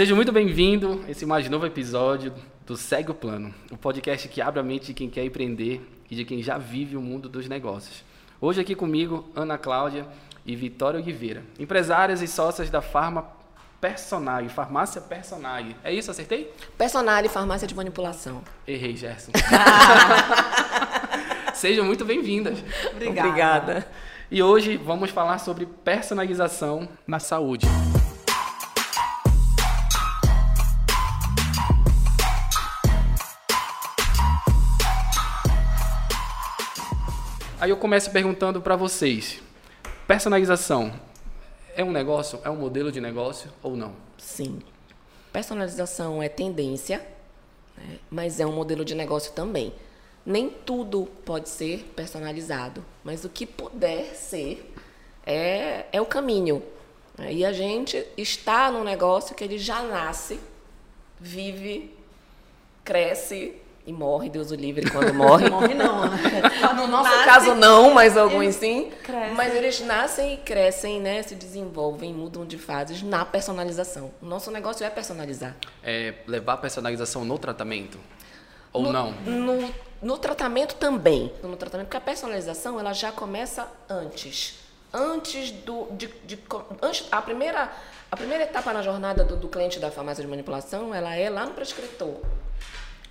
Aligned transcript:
Seja 0.00 0.14
muito 0.14 0.32
bem-vindo 0.32 1.04
a 1.06 1.10
esse 1.10 1.26
mais 1.26 1.46
novo 1.50 1.66
episódio 1.66 2.32
do 2.64 2.74
Segue 2.74 3.10
o 3.10 3.14
Plano, 3.14 3.54
o 3.70 3.76
podcast 3.76 4.26
que 4.28 4.40
abre 4.40 4.58
a 4.58 4.62
mente 4.62 4.86
de 4.86 4.94
quem 4.94 5.10
quer 5.10 5.26
empreender 5.26 5.86
e 6.10 6.16
de 6.16 6.24
quem 6.24 6.42
já 6.42 6.56
vive 6.56 6.96
o 6.96 7.02
mundo 7.02 7.28
dos 7.28 7.46
negócios. 7.46 8.02
Hoje 8.40 8.62
aqui 8.62 8.74
comigo, 8.74 9.28
Ana 9.36 9.58
Cláudia 9.58 10.06
e 10.46 10.56
Vitória 10.56 10.98
Oliveira, 10.98 11.42
empresárias 11.58 12.22
e 12.22 12.26
sócias 12.26 12.70
da 12.70 12.80
Farma 12.80 13.26
Personag, 13.78 14.48
Farmácia 14.48 15.02
Personag. 15.02 15.76
É 15.84 15.92
isso, 15.92 16.10
acertei? 16.10 16.50
Personag, 16.78 17.28
farmácia 17.28 17.68
de 17.68 17.74
manipulação. 17.74 18.40
Errei, 18.66 18.96
Gerson. 18.96 19.32
Sejam 21.52 21.84
muito 21.84 22.06
bem-vindas. 22.06 22.58
Obrigada. 22.90 23.28
Obrigada. 23.28 23.86
E 24.30 24.42
hoje 24.42 24.78
vamos 24.78 25.10
falar 25.10 25.36
sobre 25.36 25.66
personalização 25.66 26.88
na 27.06 27.18
saúde. 27.18 27.66
Aí 37.60 37.68
eu 37.68 37.76
começo 37.76 38.10
perguntando 38.10 38.62
para 38.62 38.74
vocês: 38.74 39.38
personalização 40.06 40.98
é 41.76 41.84
um 41.84 41.92
negócio, 41.92 42.40
é 42.42 42.48
um 42.48 42.56
modelo 42.56 42.90
de 42.90 43.02
negócio 43.02 43.50
ou 43.62 43.76
não? 43.76 43.94
Sim. 44.16 44.60
Personalização 45.30 46.22
é 46.22 46.28
tendência, 46.30 47.06
né? 47.76 47.98
mas 48.10 48.40
é 48.40 48.46
um 48.46 48.52
modelo 48.52 48.82
de 48.82 48.94
negócio 48.94 49.32
também. 49.32 49.74
Nem 50.24 50.48
tudo 50.48 51.06
pode 51.22 51.50
ser 51.50 51.84
personalizado, 51.94 52.82
mas 53.04 53.26
o 53.26 53.28
que 53.28 53.44
puder 53.44 54.14
ser 54.14 54.74
é, 55.26 55.84
é 55.92 56.00
o 56.00 56.06
caminho. 56.06 56.62
E 57.28 57.44
a 57.44 57.52
gente 57.52 58.06
está 58.16 58.72
num 58.72 58.82
negócio 58.82 59.34
que 59.34 59.44
ele 59.44 59.58
já 59.58 59.82
nasce, 59.82 60.40
vive, 61.20 61.94
cresce 62.82 63.60
e 63.86 63.92
morre, 63.92 64.28
Deus 64.28 64.50
o 64.50 64.54
livre 64.54 64.88
quando 64.90 65.12
morre. 65.14 65.48
morre 65.50 65.74
não, 65.74 66.08
né? 66.08 66.18
No 66.76 66.86
nosso 66.86 67.10
Nasce, 67.10 67.24
caso 67.24 67.54
não, 67.54 67.92
mas 67.92 68.16
alguns 68.16 68.54
sim. 68.54 68.90
Cresce. 69.02 69.34
Mas 69.34 69.54
eles 69.54 69.80
nascem 69.80 70.34
e 70.34 70.36
crescem, 70.36 71.00
né? 71.00 71.22
Se 71.22 71.34
desenvolvem, 71.34 72.12
mudam 72.12 72.46
de 72.46 72.58
fases 72.58 73.02
na 73.02 73.24
personalização. 73.24 74.10
O 74.20 74.26
nosso 74.26 74.50
negócio 74.50 74.84
é 74.84 74.90
personalizar. 74.90 75.56
É 75.82 76.14
levar 76.26 76.54
a 76.54 76.56
personalização 76.56 77.24
no 77.24 77.38
tratamento? 77.38 77.98
Ou 78.72 78.84
no, 78.84 78.92
não? 78.92 79.12
No, 79.12 79.74
no 80.00 80.18
tratamento 80.18 80.74
também. 80.76 81.32
No 81.42 81.56
tratamento, 81.56 81.86
porque 81.86 81.96
a 81.96 82.00
personalização 82.00 82.78
ela 82.78 82.92
já 82.92 83.10
começa 83.10 83.68
antes. 83.88 84.58
Antes 84.92 85.50
do. 85.50 85.86
De, 85.92 86.08
de, 86.24 86.38
antes, 86.82 87.06
a, 87.10 87.22
primeira, 87.22 87.72
a 88.10 88.16
primeira 88.16 88.44
etapa 88.44 88.72
na 88.72 88.82
jornada 88.82 89.24
do, 89.24 89.36
do 89.36 89.48
cliente 89.48 89.78
da 89.78 89.90
farmácia 89.90 90.22
de 90.22 90.30
manipulação, 90.30 90.94
ela 90.94 91.14
é 91.14 91.28
lá 91.30 91.46
no 91.46 91.52
prescritor. 91.52 92.16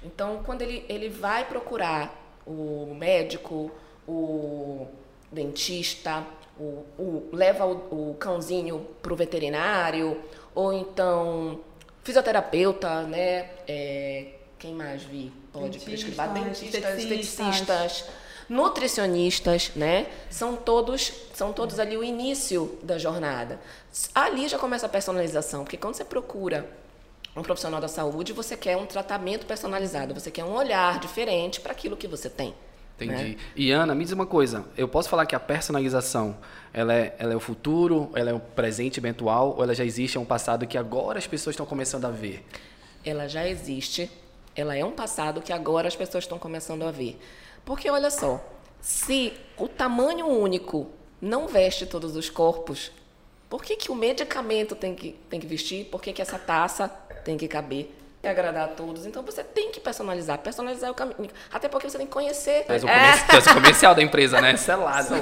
Então, 0.04 0.42
quando 0.46 0.62
ele, 0.62 0.86
ele 0.88 1.10
vai 1.10 1.46
procurar 1.46 2.16
o 2.46 2.96
médico, 2.96 3.72
o 4.08 4.88
dentista, 5.32 6.26
o, 6.60 6.86
o 6.98 7.30
leva 7.32 7.66
o, 7.66 8.12
o 8.12 8.16
cãozinho 8.16 8.86
para 9.02 9.14
o 9.14 9.16
veterinário, 9.16 10.22
ou 10.56 10.74
então 10.74 11.60
fisioterapeuta, 12.04 13.04
né? 13.04 13.50
É, 13.68 14.34
quem 14.58 14.74
mais 14.74 15.04
vi? 15.04 15.32
Pode 15.54 15.80
Dentista, 15.80 15.90
prescrever? 15.90 16.44
Dentistas, 16.44 17.00
esteticistas, 17.00 18.06
nutricionistas, 18.50 19.72
né? 19.76 20.08
São 20.30 20.56
todos, 20.56 21.14
são 21.34 21.54
todos 21.54 21.80
ali 21.80 21.96
o 21.96 22.04
início 22.04 22.78
da 22.84 22.98
jornada. 22.98 23.60
Ali 24.14 24.48
já 24.48 24.58
começa 24.58 24.86
a 24.86 24.90
personalização, 24.90 25.64
porque 25.64 25.78
quando 25.78 25.96
você 25.96 26.04
procura 26.04 26.68
um 27.40 27.44
profissional 27.44 27.80
da 27.80 27.88
saúde, 27.88 28.34
você 28.34 28.56
quer 28.56 28.78
um 28.78 28.86
tratamento 28.86 29.46
personalizado, 29.46 30.14
você 30.14 30.30
quer 30.30 30.44
um 30.44 30.54
olhar 30.54 31.00
diferente 31.00 31.60
para 31.60 31.72
aquilo 31.72 31.98
que 31.98 32.08
você 32.08 32.30
tem. 32.30 32.54
Entendi. 33.06 33.30
Né? 33.30 33.38
E 33.56 33.72
Ana, 33.72 33.96
me 33.96 34.04
diz 34.04 34.12
uma 34.12 34.26
coisa, 34.26 34.66
eu 34.78 34.88
posso 34.88 35.10
falar 35.10 35.26
que 35.26 35.36
a 35.36 35.40
personalização, 35.40 36.38
ela 36.74 36.94
é, 36.94 37.16
ela 37.18 37.34
é 37.34 37.36
o 37.36 37.40
futuro, 37.40 38.12
ela 38.14 38.30
é 38.30 38.34
o 38.34 38.40
presente 38.40 39.00
eventual, 39.00 39.56
ou 39.56 39.64
ela 39.64 39.74
já 39.74 39.86
existe, 39.86 40.18
é 40.18 40.20
um 40.20 40.26
passado 40.26 40.68
que 40.68 40.78
agora 40.78 41.18
as 41.18 41.28
pessoas 41.28 41.54
estão 41.54 41.66
começando 41.66 42.06
a 42.06 42.12
ver? 42.12 42.46
Ela 43.06 43.28
já 43.28 43.48
existe, 43.48 44.12
ela 44.56 44.76
é 44.76 44.84
um 44.84 44.92
passado 44.92 45.42
que 45.42 45.54
agora 45.54 45.88
as 45.88 45.96
pessoas 45.96 46.26
estão 46.26 46.38
começando 46.38 46.84
a 46.84 46.92
ver. 46.92 47.18
Porque 47.64 47.90
olha 47.90 48.12
só, 48.12 48.44
se 48.82 49.34
o 49.58 49.68
tamanho 49.68 50.28
único 50.28 50.88
não 51.22 51.48
veste 51.48 51.86
todos 51.86 52.16
os 52.16 52.30
corpos, 52.30 52.92
por 53.50 53.64
que, 53.64 53.76
que 53.76 53.92
o 53.92 53.96
medicamento 53.96 54.76
tem 54.76 54.94
que, 54.94 55.14
tem 55.30 55.40
que 55.40 55.48
vestir? 55.48 55.86
Por 55.86 56.02
que, 56.02 56.14
que 56.14 56.22
essa 56.22 56.38
taça 56.38 56.92
tem 57.24 57.38
que 57.38 57.48
caber 57.48 57.96
e 58.22 58.28
agradar 58.28 58.66
a 58.66 58.68
todos. 58.68 59.06
Então 59.06 59.24
você 59.24 59.44
tem 59.44 59.72
que 59.72 59.80
personalizar. 59.80 60.38
Personalizar 60.40 60.90
é 60.90 60.92
o 60.92 60.96
caminho. 60.96 61.30
Até 61.54 61.70
porque 61.70 61.90
você 61.90 61.98
tem 61.98 62.06
que 62.06 62.12
conhecer. 62.12 62.66
Tu 62.66 62.74
és 62.74 62.84
o, 62.84 62.88
é. 62.88 63.54
comercial 63.54 63.96
da 63.96 64.04
empresa, 64.04 64.42
né? 64.42 64.56
Selado. 64.58 65.16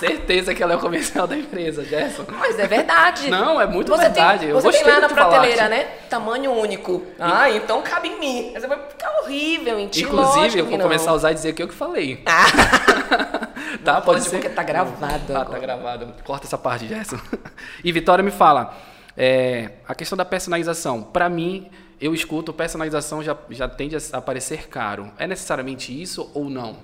Certeza 0.00 0.52
que 0.52 0.60
ela 0.60 0.72
é 0.72 0.76
o 0.76 0.80
comercial 0.80 1.28
da 1.28 1.36
empresa, 1.36 1.84
Gerson. 1.84 2.24
Mas 2.28 2.58
é 2.58 2.66
verdade. 2.66 3.30
Não, 3.30 3.60
é 3.60 3.66
muito 3.66 3.88
você 3.88 4.02
verdade. 4.02 4.40
Tem, 4.40 4.48
Eu 4.48 4.60
você 4.60 4.82
tem 4.82 4.92
lá 4.92 5.00
na 5.00 5.08
prateleira, 5.08 5.68
né? 5.68 5.84
Tamanho 6.08 6.50
único. 6.50 7.06
Ah, 7.20 7.48
então 7.50 7.82
cabe 7.82 8.08
em 8.08 8.18
mim. 8.18 8.50
Mas 8.52 8.64
vai 8.64 8.78
ficar 8.88 9.20
horrível 9.20 9.78
em 9.78 9.86
ti. 9.86 10.02
Inclusive, 10.02 10.58
eu 10.58 10.66
vou 10.66 10.78
começar 10.78 11.12
a 11.12 11.14
usar 11.14 11.30
e 11.30 11.34
dizer 11.34 11.52
que 11.52 11.62
eu 11.62 11.68
que 11.68 11.74
falei. 11.74 12.24
Ah. 12.30 13.76
tá, 13.84 13.94
pode, 13.94 14.04
pode 14.04 14.22
ser. 14.24 14.36
Porque 14.36 14.48
tá 14.48 14.62
gravado. 14.62 15.36
Ah, 15.36 15.44
tá 15.44 15.58
gravado. 15.58 16.14
Corta 16.24 16.46
essa 16.46 16.56
parte, 16.56 16.86
Gerson. 16.86 17.18
E 17.84 17.90
Vitória 17.92 18.22
me 18.22 18.30
fala. 18.30 18.74
É, 19.22 19.72
a 19.86 19.94
questão 19.94 20.16
da 20.16 20.24
personalização. 20.24 21.02
Para 21.02 21.28
mim, 21.28 21.70
eu 22.00 22.14
escuto 22.14 22.54
personalização 22.54 23.22
já, 23.22 23.36
já 23.50 23.68
tende 23.68 23.94
a 24.14 24.20
parecer 24.22 24.66
caro. 24.66 25.12
É 25.18 25.26
necessariamente 25.26 25.92
isso 25.92 26.30
ou 26.32 26.48
não? 26.48 26.78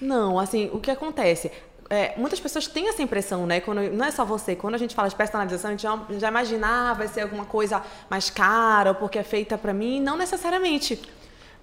Não, 0.00 0.38
assim, 0.38 0.70
o 0.72 0.78
que 0.78 0.88
acontece? 0.88 1.50
É, 1.90 2.14
muitas 2.16 2.38
pessoas 2.38 2.68
têm 2.68 2.88
essa 2.88 3.02
impressão, 3.02 3.44
né? 3.44 3.60
Quando, 3.60 3.90
não 3.90 4.04
é 4.04 4.12
só 4.12 4.24
você. 4.24 4.54
Quando 4.54 4.76
a 4.76 4.78
gente 4.78 4.94
fala 4.94 5.08
de 5.08 5.16
personalização, 5.16 5.70
a 5.70 5.72
gente 5.72 5.82
já, 5.82 6.00
já 6.10 6.28
imagina, 6.28 6.90
ah, 6.90 6.94
vai 6.94 7.08
ser 7.08 7.22
alguma 7.22 7.44
coisa 7.44 7.82
mais 8.08 8.30
cara, 8.30 8.94
porque 8.94 9.18
é 9.18 9.24
feita 9.24 9.58
para 9.58 9.74
mim. 9.74 10.00
Não 10.00 10.16
necessariamente. 10.16 11.02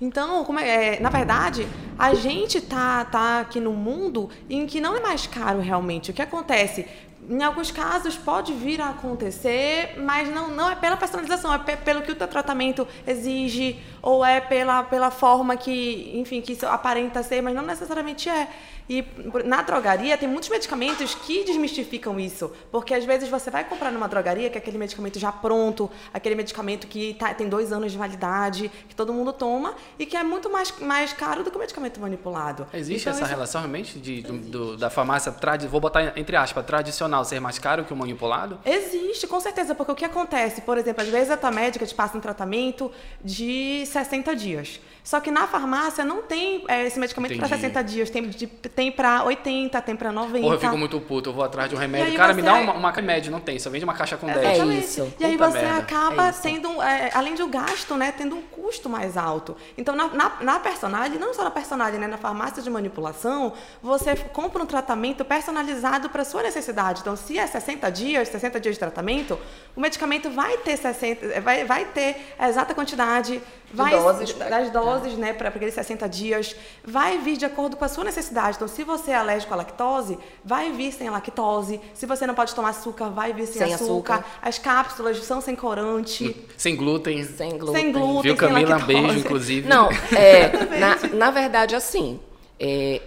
Então, 0.01 0.45
é, 0.59 0.95
é, 0.95 0.99
na 0.99 1.09
verdade, 1.09 1.65
a 1.97 2.13
gente 2.15 2.59
tá, 2.59 3.05
tá 3.05 3.39
aqui 3.39 3.61
no 3.61 3.71
mundo 3.71 4.29
em 4.49 4.67
que 4.67 4.81
não 4.81 4.97
é 4.97 4.99
mais 4.99 5.25
caro 5.25 5.61
realmente. 5.61 6.11
O 6.11 6.13
que 6.13 6.21
acontece? 6.21 6.85
Em 7.31 7.41
alguns 7.41 7.71
casos 7.71 8.17
pode 8.17 8.51
vir 8.51 8.81
a 8.81 8.89
acontecer, 8.89 9.95
mas 9.97 10.29
não, 10.29 10.49
não 10.49 10.69
é 10.69 10.75
pela 10.75 10.97
personalização, 10.97 11.53
é 11.53 11.75
pelo 11.77 12.01
que 12.01 12.11
o 12.11 12.15
teu 12.15 12.27
tratamento 12.27 12.85
exige, 13.07 13.79
ou 14.01 14.25
é 14.25 14.41
pela, 14.41 14.83
pela 14.83 15.09
forma 15.09 15.55
que, 15.55 16.11
enfim, 16.13 16.41
que 16.41 16.51
isso 16.51 16.67
aparenta 16.67 17.23
ser, 17.23 17.41
mas 17.41 17.55
não 17.55 17.63
necessariamente 17.63 18.27
é. 18.27 18.49
E 18.89 19.03
na 19.45 19.61
drogaria 19.61 20.17
tem 20.17 20.27
muitos 20.27 20.49
medicamentos 20.49 21.15
que 21.15 21.43
desmistificam 21.43 22.19
isso, 22.19 22.51
porque 22.71 22.93
às 22.93 23.05
vezes 23.05 23.29
você 23.29 23.49
vai 23.49 23.63
comprar 23.63 23.91
numa 23.91 24.07
drogaria 24.07 24.49
que 24.49 24.57
é 24.57 24.61
aquele 24.61 24.77
medicamento 24.77 25.19
já 25.19 25.31
pronto, 25.31 25.89
aquele 26.13 26.35
medicamento 26.35 26.87
que 26.87 27.13
tá, 27.15 27.33
tem 27.33 27.47
dois 27.47 27.71
anos 27.71 27.91
de 27.91 27.97
validade, 27.97 28.71
que 28.87 28.95
todo 28.95 29.13
mundo 29.13 29.31
toma 29.33 29.75
e 29.97 30.05
que 30.05 30.17
é 30.17 30.23
muito 30.23 30.49
mais, 30.49 30.73
mais 30.79 31.13
caro 31.13 31.43
do 31.43 31.51
que 31.51 31.57
o 31.57 31.59
medicamento 31.59 31.99
manipulado. 31.99 32.67
Existe 32.73 33.01
então, 33.01 33.13
essa 33.13 33.23
isso... 33.23 33.33
relação 33.33 33.61
realmente 33.61 33.99
de, 33.99 34.21
do, 34.21 34.37
do, 34.37 34.77
da 34.77 34.89
farmácia, 34.89 35.31
tradi 35.31 35.67
vou 35.67 35.79
botar 35.79 36.13
entre 36.15 36.35
aspas, 36.35 36.65
tradicional 36.65 37.23
ser 37.23 37.39
mais 37.39 37.59
caro 37.59 37.85
que 37.85 37.93
o 37.93 37.95
manipulado? 37.95 38.59
Existe, 38.65 39.27
com 39.27 39.39
certeza, 39.39 39.75
porque 39.75 39.91
o 39.91 39.95
que 39.95 40.05
acontece, 40.05 40.61
por 40.61 40.77
exemplo, 40.77 41.01
às 41.01 41.09
vezes 41.09 41.31
a 41.31 41.37
tua 41.37 41.51
médica 41.51 41.85
te 41.85 41.95
passa 41.95 42.17
um 42.17 42.21
tratamento 42.21 42.91
de 43.23 43.85
60 43.85 44.35
dias. 44.35 44.79
Só 45.03 45.19
que 45.19 45.31
na 45.31 45.47
farmácia 45.47 46.05
não 46.05 46.21
tem 46.21 46.63
é, 46.67 46.85
esse 46.85 46.99
medicamento 46.99 47.35
para 47.37 47.47
60 47.47 47.83
dias, 47.83 48.09
tem, 48.09 48.29
tem 48.75 48.91
para 48.91 49.23
80, 49.23 49.81
tem 49.81 49.95
para 49.95 50.11
90. 50.11 50.39
Porra, 50.39 50.55
eu 50.55 50.59
fico 50.59 50.77
muito 50.77 50.99
puto, 51.01 51.29
eu 51.29 51.33
vou 51.33 51.43
atrás 51.43 51.69
de 51.69 51.75
um 51.75 51.79
remédio. 51.79 52.15
Cara, 52.15 52.33
me 52.33 52.41
dá 52.41 52.53
uma, 52.55 52.73
uma 52.73 52.91
remédio, 52.91 53.31
não 53.31 53.39
tem, 53.39 53.59
só 53.59 53.69
vende 53.69 53.83
uma 53.83 53.93
caixa 53.93 54.17
com 54.17 54.27
10. 54.27 54.37
É 54.37 54.65
isso. 54.65 55.13
E 55.19 55.25
aí 55.25 55.37
você 55.37 55.59
merda. 55.59 55.77
acaba 55.77 56.29
é 56.29 56.31
tendo, 56.31 56.81
é, 56.81 57.11
além 57.13 57.35
do 57.35 57.47
gasto, 57.47 57.95
né, 57.95 58.13
tendo 58.15 58.35
um 58.35 58.41
custo 58.41 58.89
mais 58.89 59.17
alto. 59.17 59.55
Então, 59.77 59.95
na, 59.95 60.07
na, 60.07 60.31
na 60.41 60.59
personagem, 60.59 61.19
não 61.19 61.33
só 61.33 61.43
na 61.43 61.51
personagem, 61.51 61.99
né, 61.99 62.07
na 62.07 62.17
farmácia 62.17 62.61
de 62.61 62.69
manipulação, 62.69 63.53
você 63.81 64.15
compra 64.15 64.63
um 64.63 64.65
tratamento 64.65 65.25
personalizado 65.25 66.09
para 66.09 66.23
sua 66.23 66.43
necessidade. 66.43 67.01
Então, 67.01 67.15
se 67.15 67.37
é 67.37 67.45
60 67.45 67.89
dias, 67.91 68.27
60 68.29 68.59
dias 68.59 68.75
de 68.75 68.79
tratamento, 68.79 69.37
o 69.75 69.81
medicamento 69.81 70.29
vai 70.29 70.57
ter 70.57 70.77
60, 70.77 71.41
vai, 71.41 71.65
vai 71.65 71.85
ter 71.85 72.33
a 72.39 72.49
exata 72.49 72.73
quantidade, 72.73 73.41
vai, 73.73 73.91
doses, 73.91 74.33
das 74.33 74.69
doses, 74.69 75.13
né, 75.17 75.33
para 75.33 75.49
aqueles 75.49 75.73
60 75.73 76.07
dias, 76.09 76.55
vai 76.83 77.17
vir 77.17 77.37
de 77.37 77.45
acordo 77.45 77.75
com 77.75 77.85
a 77.85 77.87
sua 77.87 78.03
necessidade. 78.03 78.55
Então, 78.55 78.67
se 78.67 78.83
você 78.83 79.11
é 79.11 79.15
alérgico 79.15 79.53
à 79.53 79.57
lactose, 79.57 80.17
vai 80.43 80.71
vir 80.71 80.91
sem 80.91 81.09
lactose. 81.09 81.79
Se 81.93 82.05
você 82.05 82.27
não 82.27 82.33
pode 82.33 82.53
tomar 82.53 82.69
açúcar, 82.69 83.09
vai 83.09 83.33
vir 83.33 83.47
sem, 83.47 83.65
sem 83.65 83.73
açúcar. 83.73 84.15
açúcar. 84.15 84.25
As 84.41 84.57
cápsulas 84.57 85.23
são 85.23 85.41
sem 85.41 85.55
corante. 85.55 86.35
Sem 86.57 86.75
glúten. 86.75 87.23
Sem 87.23 87.57
glúten. 87.57 87.81
Sem 87.81 87.91
glúten, 87.91 88.21
Viu, 88.21 88.35
Camila? 88.35 88.77
Um 88.77 88.85
beijo, 88.85 89.19
inclusive. 89.19 89.67
Não, 89.67 89.89
é, 90.15 90.77
na, 90.77 90.95
na 91.15 91.31
verdade, 91.31 91.75
assim, 91.75 92.19
é, 92.59 93.01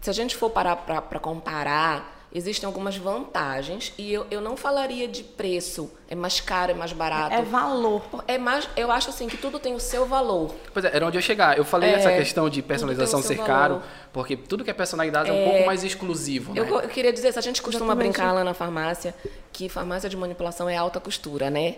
se 0.00 0.10
a 0.10 0.12
gente 0.12 0.36
for 0.36 0.50
parar 0.50 0.76
para 0.76 1.18
comparar 1.18 2.17
existem 2.32 2.66
algumas 2.66 2.96
vantagens 2.96 3.92
e 3.96 4.12
eu, 4.12 4.26
eu 4.30 4.40
não 4.40 4.56
falaria 4.56 5.08
de 5.08 5.22
preço, 5.22 5.90
é 6.08 6.14
mais 6.14 6.40
caro, 6.40 6.72
é 6.72 6.74
mais 6.74 6.92
barato. 6.92 7.34
É 7.34 7.42
valor. 7.42 8.02
É 8.26 8.36
mais, 8.38 8.68
eu 8.76 8.90
acho 8.90 9.10
assim 9.10 9.28
que 9.28 9.36
tudo 9.36 9.58
tem 9.58 9.74
o 9.74 9.80
seu 9.80 10.06
valor. 10.06 10.54
Pois 10.72 10.84
é, 10.84 10.94
era 10.94 11.06
onde 11.06 11.16
eu 11.16 11.22
chegar. 11.22 11.56
Eu 11.56 11.64
falei 11.64 11.90
É, 11.90 11.94
essa 11.94 12.10
questão 12.10 12.48
de 12.48 12.60
personalização 12.62 13.22
ser 13.22 13.38
caro, 13.38 13.82
porque 14.12 14.36
tudo 14.36 14.62
que 14.64 14.70
é 14.70 14.74
personalidade 14.74 15.30
é, 15.30 15.32
um 15.32 15.44
pouco 15.50 15.66
mais 15.66 15.82
exclusivo, 15.82 16.52
né? 16.52 16.60
Eu, 16.60 16.80
eu 16.80 16.88
queria 16.88 17.12
dizer, 17.12 17.32
se 17.32 17.38
a 17.38 17.42
gente 17.42 17.62
costuma 17.62 17.92
Exatamente. 17.92 18.12
brincar 18.12 18.32
lá 18.32 18.44
na 18.44 18.54
farmácia, 18.54 19.14
que 19.52 19.68
farmácia 19.68 20.08
de 20.08 20.16
manipulação 20.16 20.68
é 20.68 20.76
alta 20.76 21.00
costura, 21.00 21.50
né? 21.50 21.76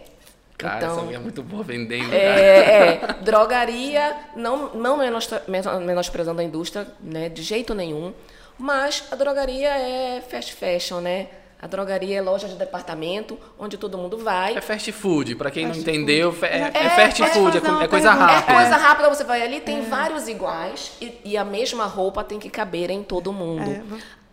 Cara, 0.60 0.76
então, 0.76 0.92
essa 0.92 1.02
mulher 1.02 1.16
é 1.16 1.20
muito 1.20 1.42
boa 1.42 1.62
vendendo. 1.62 2.12
É, 2.12 2.98
é. 3.02 3.16
drogaria, 3.24 4.14
não, 4.36 4.74
não 4.74 4.98
menosprezando 4.98 6.40
a 6.40 6.44
indústria, 6.44 6.86
né, 7.00 7.30
de 7.30 7.42
jeito 7.42 7.74
nenhum, 7.74 8.12
mas 8.60 9.04
a 9.10 9.16
drogaria 9.16 9.70
é 9.70 10.20
fast 10.20 10.54
fashion, 10.54 11.00
né? 11.00 11.28
A 11.62 11.66
drogaria 11.66 12.18
é 12.18 12.22
loja 12.22 12.48
de 12.48 12.54
departamento, 12.54 13.38
onde 13.58 13.76
todo 13.76 13.98
mundo 13.98 14.16
vai. 14.16 14.56
É 14.56 14.60
fast 14.62 14.90
food, 14.92 15.34
pra 15.34 15.50
quem 15.50 15.64
não 15.66 15.74
Fast 15.74 15.90
entendeu, 15.90 16.34
é, 16.40 16.46
é 16.46 16.70
É, 16.74 16.90
fast 16.90 17.22
é 17.22 17.26
food, 17.26 17.58
é, 17.58 17.60
é 17.84 17.88
coisa 17.88 18.08
pergunta. 18.08 18.32
É 18.32 18.34
rápida. 18.36 18.54
coisa 18.54 18.76
rápida, 18.76 19.08
você 19.10 19.24
vai 19.24 19.42
ali, 19.42 19.60
tem 19.60 19.82
vários 19.82 20.26
iguais 20.26 20.92
e, 21.02 21.20
e 21.22 21.36
a 21.36 21.44
mesma 21.44 21.84
roupa 21.84 22.24
tem 22.24 22.38
que 22.38 22.48
caber 22.48 22.90
em 22.90 23.02
todo 23.02 23.30
mundo. 23.30 23.70
É. 23.70 23.82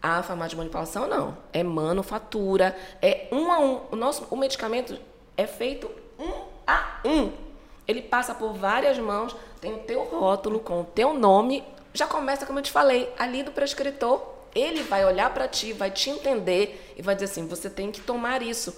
A 0.01 0.23
farmácia 0.23 0.51
de 0.51 0.57
manipulação 0.57 1.07
não, 1.07 1.37
é 1.51 1.63
manufatura, 1.63 2.73
é 3.01 3.27
um 3.29 3.51
a 3.51 3.59
um. 3.59 3.81
O 3.91 3.95
nosso 3.97 4.25
o 4.29 4.37
medicamento 4.37 4.97
é 5.35 5.45
feito 5.45 5.89
um 6.17 6.31
a 6.65 7.01
um. 7.03 7.31
Ele 7.85 8.01
passa 8.01 8.33
por 8.33 8.53
várias 8.53 8.97
mãos, 8.97 9.35
tem 9.59 9.73
o 9.73 9.79
teu 9.79 10.03
rótulo 10.03 10.59
com 10.59 10.81
o 10.81 10.83
teu 10.85 11.13
nome, 11.13 11.61
já 11.97 12.07
começa 12.07 12.45
como 12.45 12.59
eu 12.59 12.63
te 12.63 12.71
falei, 12.71 13.11
ali 13.17 13.43
do 13.43 13.51
prescritor. 13.51 14.35
Ele 14.55 14.81
vai 14.83 15.05
olhar 15.05 15.33
para 15.33 15.47
ti, 15.47 15.73
vai 15.73 15.91
te 15.91 16.09
entender 16.09 16.93
e 16.95 17.01
vai 17.01 17.15
dizer 17.15 17.25
assim: 17.25 17.47
você 17.47 17.69
tem 17.69 17.91
que 17.91 18.01
tomar 18.01 18.41
isso. 18.41 18.75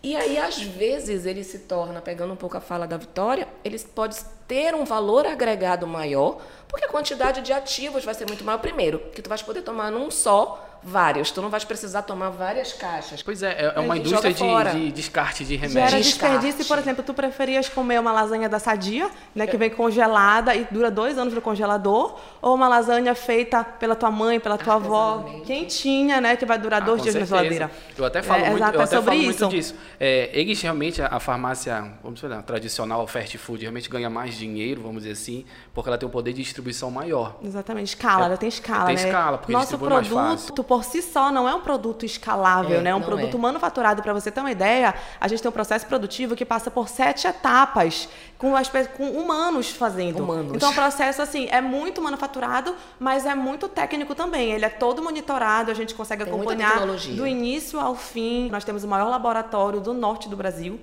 E 0.00 0.14
aí, 0.14 0.38
às 0.38 0.60
vezes, 0.62 1.26
ele 1.26 1.42
se 1.42 1.60
torna, 1.60 2.00
pegando 2.00 2.32
um 2.32 2.36
pouco 2.36 2.56
a 2.56 2.60
fala 2.60 2.86
da 2.86 2.96
Vitória, 2.96 3.48
ele 3.64 3.76
pode 3.80 4.16
ter 4.46 4.72
um 4.74 4.84
valor 4.84 5.26
agregado 5.26 5.88
maior, 5.88 6.40
porque 6.68 6.84
a 6.84 6.88
quantidade 6.88 7.40
de 7.42 7.52
ativos 7.52 8.04
vai 8.04 8.14
ser 8.14 8.26
muito 8.26 8.44
maior. 8.44 8.58
Primeiro, 8.58 9.00
que 9.12 9.20
tu 9.20 9.28
vais 9.28 9.42
poder 9.42 9.62
tomar 9.62 9.90
num 9.90 10.08
só 10.08 10.67
vários, 10.82 11.30
tu 11.30 11.42
não 11.42 11.50
vais 11.50 11.64
precisar 11.64 12.02
tomar 12.02 12.30
várias 12.30 12.72
caixas. 12.72 13.22
Pois 13.22 13.42
é, 13.42 13.50
é- 13.52 13.72
é 13.76 13.80
uma 13.80 13.96
indústria 13.96 14.32
de, 14.32 14.72
de 14.72 14.92
descarte 14.92 15.44
de 15.44 15.56
Gera 15.56 15.68
remédios. 15.68 16.06
Descarte. 16.06 16.34
desperdício, 16.36 16.64
por 16.66 16.78
exemplo, 16.78 17.02
tu 17.04 17.12
preferias 17.12 17.68
comer 17.68 18.00
uma 18.00 18.12
lasanha 18.12 18.48
da 18.48 18.58
Sadia, 18.58 19.10
né, 19.34 19.46
que 19.46 19.56
vem 19.56 19.70
congelada 19.70 20.54
e 20.54 20.64
dura 20.70 20.90
dois 20.90 21.18
anos 21.18 21.34
no 21.34 21.40
congelador, 21.42 22.16
ou 22.40 22.54
uma 22.54 22.68
lasanha 22.68 23.14
feita 23.14 23.62
pela 23.64 23.94
tua 23.96 24.10
mãe, 24.10 24.38
pela 24.40 24.56
tua 24.56 24.74
avó, 24.74 25.14
Artesanalmente. 25.16 25.46
quentinha, 25.46 26.20
né, 26.20 26.36
que 26.36 26.46
vai 26.46 26.58
durar 26.58 26.82
Ah, 26.82 26.86
dois 26.86 27.02
dias 27.02 27.14
na 27.14 27.20
certeza. 27.26 27.36
geladeira. 27.42 27.70
Eu 27.96 28.04
até 28.04 28.22
falo, 28.22 28.42
É, 28.44 28.50
muito, 28.50 28.62
exato, 28.62 28.74
eu 28.76 28.80
é 28.80 28.84
até 28.84 28.96
sobre 28.96 29.10
falo 29.16 29.30
isso. 29.30 29.44
muito 29.44 29.56
disso. 29.56 29.74
É, 30.00 30.30
eles 30.32 30.60
realmente, 30.62 31.02
a 31.02 31.08
a 31.18 31.20
farmácia, 31.20 31.84
vamos 32.02 32.20
dizer, 32.20 32.32
a 32.32 32.40
tradicional 32.42 33.04
fast 33.06 33.36
food, 33.38 33.62
realmente 33.62 33.88
ganha 33.90 34.08
mais 34.08 34.36
dinheiro, 34.36 34.80
vamos 34.82 35.02
dizer 35.02 35.12
assim, 35.14 35.44
porque 35.74 35.88
ela 35.90 35.98
tem 35.98 36.08
um 36.08 36.12
poder 36.12 36.32
de 36.32 36.42
distribuição 36.42 36.90
maior. 36.90 37.36
Exatamente, 37.42 37.88
escala, 37.88 38.22
É, 38.22 38.26
ela 38.26 38.36
tem 38.36 38.48
escala, 38.48 38.86
tem 38.86 38.94
né? 38.96 39.02
escala, 39.04 39.38
porque 39.38 39.52
Nosso 39.52 39.66
distribui 39.66 39.88
mais 39.88 40.06
produto, 40.08 40.30
fácil. 40.30 40.54
Por 40.68 40.84
si 40.84 41.00
só, 41.00 41.32
não 41.32 41.48
é 41.48 41.54
um 41.54 41.62
produto 41.62 42.04
escalável, 42.04 42.78
É, 42.78 42.82
né? 42.82 42.90
É 42.90 42.94
um 42.94 43.00
produto 43.00 43.36
é. 43.36 43.40
manufaturado. 43.40 44.02
Para 44.02 44.12
você 44.12 44.30
ter 44.30 44.40
uma 44.40 44.52
ideia, 44.52 44.94
a 45.18 45.26
gente 45.26 45.40
tem 45.40 45.48
um 45.48 45.52
processo 45.52 45.86
produtivo 45.86 46.36
que 46.36 46.44
passa 46.44 46.70
por 46.70 46.90
sete 46.90 47.26
etapas, 47.26 48.06
com, 48.36 48.54
as 48.54 48.70
com 48.96 49.08
humanos 49.08 49.70
fazendo. 49.70 50.22
Humanos. 50.22 50.52
Então, 50.54 50.70
o 50.70 50.74
processo, 50.74 51.22
assim, 51.22 51.48
é 51.50 51.62
muito 51.62 52.02
manufaturado, 52.02 52.76
mas 53.00 53.24
é 53.24 53.34
muito 53.34 53.66
técnico 53.66 54.14
também. 54.14 54.52
Ele 54.52 54.66
é 54.66 54.68
todo 54.68 55.02
monitorado, 55.02 55.70
a 55.70 55.74
gente 55.74 55.94
consegue 55.94 56.24
Tem 56.24 56.32
acompanhar 56.32 56.86
do 56.86 57.26
início 57.26 57.80
ao 57.80 57.94
fim. 57.96 58.50
Nós 58.50 58.62
temos 58.62 58.84
o 58.84 58.88
maior 58.88 59.08
laboratório 59.08 59.80
do 59.80 59.94
norte 59.94 60.28
do 60.28 60.36
Brasil. 60.36 60.78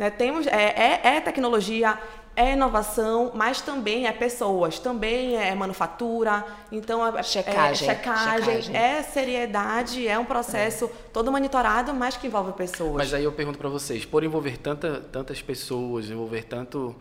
Né? 0.00 0.08
Temos, 0.08 0.46
é, 0.46 1.00
é- 1.04 1.16
é 1.16 1.20
tecnologia, 1.20 1.98
é 2.34 2.54
inovação, 2.54 3.32
mas 3.34 3.60
também 3.60 4.06
é 4.06 4.12
pessoas, 4.12 4.78
também 4.78 5.36
é 5.36 5.54
manufatura. 5.54 6.42
Então, 6.72 7.06
é, 7.06 7.22
Checagem, 7.22 7.86
é, 7.86 7.94
checagem, 7.94 8.62
checagem. 8.62 8.76
é 8.76 9.02
seriedade, 9.02 10.08
é 10.08 10.18
um 10.18 10.24
processo 10.24 10.90
todo 11.12 11.30
monitorado, 11.30 11.92
mas 11.92 12.16
que 12.16 12.26
envolve 12.28 12.52
pessoas. 12.52 12.94
Mas 12.94 13.12
aí 13.12 13.24
eu 13.24 13.32
pergunto 13.32 13.58
para 13.58 13.68
vocês, 13.68 14.06
por 14.06 14.24
envolver 14.24 14.56
tanta, 14.56 15.02
tantas 15.12 15.42
pessoas, 15.42 16.08
envolver 16.08 16.44
tanto, 16.44 16.96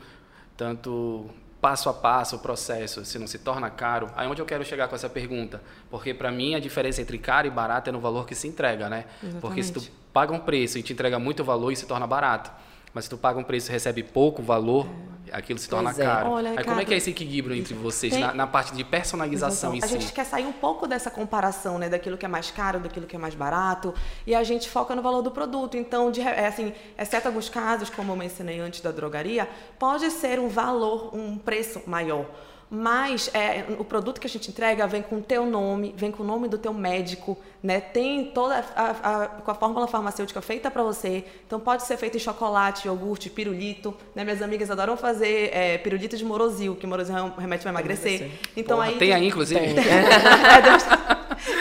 tanto 0.58 1.26
passo 1.62 1.88
a 1.88 1.94
passo 1.94 2.36
o 2.36 2.40
processo, 2.40 3.06
se 3.06 3.18
não 3.18 3.28
se 3.28 3.40
torna 3.40 3.70
caro, 3.70 4.10
aí 4.18 4.28
onde 4.28 4.42
eu 4.42 4.46
quero 4.46 4.66
chegar 4.66 4.90
com 4.90 4.96
essa 4.96 5.10
pergunta? 5.10 5.62
Porque 5.90 6.14
para 6.14 6.32
mim 6.32 6.54
a 6.54 6.60
diferença 6.60 7.02
entre 7.02 7.18
caro 7.18 7.48
e 7.48 7.50
barato 7.50 7.90
é 7.90 7.94
no 7.94 8.00
valor 8.02 8.26
que 8.26 8.36
se 8.36 8.48
entrega, 8.48 8.90
né? 8.90 9.06
Porque 9.40 9.64
se 9.64 9.72
tu 9.72 9.80
Exatamente. 9.80 10.04
paga 10.12 10.34
um 10.34 10.40
preço 10.40 10.78
e 10.78 10.84
te 10.84 10.92
entrega 10.92 11.18
muito 11.18 11.46
valor, 11.46 11.72
isso 11.72 11.84
se 11.84 11.88
torna 11.88 12.06
barato. 12.06 12.52
Mas 13.00 13.06
se 13.06 13.10
tu 13.12 13.18
paga 13.18 13.40
um 13.40 13.44
preço 13.46 13.70
e 13.70 13.72
recebe 13.72 14.04
pouco 14.04 14.44
valor, 14.44 14.86
aquilo 15.32 15.58
se 15.58 15.70
torna 15.70 15.92
Pois 15.92 16.00
é. 16.00 16.04
caro. 16.04 16.32
Olha, 16.32 16.50
aí 16.50 16.66
como 16.66 16.82
é 16.82 16.84
que 16.84 16.94
é 16.94 16.98
esse 16.98 17.10
equilíbrio 17.10 17.56
entre 17.56 17.74
vocês 17.74 18.12
tem- 18.12 18.22
na, 18.22 18.34
na 18.34 18.46
parte 18.46 18.74
de 18.76 18.84
personalização 18.84 19.74
em 19.74 19.78
Então, 19.78 19.88
a 19.88 19.92
si? 19.94 20.00
gente 20.02 20.12
quer 20.12 20.26
sair 20.26 20.46
um 20.46 20.52
pouco 20.52 20.86
dessa 20.86 21.10
comparação, 21.10 21.78
né, 21.80 21.88
daquilo 21.88 22.18
que 22.18 22.26
é 22.26 22.28
mais 22.28 22.52
caro, 22.52 22.78
daquilo 22.78 23.08
que 23.08 23.16
é 23.16 23.20
mais 23.20 23.34
barato, 23.36 23.94
e 24.28 24.36
a 24.36 24.44
gente 24.44 24.68
foca 24.70 24.94
no 24.94 25.02
valor 25.02 25.22
do 25.22 25.32
produto. 25.32 25.78
Então, 25.78 26.12
de, 26.12 26.20
é 26.20 26.46
assim, 26.48 26.74
exceto 26.98 27.30
alguns 27.30 27.48
casos, 27.48 27.90
como 27.90 28.12
eu 28.12 28.18
mencionei 28.18 28.60
antes 28.60 28.82
da 28.82 28.92
drogaria, 28.92 29.48
pode 29.80 30.12
ser 30.12 30.38
um 30.38 30.50
valor, 30.50 31.16
um 31.16 31.38
preço 31.38 31.82
maior. 31.88 32.26
Mas 32.72 33.32
é, 33.34 33.66
o 33.80 33.84
produto 33.84 34.22
que 34.22 34.28
a 34.28 34.30
gente 34.30 34.50
entrega 34.52 34.86
vem 34.86 35.02
com 35.02 35.16
o 35.18 35.22
teu 35.22 35.44
nome, 35.44 35.92
vem 35.98 36.12
com 36.12 36.22
o 36.22 36.26
nome 36.26 36.48
do 36.48 36.56
teu 36.56 36.72
médico, 36.72 37.36
né? 37.64 37.80
Tem 37.82 38.26
toda 38.26 38.64
a, 38.76 38.92
a- 39.24 39.28
com 39.28 39.50
a 39.50 39.56
fórmula 39.56 39.88
farmacêutica 39.88 40.40
feita 40.40 40.70
para 40.70 40.84
você. 40.84 41.26
Então 41.48 41.60
pode 41.60 41.82
ser 41.82 41.98
feito 41.98 42.18
em 42.18 42.20
chocolate, 42.20 42.88
iogurte, 42.88 43.28
pirulito. 43.28 43.96
Né? 44.14 44.24
Minhas 44.24 44.44
amigas 44.44 44.70
adoram 44.70 44.96
fazer 44.96 45.50
é, 45.52 45.80
pirulito 45.80 46.16
de 46.16 46.24
morosil, 46.24 46.76
que 46.76 46.86
morosil 46.86 47.18
é 47.18 47.24
um 47.24 47.32
remédio 47.36 47.64
para 47.64 47.72
emagrecer. 47.72 48.30
Então 48.56 48.78
Porra, 48.78 48.90
aí 48.90 48.98
tem 49.00 49.14
aí, 49.14 49.28
inclusive? 49.28 49.60
é, 49.66 50.62
Deus- 50.62 50.84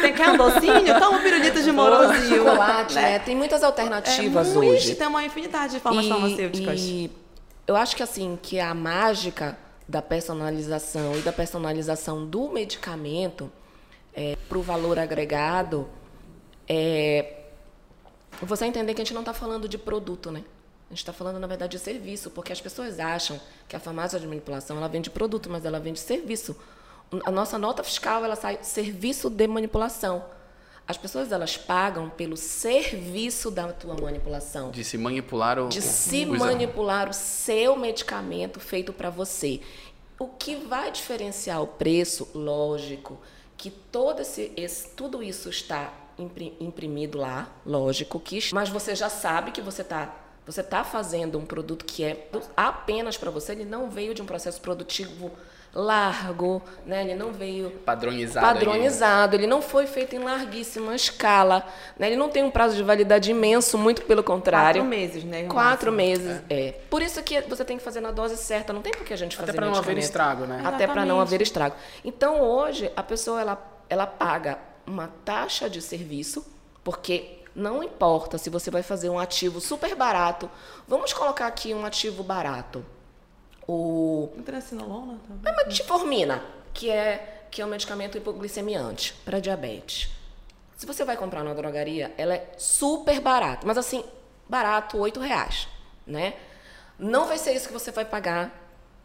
Tem 0.03 0.13
quer 0.13 0.29
um 0.31 0.37
docinho? 0.37 0.99
Toma 1.01 1.19
um 1.19 1.23
pirulito 1.23 1.63
de 1.63 1.73
morosil. 1.73 2.45
Chocolate, 2.45 2.95
né? 2.95 3.19
Tem 3.21 3.35
muitas 3.35 3.63
alternativas 3.63 4.55
é, 4.55 4.59
hoje. 4.59 4.95
Tem 4.95 5.07
uma 5.07 5.25
infinidade 5.25 5.73
de 5.73 5.81
formas 5.81 6.05
E- 6.05 6.09
farmacêuticas. 6.11 6.81
E 6.83 7.11
eu 7.67 7.77
acho 7.77 7.97
que 7.97 8.03
assim, 8.03 8.39
que 8.43 8.61
a 8.61 8.75
mágica 8.75 9.57
da 9.88 10.02
personalização 10.02 11.17
e 11.17 11.23
da 11.23 11.32
personalização 11.32 12.26
do 12.26 12.50
medicamento 12.50 13.50
para 14.49 14.59
o 14.59 14.62
valor 14.62 14.99
agregado 14.99 15.88
é 16.68 17.35
você 18.42 18.66
entender 18.66 18.95
que 18.95 19.00
a 19.00 19.04
gente 19.04 19.14
não 19.14 19.23
está 19.23 19.33
falando 19.33 19.68
de 19.68 19.78
produto, 19.78 20.30
né? 20.30 20.45
A 20.90 20.92
gente 20.92 20.99
está 20.99 21.12
falando, 21.12 21.38
na 21.38 21.47
verdade, 21.47 21.76
de 21.76 21.83
serviço, 21.83 22.30
porque 22.30 22.52
as 22.52 22.61
pessoas 22.61 23.00
acham 23.00 23.40
que 23.68 23.75
a 23.75 23.80
farmácia 23.80 24.18
de 24.18 24.26
manipulação 24.26 24.76
ela 24.76 24.88
vende 24.88 25.11
produto, 25.11 25.50
mas 25.50 25.64
ela 25.64 25.80
vende 25.80 25.99
serviço. 25.99 26.57
A 27.25 27.30
nossa 27.30 27.59
nota 27.59 27.83
fiscal 27.83 28.25
ela 28.25 28.37
sai 28.37 28.59
serviço 28.62 29.28
de 29.30 29.47
manipulação. 29.47 30.25
As 30.88 30.97
pessoas 30.97 31.30
elas 31.30 31.54
pagam 31.59 32.09
pelo 32.09 32.35
serviço 32.35 33.50
da 33.50 33.71
tua 33.75 33.95
manipulação 34.00 34.71
De 34.71 34.83
se 34.83 34.97
manipular 34.97 35.59
o. 35.59 35.68
de 35.68 35.80
o- 35.80 35.83
se 35.83 36.25
os- 36.25 36.38
manipular 36.38 37.11
o 37.11 37.12
seu 37.12 37.76
medicamento 37.76 38.59
feito 38.59 38.90
para 38.90 39.11
você. 39.11 39.61
O 40.18 40.26
que 40.28 40.57
vai 40.57 40.90
diferenciar 40.90 41.62
o 41.62 41.66
preço, 41.66 42.26
lógico, 42.35 43.21
que 43.57 43.71
todo 43.71 44.21
esse, 44.23 44.50
esse- 44.57 44.88
tudo 44.97 45.23
isso 45.23 45.50
está 45.50 45.92
impri- 46.18 46.57
imprimido 46.59 47.18
lá, 47.18 47.49
lógico 47.66 48.18
que, 48.18 48.40
mas 48.52 48.71
você 48.71 48.97
já 48.97 49.11
sabe 49.11 49.50
que 49.52 49.61
você 49.61 49.83
está 49.83 50.25
você 50.47 50.62
tá 50.62 50.83
fazendo 50.83 51.38
um 51.38 51.45
produto 51.45 51.85
que 51.85 52.02
é 52.02 52.26
apenas 52.57 53.18
para 53.18 53.30
você, 53.30 53.52
ele 53.52 53.66
não 53.66 53.90
veio 53.90 54.14
de 54.14 54.23
um 54.23 54.25
processo 54.25 54.59
produtivo 54.62 55.30
largo, 55.75 56.63
né? 56.87 57.03
Ele 57.03 57.15
não 57.15 57.33
veio 57.33 57.71
Padronizado. 57.71 58.47
padronizado, 58.47 59.37
ele 59.37 59.47
não 59.47 59.61
foi 59.63 59.87
feito 59.87 60.17
em 60.17 60.19
larguíssima 60.19 60.95
escala, 60.95 61.65
né? 61.99 62.09
Ele 62.09 62.17
não 62.17 62.29
tem 62.29 62.43
um 62.43 62.51
prazo 62.51 62.77
de 62.77 62.83
validade 62.83 63.31
imenso, 63.31 63.77
muito 63.79 64.03
pelo 64.03 64.23
contrário. 64.23 64.83
Quatro 64.83 64.89
meses, 64.89 65.25
né? 65.25 65.45
Quatro 65.45 65.93
meses, 65.93 66.43
é. 66.49 66.75
Por 66.91 67.03
isso 67.03 67.23
que 67.23 67.41
você 67.43 67.65
tem 67.65 67.77
que 67.77 67.85
fazer 67.85 68.01
na 68.01 68.11
dose 68.11 68.37
certa, 68.37 68.73
não 68.73 68.83
tem 68.83 68.93
por 68.93 69.05
que 69.05 69.13
a 69.13 69.17
gente 69.17 69.37
fazer 69.37 69.51
Até 69.51 69.59
para 69.61 69.71
não 69.71 69.79
haver 69.79 69.99
estrago, 69.99 70.45
né? 70.47 70.63
Até 70.65 70.87
para 70.87 71.05
não 71.05 71.21
haver 71.21 71.43
estrago. 71.43 71.77
Então, 72.05 72.41
hoje, 72.41 72.91
a 72.97 73.03
pessoa 73.03 73.41
ela, 73.41 73.83
ela 73.89 74.07
paga 74.07 74.59
uma 74.87 75.09
taxa 75.25 75.69
de 75.69 75.83
serviço, 75.83 76.45
porque 76.83 77.39
não 77.55 77.83
importa 77.83 78.39
se 78.39 78.49
você 78.49 78.71
vai 78.71 78.83
fazer 78.83 79.11
um 79.11 79.19
ativo 79.19 79.61
super 79.61 79.95
barato. 79.95 80.51
Vamos 80.87 81.13
colocar 81.13 81.47
aqui 81.47 81.75
um 81.75 81.85
ativo 81.85 82.23
barato. 82.23 82.85
O 83.69 84.33
Não 84.35 84.43
tem 84.43 84.55
a 84.57 84.61
cinolona 84.63 85.19
também? 85.29 85.53
a 85.53 85.67
metformina, 85.67 86.43
que 86.73 86.91
é, 86.91 87.45
que 87.51 87.61
é 87.61 87.67
um 87.67 87.69
medicamento 87.69 88.17
hipoglicemiante 88.17 89.13
para 89.27 89.39
diabetes. 89.41 90.09
Se 90.75 90.87
você 90.87 91.05
vai 91.05 91.19
comprar 91.19 91.45
na 91.45 91.53
drogaria, 91.53 92.15
ela 92.17 92.35
é 92.35 92.51
super 92.57 93.21
barata. 93.21 93.67
Mas 93.67 93.77
assim, 93.77 94.03
barato, 94.49 94.97
8 94.97 95.21
reais, 95.21 95.69
né? 96.07 96.35
Não 96.99 97.27
vai 97.27 97.37
ser 97.37 97.53
isso 97.53 97.67
que 97.67 97.73
você 97.73 97.91
vai 97.91 98.07
pagar 98.07 98.51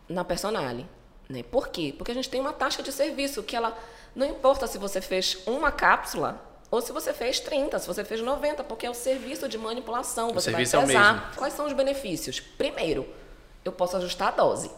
na 0.08 0.24
Personale. 0.24 0.86
Né? 1.28 1.44
Por 1.44 1.68
quê? 1.68 1.94
Porque 1.98 2.12
a 2.12 2.16
gente 2.16 2.30
tem 2.30 2.40
uma 2.40 2.54
taxa 2.54 2.82
de 2.82 2.92
serviço 2.92 3.44
que 3.44 3.56
ela... 3.56 3.78
Não 4.16 4.26
importa 4.26 4.66
se 4.66 4.78
você 4.78 5.02
fez 5.02 5.40
uma 5.46 5.72
cápsula 5.72 6.40
Ou 6.70 6.82
se 6.82 6.92
você 6.92 7.14
fez 7.14 7.40
30, 7.40 7.80
se 7.80 7.88
você 7.88 8.04
fez 8.04 8.22
90, 8.22 8.64
porque 8.64 8.86
é 8.86 8.90
o 8.90 8.94
serviço 8.94 9.48
de 9.50 9.58
manipulação. 9.58 10.34
Você 10.34 10.52
vai 10.52 10.62
é 10.62 10.66
pesar. 10.66 11.14
mesmo. 11.14 11.36
Quais 11.36 11.54
são 11.54 11.66
os 11.66 11.74
benefícios? 11.74 12.40
Primeiro, 12.40 13.08
eu 13.64 13.72
posso 13.72 13.98
ajustar 13.98 14.30
a 14.30 14.32
dose. 14.32 14.70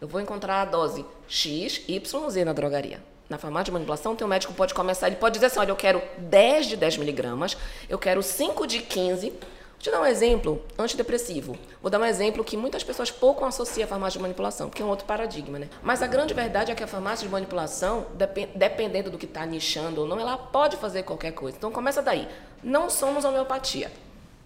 Eu 0.00 0.06
vou 0.08 0.20
encontrar 0.20 0.62
a 0.62 0.64
dose 0.64 1.04
X, 1.28 1.82
Y, 1.88 2.30
Z 2.30 2.44
na 2.44 2.52
drogaria. 2.52 3.02
Na 3.28 3.36
farmácia 3.36 3.66
de 3.66 3.72
manipulação, 3.72 4.16
o 4.18 4.26
médico 4.28 4.54
pode 4.54 4.72
começar, 4.72 5.06
ele 5.08 5.16
pode 5.16 5.34
dizer 5.34 5.46
assim, 5.46 5.58
olha, 5.58 5.70
eu 5.70 5.76
quero 5.76 6.00
10 6.18 6.66
de 6.66 6.76
10 6.76 6.96
miligramas, 6.98 7.56
eu 7.88 7.98
quero 7.98 8.22
5 8.22 8.66
de 8.66 8.80
15. 8.80 9.30
Vou 9.30 9.38
te 9.84 9.90
dar 9.90 10.00
um 10.00 10.06
exemplo, 10.06 10.64
antidepressivo. 10.78 11.56
Vou 11.82 11.90
dar 11.90 12.00
um 12.00 12.04
exemplo 12.04 12.42
que 12.42 12.56
muitas 12.56 12.82
pessoas 12.82 13.10
pouco 13.10 13.44
associam 13.44 13.84
à 13.84 13.88
farmácia 13.88 14.18
de 14.18 14.22
manipulação, 14.22 14.68
porque 14.68 14.82
é 14.82 14.84
um 14.84 14.88
outro 14.88 15.04
paradigma, 15.04 15.58
né? 15.58 15.68
Mas 15.82 16.02
a 16.02 16.06
grande 16.06 16.32
verdade 16.34 16.72
é 16.72 16.74
que 16.74 16.82
a 16.82 16.86
farmácia 16.86 17.26
de 17.26 17.32
manipulação, 17.32 18.06
depen- 18.14 18.48
dependendo 18.54 19.10
do 19.10 19.18
que 19.18 19.26
está 19.26 19.44
nichando 19.46 20.00
ou 20.00 20.06
não, 20.06 20.18
ela 20.18 20.36
pode 20.36 20.76
fazer 20.78 21.02
qualquer 21.04 21.32
coisa. 21.32 21.56
Então 21.56 21.70
começa 21.70 22.00
daí. 22.02 22.26
Não 22.62 22.88
somos 22.90 23.24
homeopatia. 23.24 23.92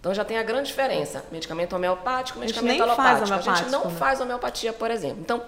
Então 0.03 0.13
já 0.13 0.25
tem 0.25 0.37
a 0.37 0.43
grande 0.43 0.67
diferença. 0.67 1.23
Medicamento 1.31 1.73
homeopático, 1.77 2.37
A 2.37 2.41
medicamento 2.41 2.77
faz 2.93 3.21
alopático. 3.21 3.49
A 3.49 3.55
gente 3.55 3.69
não 3.71 3.85
né? 3.85 3.95
faz 3.97 4.19
homeopatia, 4.19 4.73
por 4.73 4.91
exemplo. 4.91 5.19
Então, 5.21 5.41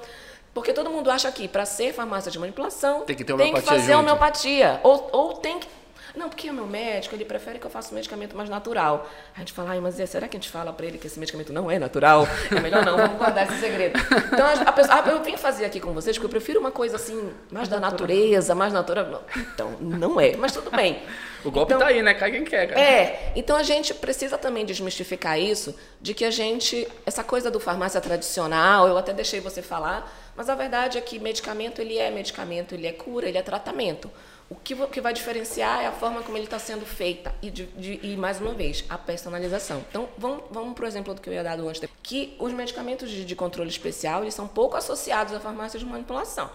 porque 0.54 0.72
todo 0.72 0.90
mundo 0.90 1.12
acha 1.12 1.30
que 1.30 1.46
para 1.46 1.66
ser 1.66 1.92
farmácia 1.92 2.32
de 2.32 2.40
manipulação 2.40 3.02
Tem 3.02 3.18
que 3.18 3.26
ter 3.26 3.34
tem 3.36 3.36
que 3.36 3.52
homeopatia 3.52 3.70
fazer 3.70 3.92
junto. 3.92 4.00
homeopatia. 4.00 4.80
Ou, 4.82 5.10
ou 5.12 5.34
tem 5.34 5.60
que. 5.60 5.68
Não, 6.16 6.30
porque 6.30 6.50
o 6.50 6.54
meu 6.54 6.66
médico, 6.66 7.16
ele 7.16 7.26
prefere 7.26 7.60
que 7.60 7.66
eu 7.66 7.70
faça 7.70 7.92
um 7.92 7.96
medicamento 7.96 8.36
mais 8.36 8.50
natural. 8.50 9.10
A 9.36 9.40
gente 9.40 9.54
fala, 9.54 9.72
ai, 9.72 9.80
mas 9.80 9.96
Zé, 9.96 10.06
será 10.06 10.28
que 10.28 10.38
a 10.38 10.40
gente 10.40 10.50
fala 10.50 10.72
para 10.72 10.86
ele 10.86 10.98
que 10.98 11.08
esse 11.08 11.20
medicamento 11.20 11.52
não 11.52 11.70
é 11.70 11.78
natural? 11.78 12.28
É 12.56 12.60
melhor 12.60 12.86
não, 12.86 12.98
vamos 12.98 13.18
guardar 13.18 13.46
esse 13.46 13.60
segredo. 13.60 14.00
Então, 14.34 14.46
a, 14.66 14.72
pessoa, 14.72 15.04
ah, 15.04 15.10
eu 15.10 15.24
vim 15.24 15.38
fazer 15.38 15.66
aqui 15.66 15.80
com 15.80 15.94
vocês 15.94 16.16
porque 16.18 16.26
eu 16.26 16.30
prefiro 16.30 16.60
uma 16.60 16.72
coisa 16.72 16.96
assim, 16.96 17.32
mais 17.52 17.68
da 17.68 17.80
natureza, 17.80 18.56
mais 18.56 18.72
natural. 18.72 19.24
Então, 19.36 19.72
não 19.80 20.20
é, 20.20 20.36
mas 20.36 20.52
tudo 20.52 20.72
bem. 20.72 21.02
O 21.44 21.52
golpe 21.52 21.74
Então, 21.74 21.80
tá 21.80 21.88
aí, 21.88 22.02
né? 22.02 22.14
Cai 22.16 22.32
quem 22.32 22.44
quer, 22.44 22.68
cara. 22.68 22.82
é, 22.82 23.32
então 23.36 23.56
a 23.56 23.62
gente 23.62 23.94
precisa 23.94 24.38
também 24.38 24.66
desmistificar 24.66 25.40
isso, 25.40 25.76
de 26.02 26.14
que 26.14 26.26
a 26.26 26.32
gente, 26.32 26.88
essa 27.06 27.24
coisa 27.24 27.52
do 27.52 27.60
farmácia 27.60 28.02
tradicional, 28.02 28.88
eu 28.88 28.98
até 28.98 29.14
deixei 29.14 29.40
você 29.40 29.62
falar, 29.62 30.12
mas 30.36 30.50
a 30.50 30.56
verdade 30.56 30.98
é 30.98 31.02
que 31.02 31.20
medicamento 31.20 31.82
ele 31.82 31.98
é 31.98 32.10
medicamento, 32.10 32.74
ele 32.74 32.88
é 32.88 32.92
cura, 32.92 33.30
ele 33.30 33.38
é 33.38 33.44
tratamento. 33.44 34.10
O 34.48 34.56
que, 34.56 34.76
que 34.88 35.02
vai 35.02 35.12
diferenciar 35.12 35.82
é 35.82 35.88
a 35.88 35.92
forma 35.92 36.22
como 36.22 36.38
ele 36.38 36.46
está 36.46 36.60
sendo 36.60 36.86
feita 36.86 37.34
e, 37.42 37.50
de- 37.50 37.66
de- 37.66 38.00
e, 38.04 38.16
mais 38.16 38.40
uma 38.40 38.54
vez, 38.54 38.86
a 38.88 38.96
personalização. 38.98 39.84
Então, 39.90 40.08
vamos, 40.20 40.44
vamos 40.52 40.76
para 40.76 40.86
o 40.86 40.88
exemplo 40.88 41.16
do 41.16 41.22
que 41.22 41.28
eu 41.30 41.34
ia 41.34 41.44
dar 41.44 41.60
antes, 41.60 41.82
que 42.04 42.36
os 42.40 42.54
medicamentos 42.54 43.10
de, 43.10 43.26
de 43.26 43.36
controle 43.36 43.70
especial, 43.70 44.22
eles 44.22 44.36
são 44.36 44.48
pouco 44.48 44.78
associados 44.78 45.34
à 45.34 45.40
farmácia 45.40 45.80
de 45.80 45.86
manipulação. 45.86 46.50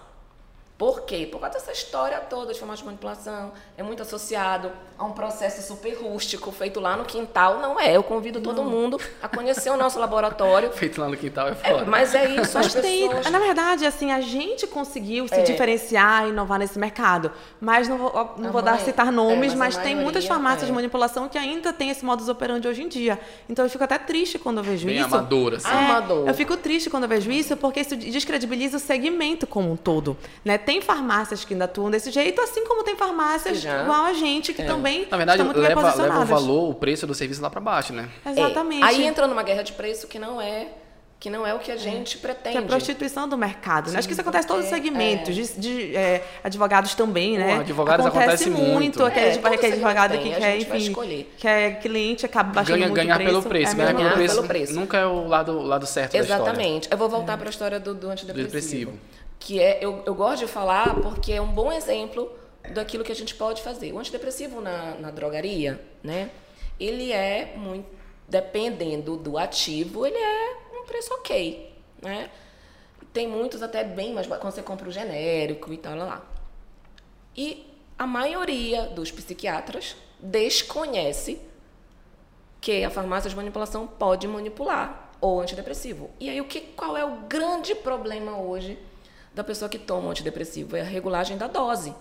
Por 0.78 1.02
quê? 1.02 1.28
Por 1.30 1.40
causa 1.40 1.58
dessa 1.58 1.72
história 1.72 2.18
toda 2.20 2.54
de 2.54 2.58
farmácia 2.60 2.82
de 2.82 2.86
manipulação, 2.86 3.52
é 3.76 3.82
muito 3.82 4.02
associado 4.02 4.70
a 5.00 5.04
um 5.06 5.12
processo 5.12 5.66
super 5.66 5.94
rústico 5.94 6.52
feito 6.52 6.78
lá 6.78 6.94
no 6.94 7.04
quintal. 7.06 7.58
Não 7.58 7.80
é, 7.80 7.96
eu 7.96 8.02
convido 8.02 8.38
todo 8.38 8.62
mundo 8.62 9.00
a 9.22 9.28
conhecer 9.28 9.70
o 9.70 9.76
nosso 9.76 9.98
laboratório. 9.98 10.70
Feito 10.76 11.00
lá 11.00 11.08
no 11.08 11.16
quintal 11.16 11.48
é 11.48 11.52
É, 11.52 11.54
foda. 11.54 11.86
mas 11.86 12.14
é 12.14 12.28
isso, 12.28 12.58
as 12.58 12.74
tem, 12.74 13.08
pessoas... 13.08 13.30
na 13.30 13.38
verdade, 13.38 13.86
assim, 13.86 14.12
a 14.12 14.20
gente 14.20 14.66
conseguiu 14.66 15.26
se 15.26 15.34
É. 15.36 15.42
diferenciar 15.42 16.26
e 16.26 16.28
inovar 16.28 16.58
nesse 16.58 16.78
mercado. 16.78 17.32
Mas 17.58 17.88
não 17.88 17.96
vou, 17.96 18.12
não 18.36 18.50
A 18.50 18.52
vou 18.52 18.60
dar 18.60 18.72
mai- 18.72 18.84
citar 18.84 19.10
nomes, 19.10 19.54
é, 19.54 19.56
mas 19.56 19.70
mas 19.70 19.78
a 19.78 19.80
tem 19.82 19.94
muitas 19.94 20.24
maioria, 20.24 20.28
farmácias 20.28 20.66
de 20.66 20.72
é. 20.72 20.74
manipulação 20.74 21.28
que 21.30 21.38
ainda 21.38 21.72
tem 21.72 21.88
esse 21.88 22.04
modus 22.04 22.28
operandi 22.28 22.68
hoje 22.68 22.82
em 22.82 22.88
dia. 22.88 23.18
Então 23.48 23.64
eu 23.64 23.70
fico 23.70 23.84
até 23.84 23.96
triste 23.96 24.38
quando 24.38 24.58
eu 24.58 24.64
vejo 24.64 24.84
Bem 24.86 24.96
isso. 24.98 25.06
amador, 25.06 25.54
assim. 25.54 25.68
É, 25.68 25.72
Amador. 25.72 26.28
Eu 26.28 26.34
fico 26.34 26.56
triste 26.58 26.90
quando 26.90 27.04
eu 27.04 27.08
vejo 27.08 27.30
isso, 27.30 27.56
porque 27.56 27.80
isso 27.80 27.96
descredibiliza 27.96 28.76
o 28.76 28.80
segmento 28.80 29.46
como 29.46 29.72
um 29.72 29.76
todo. 29.76 30.14
Né? 30.44 30.58
Tem 30.58 30.82
farmácias 30.82 31.42
que 31.44 31.54
ainda 31.54 31.64
atuam 31.64 31.90
desse 31.90 32.10
jeito, 32.10 32.40
assim 32.42 32.66
como 32.66 32.82
tem 32.84 32.96
farmácias 32.96 33.60
Já. 33.60 33.82
igual 33.84 34.04
a 34.04 34.12
gente, 34.12 34.50
É. 34.50 34.54
que 34.54 34.62
também 34.64 34.89
Na 35.10 35.16
verdade, 35.16 35.42
estão 35.42 35.46
muito 35.46 35.60
bem 35.60 35.68
leva, 35.74 35.94
leva 35.94 36.20
o 36.20 36.24
valor, 36.26 36.70
o 36.70 36.74
preço 36.74 37.06
do 37.06 37.14
serviço 37.14 37.40
lá 37.42 37.50
pra 37.50 37.60
baixo, 37.60 37.92
né? 37.92 38.08
É, 38.24 38.30
Exatamente. 38.30 38.84
Aí 38.84 39.04
entra 39.06 39.26
numa 39.26 39.42
guerra 39.42 39.62
de 39.62 39.72
preço 39.72 40.06
que 40.06 40.18
não 40.18 40.40
é, 40.40 40.68
que 41.18 41.28
não 41.28 41.46
é 41.46 41.52
o 41.54 41.58
que 41.58 41.70
a 41.70 41.76
gente 41.76 42.16
pretende. 42.18 42.50
Que 42.56 42.56
é 42.56 42.60
a 42.60 42.64
prostituição 42.66 43.28
do 43.28 43.36
mercado. 43.36 43.90
né? 43.90 43.98
Acho 43.98 44.08
que 44.08 44.12
isso 44.14 44.22
Sim, 44.22 44.28
acontece 44.28 44.46
em 44.46 44.48
todos 44.48 44.64
os 44.64 44.70
segmentos, 44.70 45.34
de, 45.34 45.60
de, 45.60 45.96
é, 45.96 46.24
advogados 46.42 46.94
também, 46.94 47.36
né? 47.36 47.56
Pô, 47.56 47.60
advogados 47.60 48.06
acontece 48.06 48.48
muito. 48.48 49.04
aquele, 49.04 49.26
É, 49.26 49.30
tipo, 49.32 49.46
aquele 49.46 49.72
advogado 49.74 50.18
que 50.18 50.30
quer, 50.30 50.52
gente 50.58 50.68
vai 50.68 50.78
enfim, 50.78 50.88
escolher. 50.88 51.34
que 51.36 51.46
é 51.46 51.70
cliente, 51.72 52.24
acaba 52.26 52.52
baixando 52.52 52.78
Ganha, 52.78 52.86
muito 52.88 52.96
ganhar 53.02 53.14
o 53.14 53.18
preço. 53.18 53.30
pelo 53.30 53.42
preço. 53.42 53.72
É 53.72 53.74
ganhar 53.74 53.94
pelo 53.94 54.10
preço, 54.14 54.34
pelo 54.36 54.48
preço. 54.48 54.72
nunca 54.74 54.96
é 54.96 55.04
o 55.06 55.26
lado, 55.28 55.52
o 55.58 55.62
lado 55.62 55.86
certo 55.86 56.12
da 56.12 56.18
história. 56.20 56.42
Exatamente. 56.42 56.88
Eu 56.90 56.96
vou 56.96 57.08
voltar 57.08 57.36
para 57.36 57.48
a 57.48 57.50
história 57.50 57.78
do, 57.78 57.92
do 57.94 58.08
antidepressivo. 58.08 58.92
Depressivo. 58.92 58.92
Que 59.38 59.60
é, 59.60 59.78
eu, 59.82 60.02
eu 60.06 60.14
gosto 60.14 60.40
de 60.46 60.52
falar 60.52 60.94
porque 60.96 61.32
é 61.32 61.40
um 61.40 61.48
bom 61.48 61.70
exemplo 61.72 62.30
daquilo 62.72 63.04
que 63.04 63.12
a 63.12 63.16
gente 63.16 63.34
pode 63.34 63.62
fazer. 63.62 63.92
O 63.92 63.98
antidepressivo 63.98 64.60
na, 64.60 64.94
na 64.96 65.10
drogaria, 65.10 65.80
né? 66.02 66.30
Ele 66.78 67.12
é 67.12 67.54
muito, 67.56 67.88
dependendo 68.28 69.16
do 69.16 69.36
ativo, 69.36 70.06
ele 70.06 70.16
é 70.16 70.56
um 70.80 70.84
preço 70.84 71.12
ok, 71.14 71.74
né? 72.02 72.30
Tem 73.12 73.26
muitos 73.26 73.62
até 73.62 73.82
bem 73.82 74.12
mais, 74.12 74.26
quando 74.26 74.52
você 74.52 74.62
compra 74.62 74.88
o 74.88 74.92
genérico 74.92 75.72
e 75.72 75.76
tal, 75.76 75.96
lá, 75.96 76.04
lá. 76.04 76.26
E 77.36 77.66
a 77.98 78.06
maioria 78.06 78.86
dos 78.86 79.10
psiquiatras 79.10 79.96
desconhece 80.18 81.40
que 82.60 82.84
a 82.84 82.90
farmácia 82.90 83.28
de 83.28 83.36
manipulação 83.36 83.86
pode 83.86 84.28
manipular 84.28 85.10
o 85.20 85.40
antidepressivo. 85.40 86.10
E 86.18 86.28
aí 86.28 86.40
o 86.40 86.44
que, 86.44 86.60
qual 86.60 86.96
é 86.96 87.04
o 87.04 87.22
grande 87.22 87.74
problema 87.74 88.38
hoje 88.38 88.78
da 89.34 89.42
pessoa 89.42 89.68
que 89.68 89.78
toma 89.78 90.08
o 90.08 90.10
antidepressivo? 90.10 90.76
É 90.76 90.82
a 90.82 90.84
regulagem 90.84 91.36
da 91.36 91.46
dose. 91.46 91.94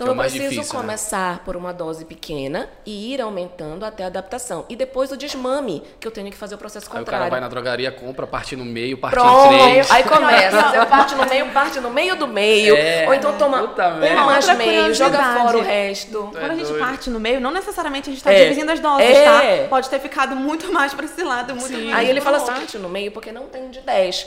Então 0.00 0.06
Que 0.06 0.10
é 0.10 0.12
eu 0.12 0.16
mais 0.16 0.32
preciso 0.32 0.50
difícil, 0.54 0.74
né? 0.78 0.80
começar 0.80 1.44
por 1.44 1.56
uma 1.56 1.72
dose 1.74 2.06
pequena 2.06 2.70
e 2.86 3.12
ir 3.12 3.20
aumentando 3.20 3.84
até 3.84 4.02
a 4.02 4.06
adaptação. 4.06 4.64
E 4.66 4.74
depois 4.74 5.12
o 5.12 5.16
desmame, 5.16 5.82
que 6.00 6.06
eu 6.06 6.10
tenho 6.10 6.30
que 6.30 6.36
fazer 6.38 6.54
o 6.54 6.58
processo 6.58 6.86
Aí 6.86 6.96
o 6.96 6.98
contrário. 7.00 7.18
cara 7.24 7.30
vai 7.30 7.40
na 7.40 7.48
drogaria, 7.48 7.92
compra, 7.92 8.26
parte 8.26 8.56
no 8.56 8.64
meio, 8.64 8.96
parte 8.96 9.18
em 9.18 9.20
Pronto, 9.20 9.48
três. 9.48 9.90
aí 9.90 10.02
começa. 10.08 10.70
Você 10.70 10.86
parte 10.86 11.14
no 11.14 11.26
meio, 11.26 11.50
parte 11.50 11.80
no 11.80 11.90
meio 11.90 12.16
do 12.16 12.26
meio. 12.26 12.74
É, 12.76 13.06
ou 13.06 13.12
então 13.14 13.36
toma 13.36 13.58
puta 13.58 13.90
merda. 13.90 14.16
uma 14.16 14.24
mais 14.26 14.48
Outra 14.48 14.64
meio, 14.64 14.94
joga 14.94 15.18
fora 15.34 15.58
o 15.58 15.62
resto. 15.62 16.30
Quando 16.32 16.50
a 16.50 16.54
gente 16.54 16.68
doido. 16.68 16.78
parte 16.80 17.10
no 17.10 17.20
meio, 17.20 17.38
não 17.38 17.50
necessariamente 17.50 18.08
a 18.08 18.12
gente 18.12 18.20
está 18.20 18.32
É. 18.32 18.44
dividindo 18.44 18.72
as 18.72 18.80
doses, 18.80 19.06
É. 19.06 19.24
tá? 19.62 19.68
Pode 19.68 19.90
ter 19.90 19.98
ficado 20.00 20.34
muito 20.34 20.72
mais 20.72 20.94
para 20.94 21.04
esse 21.04 21.22
lado, 21.22 21.54
muito 21.54 21.72
mais. 21.76 21.94
Aí 21.94 22.08
ele 22.08 22.22
fala 22.22 22.38
assim, 22.38 22.46
parte 22.52 22.78
no 22.78 22.88
meio, 22.88 23.12
porque 23.12 23.30
não 23.32 23.46
tem 23.48 23.68
de 23.68 23.80
10. 23.80 24.26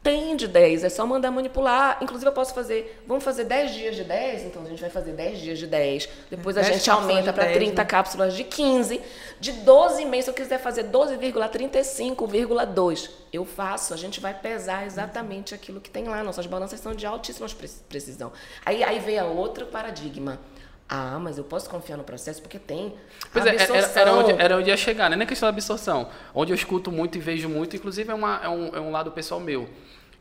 Tem 0.00 0.36
de 0.36 0.46
10, 0.46 0.84
é 0.84 0.88
só 0.88 1.04
mandar 1.04 1.30
manipular. 1.30 1.98
Inclusive, 2.00 2.28
eu 2.28 2.32
posso 2.32 2.54
fazer. 2.54 3.02
Vamos 3.06 3.24
fazer 3.24 3.44
10 3.44 3.74
dias 3.74 3.96
de 3.96 4.04
10, 4.04 4.44
então 4.44 4.62
a 4.62 4.66
gente 4.66 4.80
vai 4.80 4.88
fazer 4.88 5.12
10 5.12 5.40
dias 5.40 5.58
de 5.58 5.66
10. 5.66 6.08
Depois 6.30 6.56
a 6.56 6.60
10 6.62 6.74
gente 6.76 6.90
aumenta 6.90 7.32
para 7.32 7.44
10, 7.44 7.56
30 7.56 7.82
né? 7.82 7.88
cápsulas 7.88 8.34
de 8.34 8.44
15. 8.44 9.00
De 9.40 9.52
12 9.52 10.04
meses, 10.04 10.26
se 10.26 10.30
eu 10.30 10.34
quiser 10.34 10.58
fazer 10.60 10.84
12,35,2, 10.84 13.10
eu 13.32 13.44
faço. 13.44 13.92
A 13.92 13.96
gente 13.96 14.20
vai 14.20 14.34
pesar 14.34 14.86
exatamente 14.86 15.54
aquilo 15.54 15.80
que 15.80 15.90
tem 15.90 16.04
lá. 16.04 16.22
Nossas 16.22 16.46
balanças 16.46 16.80
são 16.80 16.94
de 16.94 17.06
altíssima 17.06 17.48
pre- 17.48 17.68
precisão. 17.88 18.32
Aí, 18.64 18.82
aí 18.82 18.98
vem 19.00 19.18
a 19.18 19.24
outro 19.24 19.66
paradigma. 19.66 20.38
Ah, 20.88 21.18
mas 21.20 21.36
eu 21.36 21.44
posso 21.44 21.68
confiar 21.68 21.96
no 21.98 22.04
processo 22.04 22.40
porque 22.40 22.58
tem 22.58 22.94
Pois 23.32 23.44
é, 23.44 23.50
era, 23.50 23.62
absorção. 23.62 24.02
era, 24.02 24.14
onde, 24.14 24.32
era 24.32 24.56
onde 24.56 24.70
ia 24.70 24.76
chegar, 24.76 25.10
né? 25.10 25.16
Nem 25.16 25.26
questão 25.26 25.46
da 25.46 25.50
absorção. 25.54 26.08
Onde 26.34 26.50
eu 26.52 26.54
escuto 26.54 26.90
muito 26.90 27.18
e 27.18 27.20
vejo 27.20 27.48
muito, 27.48 27.76
inclusive 27.76 28.10
é, 28.10 28.14
uma, 28.14 28.40
é, 28.42 28.48
um, 28.48 28.74
é 28.76 28.80
um 28.80 28.90
lado 28.90 29.10
pessoal 29.10 29.38
meu. 29.40 29.68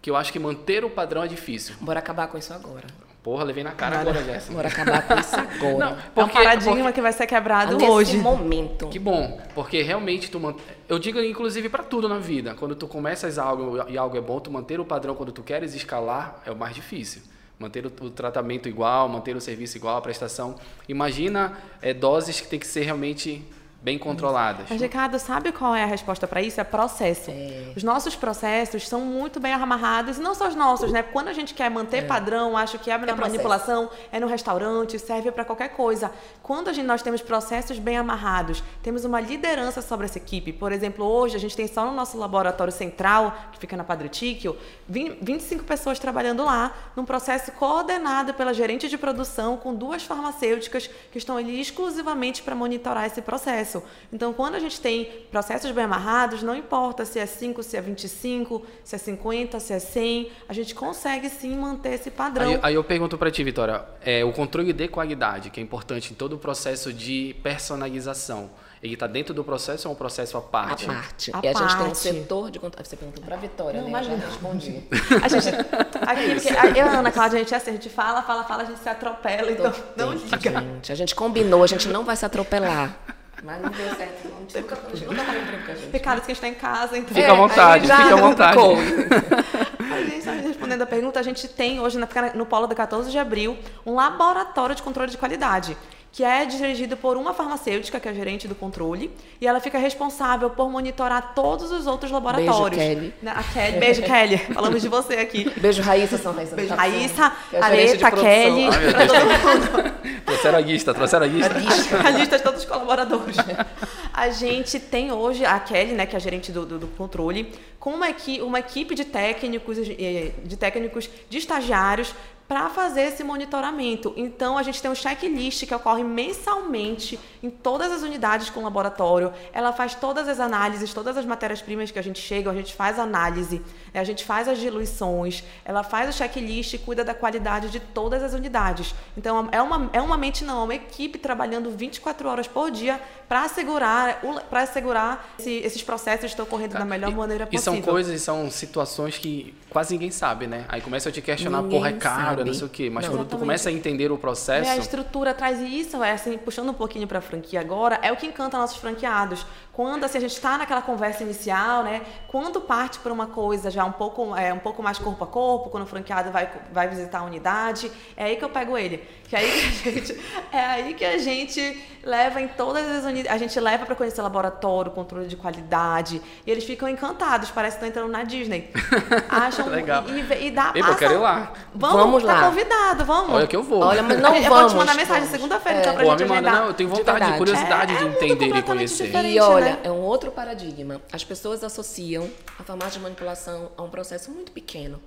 Que 0.01 0.09
eu 0.09 0.15
acho 0.15 0.31
que 0.31 0.39
manter 0.39 0.83
o 0.83 0.89
padrão 0.89 1.23
é 1.23 1.27
difícil. 1.27 1.75
Bora 1.79 1.99
acabar 1.99 2.27
com 2.27 2.37
isso 2.37 2.53
agora. 2.53 2.85
Porra, 3.23 3.43
levei 3.43 3.63
na 3.63 3.71
cara 3.71 3.99
agora, 3.99 4.23
Jéssica. 4.23 4.53
Bora 4.53 4.67
acabar 4.69 5.01
com 5.07 5.13
isso 5.15 5.35
agora. 5.35 5.77
Não, 5.77 5.89
É 5.89 5.91
um 5.93 5.97
porque, 6.13 6.33
paradigma 6.33 6.75
porque- 6.75 6.93
que 6.93 7.01
vai 7.01 7.11
ser 7.13 7.27
quebrado 7.27 7.77
Nesse 7.77 7.89
hoje. 7.91 8.17
momento. 8.17 8.87
Que 8.89 8.99
bom, 8.99 9.41
porque 9.55 9.81
realmente 9.81 10.29
tu 10.31 10.39
mantém. 10.39 10.63
Eu 10.87 10.97
digo 10.99 11.19
inclusive 11.21 11.67
pra 11.67 11.83
tudo 11.83 12.07
na 12.07 12.19
vida. 12.19 12.55
Quando 12.55 12.75
tu 12.75 12.87
começas 12.87 13.37
algo 13.37 13.83
e 13.89 13.97
algo 13.97 14.15
é 14.17 14.21
bom, 14.21 14.39
tu 14.39 14.49
manter 14.51 14.79
o 14.79 14.85
padrão 14.85 15.13
quando 15.15 15.31
tu 15.31 15.43
queres 15.43 15.73
escalar 15.73 16.41
é 16.45 16.51
o 16.51 16.55
mais 16.55 16.73
difícil. 16.75 17.21
Manter 17.59 17.85
o, 17.85 17.91
o 18.05 18.09
tratamento 18.09 18.69
igual, 18.69 19.09
manter 19.09 19.35
o 19.35 19.41
serviço 19.41 19.77
igual, 19.77 19.97
a 19.97 20.01
prestação. 20.01 20.55
Imagina 20.87 21.57
é, 21.81 21.93
doses 21.93 22.39
que 22.39 22.47
tem 22.47 22.59
que 22.59 22.67
ser 22.67 22.83
realmente 22.83 23.43
bem 23.81 23.97
controladas. 23.97 24.67
Mas, 24.69 24.81
Ricardo, 24.81 25.19
sabe 25.19 25.51
qual 25.51 25.75
é 25.75 25.83
a 25.83 25.87
resposta 25.87 26.27
para 26.27 26.41
isso? 26.41 26.59
É 26.59 26.63
processo. 26.63 27.31
Os 27.75 27.83
nossos 27.83 28.15
processos 28.15 28.87
são 28.87 29.01
muito 29.01 29.39
bem 29.39 29.53
amarrados, 29.53 30.17
e 30.17 30.21
não 30.21 30.33
só 30.33 30.47
os 30.47 30.55
nossos, 30.55 30.91
né? 30.91 31.03
Quando 31.03 31.27
a 31.27 31.33
gente 31.33 31.53
quer 31.53 31.69
manter 31.69 32.07
padrão, 32.07 32.57
acho 32.57 32.79
que 32.79 32.89
é 32.89 32.97
na 32.97 33.05
processo. 33.05 33.21
manipulação, 33.21 33.89
é 34.11 34.19
no 34.19 34.27
restaurante, 34.27 34.97
serve 34.99 35.31
para 35.31 35.45
qualquer 35.45 35.69
coisa. 35.69 36.11
Quando 36.41 36.69
a 36.69 36.73
gente, 36.73 36.85
nós 36.85 37.01
temos 37.01 37.21
processos 37.21 37.79
bem 37.79 37.97
amarrados, 37.97 38.63
temos 38.81 39.05
uma 39.05 39.19
liderança 39.19 39.81
sobre 39.81 40.05
essa 40.05 40.17
equipe. 40.17 40.51
Por 40.51 40.71
exemplo, 40.71 41.05
hoje 41.05 41.35
a 41.35 41.39
gente 41.39 41.55
tem 41.55 41.67
só 41.67 41.85
no 41.85 41.93
nosso 41.93 42.17
laboratório 42.17 42.73
central, 42.73 43.35
que 43.51 43.59
fica 43.59 43.77
na 43.77 43.83
Padre 43.83 44.09
Tíquio, 44.09 44.57
20 44.87 45.17
25 45.21 45.63
pessoas 45.63 45.99
trabalhando 45.99 46.43
lá, 46.43 46.73
num 46.95 47.05
processo 47.05 47.51
coordenado 47.51 48.33
pela 48.33 48.53
gerente 48.53 48.87
de 48.87 48.97
produção, 48.97 49.57
com 49.57 49.73
duas 49.73 50.03
farmacêuticas 50.03 50.89
que 51.11 51.17
estão 51.17 51.37
ali 51.37 51.59
exclusivamente 51.59 52.41
para 52.41 52.55
monitorar 52.55 53.05
esse 53.05 53.21
processo. 53.21 53.66
Processo. 53.67 53.83
Então, 54.11 54.33
quando 54.33 54.55
a 54.55 54.59
gente 54.59 54.79
tem 54.79 55.05
processos 55.29 55.69
bem 55.71 55.83
amarrados, 55.83 56.41
não 56.41 56.55
importa 56.55 57.03
se 57.05 57.19
é 57.19 57.25
5, 57.25 57.61
se 57.61 57.75
é 57.75 57.81
25, 57.81 58.65
se 58.83 58.95
é 58.95 58.97
50, 58.97 59.59
se 59.59 59.73
é 59.73 59.79
100, 59.79 60.31
a 60.47 60.53
gente 60.53 60.73
consegue 60.73 61.29
sim 61.29 61.55
manter 61.57 61.93
esse 61.93 62.09
padrão. 62.09 62.49
Aí, 62.49 62.59
aí 62.63 62.75
eu 62.75 62.83
pergunto 62.83 63.17
para 63.17 63.29
ti, 63.29 63.43
Vitória, 63.43 63.83
é, 64.01 64.23
o 64.23 64.31
controle 64.31 64.71
de 64.71 64.87
qualidade, 64.87 65.49
que 65.49 65.59
é 65.59 65.63
importante 65.63 66.11
em 66.11 66.15
todo 66.15 66.33
o 66.33 66.39
processo 66.39 66.93
de 66.93 67.35
personalização, 67.43 68.49
ele 68.81 68.93
está 68.93 69.07
dentro 69.07 69.33
do 69.33 69.43
processo 69.43 69.87
ou 69.87 69.91
é 69.91 69.95
um 69.95 69.97
processo 69.97 70.37
à 70.37 70.41
parte? 70.41 70.85
A 70.85 70.93
parte. 70.93 71.31
A 71.33 71.39
e 71.43 71.47
a 71.47 71.53
gente 71.53 71.67
tem 71.67 71.77
um 71.77 71.85
parte. 71.85 71.97
setor 71.97 72.51
de 72.51 72.59
controle. 72.59 72.87
Você 72.87 72.95
perguntou 72.95 73.23
para 73.23 73.35
a 73.35 73.39
Vitória, 73.39 73.81
Não, 73.81 73.89
né? 73.89 73.99
Eu 73.99 74.03
já 74.03 74.13
imagina. 74.13 74.29
respondi. 74.29 74.83
A 75.23 75.27
gente, 75.27 75.47
aqui, 75.49 76.35
porque 76.35 76.79
eu 76.79 76.85
e 76.85 76.89
a 76.89 76.99
Ana 76.99 77.11
Cláudia, 77.11 77.37
a 77.37 77.39
gente 77.39 77.53
é 77.53 77.57
assim, 77.57 77.71
a 77.71 77.73
gente 77.73 77.89
fala, 77.89 78.21
fala, 78.21 78.43
fala, 78.43 78.63
a 78.63 78.65
gente 78.65 78.79
se 78.79 78.87
atropela, 78.87 79.51
então 79.51 79.73
não 79.95 80.13
liga. 80.13 80.61
Gente, 80.61 80.91
a 80.91 80.95
gente 80.95 81.15
combinou, 81.15 81.63
a 81.63 81.67
gente 81.67 81.87
não 81.87 82.05
vai 82.05 82.15
se 82.15 82.25
atropelar. 82.25 83.16
Mas 83.43 83.61
não 83.61 83.69
deu 83.69 83.95
certo. 83.95 84.27
Não, 84.27 84.37
a 84.37 84.39
gente 84.39 84.57
nunca, 84.59 84.75
a 84.75 84.95
gente 84.95 85.05
nunca 85.05 85.23
vai 85.23 85.61
com 85.65 85.71
a 85.71 85.75
gente. 85.75 85.91
Ricardo, 85.91 86.19
que 86.19 86.25
a 86.25 86.33
gente 86.33 86.35
está 86.35 86.47
em 86.47 86.53
casa, 86.53 86.97
então... 86.97 87.15
Fica 87.15 87.31
à 87.31 87.35
vontade, 87.35 87.83
aí 87.83 87.87
já 87.87 87.97
fica 87.97 88.13
à 88.13 88.17
vontade. 88.17 88.59
A 88.59 90.01
gente, 90.01 90.25
tá 90.25 90.31
respondendo 90.31 90.81
a 90.81 90.85
pergunta, 90.85 91.19
a 91.19 91.23
gente 91.23 91.47
tem 91.47 91.79
hoje 91.79 91.99
no 92.35 92.45
Polo 92.45 92.67
da 92.67 92.75
14 92.75 93.09
de 93.09 93.17
abril 93.17 93.57
um 93.85 93.95
laboratório 93.95 94.75
de 94.75 94.83
controle 94.83 95.09
de 95.09 95.17
qualidade, 95.17 95.77
que 96.17 96.23
é 96.23 96.45
dirigido 96.47 96.97
por 96.97 97.15
uma 97.15 97.31
farmacêutica, 97.31 97.99
que 97.99 98.07
é 98.07 98.11
a 98.11 98.13
gerente 98.15 98.47
do 98.47 98.55
controle, 98.55 99.11
e 99.39 99.45
ela 99.45 99.59
fica 99.59 99.77
responsável 99.77 100.49
por 100.49 100.67
monitorar 100.67 101.35
todos 101.35 101.71
os 101.71 101.85
outros 101.85 102.09
laboratórios. 102.11 102.81
Kelly. 102.81 103.13
Né, 103.21 103.31
A 103.35 103.43
Kelly. 103.43 103.77
Beijo, 103.77 104.01
Kelly. 104.01 104.37
Falamos 104.51 104.81
de 104.81 104.89
você 104.89 105.13
aqui. 105.13 105.47
Beijo, 105.57 105.83
Raíssa, 105.83 106.17
São 106.17 106.33
Raíssa. 106.33 106.55
Beijo, 106.55 106.73
Raíssa, 106.73 107.31
é 107.53 107.59
a 107.59 107.65
Areta. 107.65 108.09
Kelly, 108.09 108.65
Ai, 108.95 109.07
todo 109.07 109.19
mundo. 109.19 109.93
Trouxeram 110.25 110.57
a 110.57 110.61
lista, 110.61 110.93
trouxeram 110.93 111.25
a 111.25 111.29
lista. 111.29 111.55
A 112.03 112.09
lista 112.09 112.37
de 112.37 112.43
todos 112.43 112.61
os 112.61 112.65
colaboradores. 112.65 113.37
A 114.17 114.31
gente 114.31 114.79
tem 114.79 115.11
hoje 115.11 115.45
a 115.45 115.59
Kelly, 115.59 115.93
né, 115.93 116.07
que 116.07 116.15
é 116.15 116.17
a 116.17 116.19
gerente 116.19 116.51
do, 116.51 116.65
do, 116.65 116.79
do 116.79 116.87
controle, 116.87 117.53
com 117.79 117.91
uma, 117.91 118.09
equi 118.09 118.41
uma 118.41 118.57
equipe 118.57 118.95
de 118.95 119.05
técnicos, 119.05 119.77
eh, 119.77 120.31
de 120.43 120.57
técnicos, 120.57 121.07
de 121.29 121.37
estagiários, 121.37 122.15
para 122.47 122.69
fazer 122.69 123.01
esse 123.01 123.23
monitoramento. 123.23 124.13
Então, 124.15 124.57
a 124.57 124.63
gente 124.63 124.81
tem 124.81 124.89
um 124.89 124.95
checklist 124.95 125.65
que 125.65 125.75
ocorre 125.75 126.03
mensalmente 126.03 127.19
em 127.43 127.49
todas 127.49 127.91
as 127.91 128.03
unidades 128.03 128.49
com 128.49 128.63
laboratório. 128.63 129.33
Ela 129.51 129.73
faz 129.73 129.93
todas 129.93 130.29
as 130.29 130.39
análises, 130.39 130.93
todas 130.93 131.17
as 131.17 131.25
matérias-primas 131.25 131.91
que 131.91 131.99
a 131.99 132.01
gente 132.01 132.19
chega, 132.19 132.49
a 132.49 132.53
gente 132.53 132.73
faz 132.73 132.97
análise, 132.97 133.61
né, 133.93 133.99
a 133.99 134.03
gente 134.03 134.23
faz 134.23 134.47
as 134.47 134.57
diluições, 134.59 135.43
ela 135.65 135.83
faz 135.83 136.09
o 136.09 136.17
checklist 136.17 136.73
e 136.73 136.77
cuida 136.77 137.03
da 137.03 137.13
qualidade 137.13 137.69
de 137.69 137.81
todas 137.81 138.23
as 138.23 138.33
unidades. 138.33 138.95
Então, 139.17 139.49
é 139.51 139.61
uma, 139.61 139.89
é 139.91 140.01
uma 140.01 140.17
mente, 140.17 140.45
não, 140.45 140.61
é 140.61 140.63
uma 140.63 140.75
equipe 140.75 141.17
trabalhando 141.17 141.69
24 141.69 142.29
horas 142.29 142.47
por 142.47 142.71
dia 142.71 143.01
para 143.27 143.43
assegurar, 143.43 144.06
para 144.49 144.61
assegurar 144.61 145.27
esse- 145.39 145.57
esses 145.63 145.81
processos 145.83 146.25
estão 146.25 146.45
ocorrendo 146.45 146.73
da 146.73 146.85
melhor 146.85 147.11
E- 147.11 147.15
maneira 147.15 147.43
E 147.45 147.47
possível. 147.57 147.73
são 147.73 147.81
coisas, 147.81 148.21
são 148.21 148.49
situações 148.51 149.17
que 149.17 149.53
quase 149.69 149.93
ninguém 149.93 150.11
sabe, 150.11 150.47
né? 150.47 150.65
Aí 150.69 150.81
começa 150.81 151.09
a 151.09 151.11
te 151.11 151.21
questionar, 151.21 151.61
Ninguém 151.61 151.79
porra, 151.79 151.89
é 151.89 151.93
caro, 151.93 152.37
sabe. 152.37 152.43
não 152.45 152.53
sei 152.53 152.65
o 152.67 152.69
quê. 152.69 152.89
Mas 152.89 153.05
Não. 153.05 153.11
quando 153.11 153.19
tu 153.19 153.21
Exatamente. 153.23 153.39
começa 153.41 153.69
a 153.69 153.71
entender 153.71 154.11
o 154.11 154.15
É, 154.15 154.17
a 154.17 154.19
processo, 154.19 154.79
estrutura 154.79 155.33
traz 155.33 155.59
e 155.59 155.79
isso, 155.79 156.03
é 156.03 156.11
assim, 156.11 156.37
puxando 156.37 156.69
um 156.69 156.73
pouquinho 156.73 157.07
para 157.07 157.19
a 157.19 157.21
franquia 157.21 157.59
agora, 157.59 157.99
é 158.01 158.11
o 158.11 158.15
que 158.15 158.25
encanta 158.25 158.57
nossos 158.57 158.77
franqueados. 158.77 159.45
Quando 159.73 160.03
assim, 160.05 160.17
a 160.17 160.21
gente 160.21 160.33
está 160.33 160.57
naquela 160.57 160.81
conversa 160.81 161.23
inicial, 161.23 161.83
né? 161.83 162.01
Quando 162.27 162.59
parte 162.59 162.97
para 162.99 163.13
uma 163.13 163.27
coisa 163.27 163.69
já 163.69 163.85
um 163.85 163.91
pouco, 163.91 164.35
é, 164.35 164.51
um 164.53 164.57
pouco 164.59 164.81
mais 164.81 164.97
corpo 164.97 165.23
a 165.23 165.27
corpo, 165.27 165.69
quando 165.69 165.83
o 165.83 165.85
franqueado 165.87 166.31
vai, 166.31 166.49
vai 166.73 166.87
visitar 166.87 167.19
a 167.19 167.23
unidade, 167.23 167.91
é 168.15 168.23
aí 168.25 168.35
que 168.37 168.43
eu 168.43 168.49
pego 168.49 168.75
ele. 168.77 169.03
Que 169.29 169.35
é 169.35 169.39
aí 169.39 169.71
que 169.83 169.89
a 169.89 169.91
gente, 169.91 170.19
é 170.53 170.59
aí 170.59 170.93
que 170.93 171.03
a 171.05 171.17
gente 171.17 171.83
leva 172.03 172.39
em 172.39 172.47
todas 172.47 172.85
as 172.89 173.03
unidades, 173.03 173.29
a 173.31 173.37
gente 173.37 173.59
leva 173.59 173.85
para 173.85 173.93
conhecer 173.93 174.21
laboratório, 174.21 174.89
controle 174.91 175.27
de 175.27 175.35
qualidade, 175.35 176.21
e 176.45 176.49
eles 176.51 176.63
ficam 176.63 176.87
encantados, 176.87 177.51
parece 177.51 177.77
que 177.77 177.83
estão 177.85 177.89
entrando 177.89 178.09
na 178.17 178.23
Disney. 178.23 178.71
Acham 179.27 179.67
Legal. 179.67 180.05
E, 180.07 180.45
e, 180.47 180.51
dá 180.51 180.71
Ei, 180.73 180.81
pô, 180.81 180.91
eu 180.91 180.95
quero 180.95 181.13
ir 181.15 181.17
lá. 181.17 181.51
Vamos, 181.75 181.97
Vamos 181.97 182.23
tá 182.23 182.33
lá. 182.41 182.49
convidado, 182.49 183.03
vamos. 183.03 183.33
olha 183.35 183.47
que 183.47 183.55
eu 183.55 183.63
vou. 183.63 183.83
Olha, 183.83 184.01
mas 184.01 184.17
não 184.21 184.33
eu 184.37 184.43
vamos. 184.43 184.59
vou 184.61 184.69
te 184.69 184.75
mandar 184.77 184.95
mensagem 184.95 185.27
segunda-feira, 185.27 185.79
É. 185.79 185.81
então, 185.81 185.93
pra 185.95 186.03
Pô, 186.05 186.09
gente 186.11 186.23
me 186.23 186.29
manda, 186.29 186.51
não, 186.51 186.67
eu 186.67 186.73
tenho 186.73 186.89
De 186.89 186.95
vontade, 186.97 187.19
verdade. 187.19 187.37
curiosidade 187.37 187.93
É, 187.93 187.97
de 187.97 188.03
é 188.03 188.07
entender 188.07 188.55
e 188.57 188.61
conhecer. 188.63 189.25
E 189.25 189.39
olha, 189.41 189.65
né? 189.65 189.79
é 189.83 189.91
um 189.91 189.99
outro 190.01 190.31
paradigma. 190.31 191.01
As 191.11 191.25
pessoas 191.25 191.63
associam 191.65 192.29
a 192.57 192.63
farmácia 192.63 192.93
de 192.93 192.99
manipulação 193.01 193.71
a 193.77 193.83
um 193.83 193.89
processo 193.89 194.31
muito 194.31 194.53
pequeno, 194.53 195.01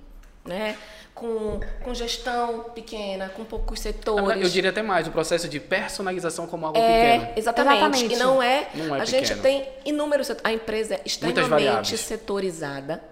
né? 0.45 0.77
Com, 1.13 1.59
com 1.83 1.93
gestão 1.93 2.63
pequena, 2.73 3.29
com 3.29 3.43
poucos 3.43 3.79
setores. 3.79 4.41
Eu 4.41 4.49
diria 4.49 4.69
até 4.71 4.81
mais, 4.81 5.07
o 5.07 5.11
processo 5.11 5.47
de 5.47 5.59
personalização 5.59 6.47
como 6.47 6.65
algo 6.65 6.77
É, 6.79 7.17
pequeno. 7.19 7.33
exatamente. 7.37 7.77
Exatamente. 7.77 8.13
E 8.13 8.17
não 8.17 8.41
é. 8.41 8.67
Não 8.73 8.95
é 8.95 9.01
a 9.01 9.05
gente 9.05 9.23
pequeno. 9.35 9.41
tem 9.41 9.67
inúmeros 9.85 10.27
setores. 10.27 10.49
A 10.49 10.53
empresa 10.53 10.95
é 10.95 11.01
extremamente 11.05 11.97
setorizada 11.97 13.03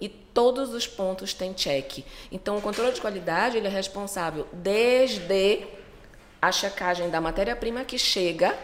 e 0.00 0.08
todos 0.08 0.72
os 0.72 0.86
pontos 0.86 1.34
têm 1.34 1.52
check. 1.52 2.04
Então, 2.30 2.56
o 2.56 2.60
controle 2.62 2.92
de 2.92 3.00
qualidade 3.00 3.56
ele 3.56 3.66
é 3.66 3.70
responsável 3.70 4.46
desde 4.52 5.66
a 6.40 6.52
checagem 6.52 7.10
da 7.10 7.20
matéria-prima 7.20 7.84
que 7.84 7.98
chega. 7.98 8.54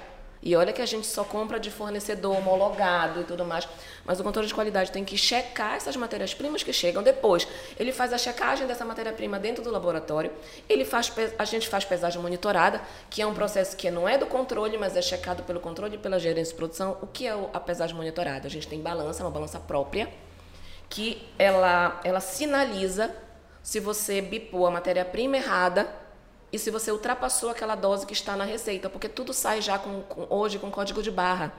E 0.45 0.55
olha 0.55 0.75
que 0.75 0.83
a 0.83 0.87
gente 0.87 1.07
só 1.07 1.25
compra 1.25 1.59
de 1.59 1.71
fornecedor 1.71 2.37
homologado 2.37 3.23
e 3.23 3.25
tudo 3.25 3.47
mais. 3.47 3.67
Mas 4.05 4.21
o 4.21 4.23
controle 4.23 4.47
de 4.47 4.53
qualidade 4.53 4.93
tem 4.93 5.03
que 5.03 5.17
checar 5.17 5.75
essas 5.75 5.97
matérias-primas 5.97 6.63
que 6.63 6.71
chegam 6.71 7.03
depois. 7.03 7.49
Ele 7.79 7.93
faz 7.93 8.13
a 8.13 8.19
checagem 8.19 8.67
dessa 8.67 8.85
matéria-prima 8.85 9.39
dentro 9.39 9.65
do 9.65 9.71
laboratório. 9.71 10.31
Ele 10.69 10.85
faz, 10.85 11.11
a 11.39 11.47
gente 11.47 11.67
faz 11.67 11.87
pesagem 11.87 12.21
monitorada, 12.21 12.83
que 13.09 13.23
é 13.23 13.27
um 13.27 13.33
processo 13.33 13.75
que 13.75 13.91
não 13.91 14.07
é 14.07 14.19
do 14.19 14.27
controle, 14.27 14.77
mas 14.77 14.95
é 14.99 15.01
checado 15.01 15.43
pelo 15.45 15.61
controle 15.61 15.95
e 15.95 15.99
pela 15.99 16.19
gerência 16.19 16.53
de 16.53 16.59
produção. 16.59 16.99
O 17.01 17.07
que 17.07 17.27
é 17.27 17.33
a 17.55 17.61
pesagem 17.61 17.97
monitorada? 17.97 18.47
A 18.47 18.51
gente 18.51 18.69
tem 18.69 18.79
balança, 18.83 19.25
uma 19.25 19.31
balança 19.31 19.59
própria, 19.59 20.13
que 20.91 21.27
ela, 21.39 21.99
ela 22.05 22.21
sinaliza 22.21 23.11
se 23.63 23.81
você 23.81 24.21
bipou 24.21 24.67
a 24.67 24.71
matéria-prima 24.71 25.39
errada 25.39 26.04
e 26.55 26.59
se 26.59 26.71
você 26.71 26.91
ultrapassou 26.93 27.51
aquela 27.51 27.75
dose 27.75 28.07
que 28.07 28.13
está 28.13 28.37
na 28.37 28.45
receita, 28.45 28.89
porque 28.89 29.09
tudo 29.09 29.33
sai 29.33 29.61
já 29.61 29.79
com, 29.79 30.03
com- 30.03 30.27
hoje 30.31 30.59
com 30.59 30.71
código 30.71 31.03
de 31.03 31.11
barra. 31.11 31.53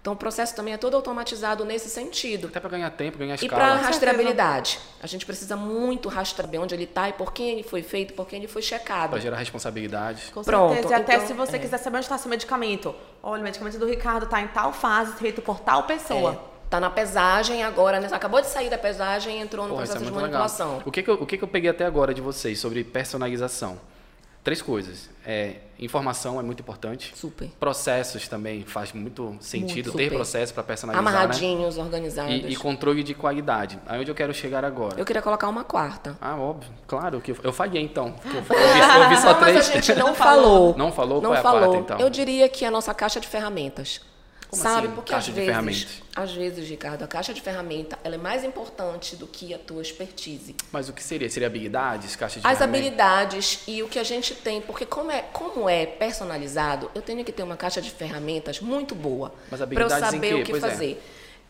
Então 0.00 0.14
o 0.14 0.16
processo 0.16 0.56
também 0.56 0.72
é 0.72 0.78
todo 0.78 0.94
automatizado 0.96 1.62
nesse 1.62 1.90
sentido. 1.90 2.46
Até 2.48 2.58
para 2.58 2.70
ganhar 2.70 2.90
tempo, 2.90 3.18
ganhar 3.18 3.34
E 3.34 3.44
escala. 3.44 3.62
para 3.62 3.74
rastreabilidade, 3.86 4.78
a 5.02 5.06
gente 5.06 5.26
precisa 5.26 5.56
muito 5.56 6.08
rastrear 6.08 6.62
onde 6.62 6.74
ele 6.74 6.84
está 6.84 7.10
e 7.10 7.12
por 7.12 7.32
quem 7.34 7.50
ele 7.50 7.62
foi 7.62 7.82
feito, 7.82 8.14
por 8.14 8.26
quem 8.26 8.38
ele 8.38 8.48
foi 8.48 8.62
checado. 8.62 9.10
Para 9.10 9.20
gerar 9.20 9.36
responsabilidade. 9.36 10.30
Com 10.32 10.42
Pronto, 10.42 10.72
certeza. 10.72 10.94
E 10.94 10.96
até 11.02 11.14
então, 11.16 11.26
se 11.26 11.32
você 11.34 11.56
é. 11.56 11.58
quiser 11.58 11.76
saber 11.78 11.98
onde 11.98 12.06
está 12.06 12.16
seu 12.16 12.30
medicamento. 12.30 12.94
Olha, 13.22 13.40
o 13.40 13.44
medicamento 13.44 13.78
do 13.78 13.86
Ricardo 13.86 14.24
está 14.24 14.40
em 14.40 14.48
tal 14.48 14.72
fase, 14.72 15.12
feito 15.18 15.42
por 15.42 15.60
tal 15.60 15.82
pessoa. 15.82 16.32
É, 16.32 16.38
tá 16.70 16.80
na 16.80 16.88
pesagem 16.88 17.62
agora, 17.62 18.00
né? 18.00 18.08
acabou 18.10 18.40
de 18.40 18.46
sair 18.46 18.70
da 18.70 18.78
pesagem 18.78 19.38
e 19.38 19.42
entrou 19.42 19.66
no 19.66 19.72
Porra, 19.74 19.82
é 19.82 19.86
processo 19.86 20.04
de 20.06 20.10
muito 20.10 20.24
legal. 20.24 20.40
manipulação. 20.40 20.82
O 20.86 20.90
que, 20.90 21.02
que, 21.02 21.10
eu, 21.10 21.14
o 21.14 21.26
que, 21.26 21.36
que 21.36 21.44
eu 21.44 21.48
peguei 21.48 21.68
até 21.68 21.84
agora 21.84 22.14
de 22.14 22.22
vocês 22.22 22.58
sobre 22.58 22.82
personalização? 22.82 23.78
Três 24.42 24.62
coisas. 24.62 25.10
É, 25.24 25.56
informação 25.78 26.40
é 26.40 26.42
muito 26.42 26.60
importante. 26.60 27.12
Super. 27.14 27.48
Processos 27.60 28.26
também 28.26 28.64
faz 28.64 28.90
muito 28.92 29.36
sentido 29.38 29.88
Muito, 29.88 29.96
ter 29.98 30.04
super. 30.04 30.16
processo 30.16 30.54
para 30.54 30.62
personalizar. 30.62 31.04
Né? 31.04 31.10
Amarradinhos, 31.10 31.76
organizados. 31.76 32.32
E, 32.32 32.48
e 32.48 32.56
controle 32.56 33.02
de 33.02 33.12
qualidade. 33.12 33.78
Aí 33.86 34.00
onde 34.00 34.10
eu 34.10 34.14
quero 34.14 34.32
chegar 34.32 34.64
agora. 34.64 34.98
Eu 34.98 35.04
queria 35.04 35.20
colocar 35.20 35.46
uma 35.48 35.62
quarta. 35.62 36.16
Ah, 36.20 36.36
óbvio. 36.36 36.70
Claro 36.86 37.20
que 37.20 37.32
eu, 37.32 37.36
eu 37.42 37.52
falhei 37.52 37.82
então. 37.82 38.14
Eu, 38.24 38.36
eu 38.36 38.42
vi, 38.42 39.02
eu 39.02 39.08
vi 39.10 39.16
só 39.18 39.32
não, 39.34 39.40
três. 39.40 39.56
mas 39.56 39.70
a 39.70 39.72
gente 39.74 39.94
não 39.94 40.14
falou. 40.16 40.74
Não 40.76 40.90
falou? 40.90 41.20
Não 41.20 41.30
Qual 41.30 41.34
é 41.34 41.38
a 41.38 41.42
falou. 41.42 41.60
quarta, 41.60 41.76
então? 41.78 41.98
Eu 42.00 42.08
diria 42.08 42.48
que 42.48 42.64
é 42.64 42.68
a 42.68 42.70
nossa 42.70 42.94
caixa 42.94 43.20
de 43.20 43.28
ferramentas. 43.28 44.00
Como 44.50 44.62
Sabe? 44.62 44.86
assim, 44.86 44.94
Porque 44.96 45.12
caixa 45.12 45.30
às 45.30 45.34
de 45.34 45.40
vezes, 45.40 46.02
às 46.16 46.32
vezes, 46.32 46.68
Ricardo, 46.68 47.04
a 47.04 47.06
caixa 47.06 47.32
de 47.32 47.40
ferramenta 47.40 47.96
ela 48.02 48.16
é 48.16 48.18
mais 48.18 48.42
importante 48.42 49.14
do 49.14 49.26
que 49.28 49.54
a 49.54 49.58
tua 49.58 49.80
expertise. 49.80 50.56
Mas 50.72 50.88
o 50.88 50.92
que 50.92 51.02
seria? 51.04 51.30
Seria 51.30 51.46
habilidades, 51.46 52.16
caixa 52.16 52.40
de 52.40 52.46
As 52.46 52.58
ferramentas? 52.58 52.80
habilidades 52.80 53.62
e 53.68 53.80
o 53.82 53.88
que 53.88 53.98
a 53.98 54.02
gente 54.02 54.34
tem, 54.34 54.60
porque 54.60 54.84
como 54.84 55.10
é, 55.10 55.22
como 55.32 55.68
é 55.68 55.86
personalizado, 55.86 56.90
eu 56.94 57.02
tenho 57.02 57.24
que 57.24 57.30
ter 57.30 57.42
uma 57.44 57.56
caixa 57.56 57.80
de 57.80 57.90
ferramentas 57.90 58.60
muito 58.60 58.94
boa 58.94 59.32
para 59.48 59.82
eu 59.84 59.88
saber 59.90 60.34
o 60.34 60.42
que 60.44 60.50
Pois 60.50 60.64
é. 60.64 60.68
fazer. 60.70 61.02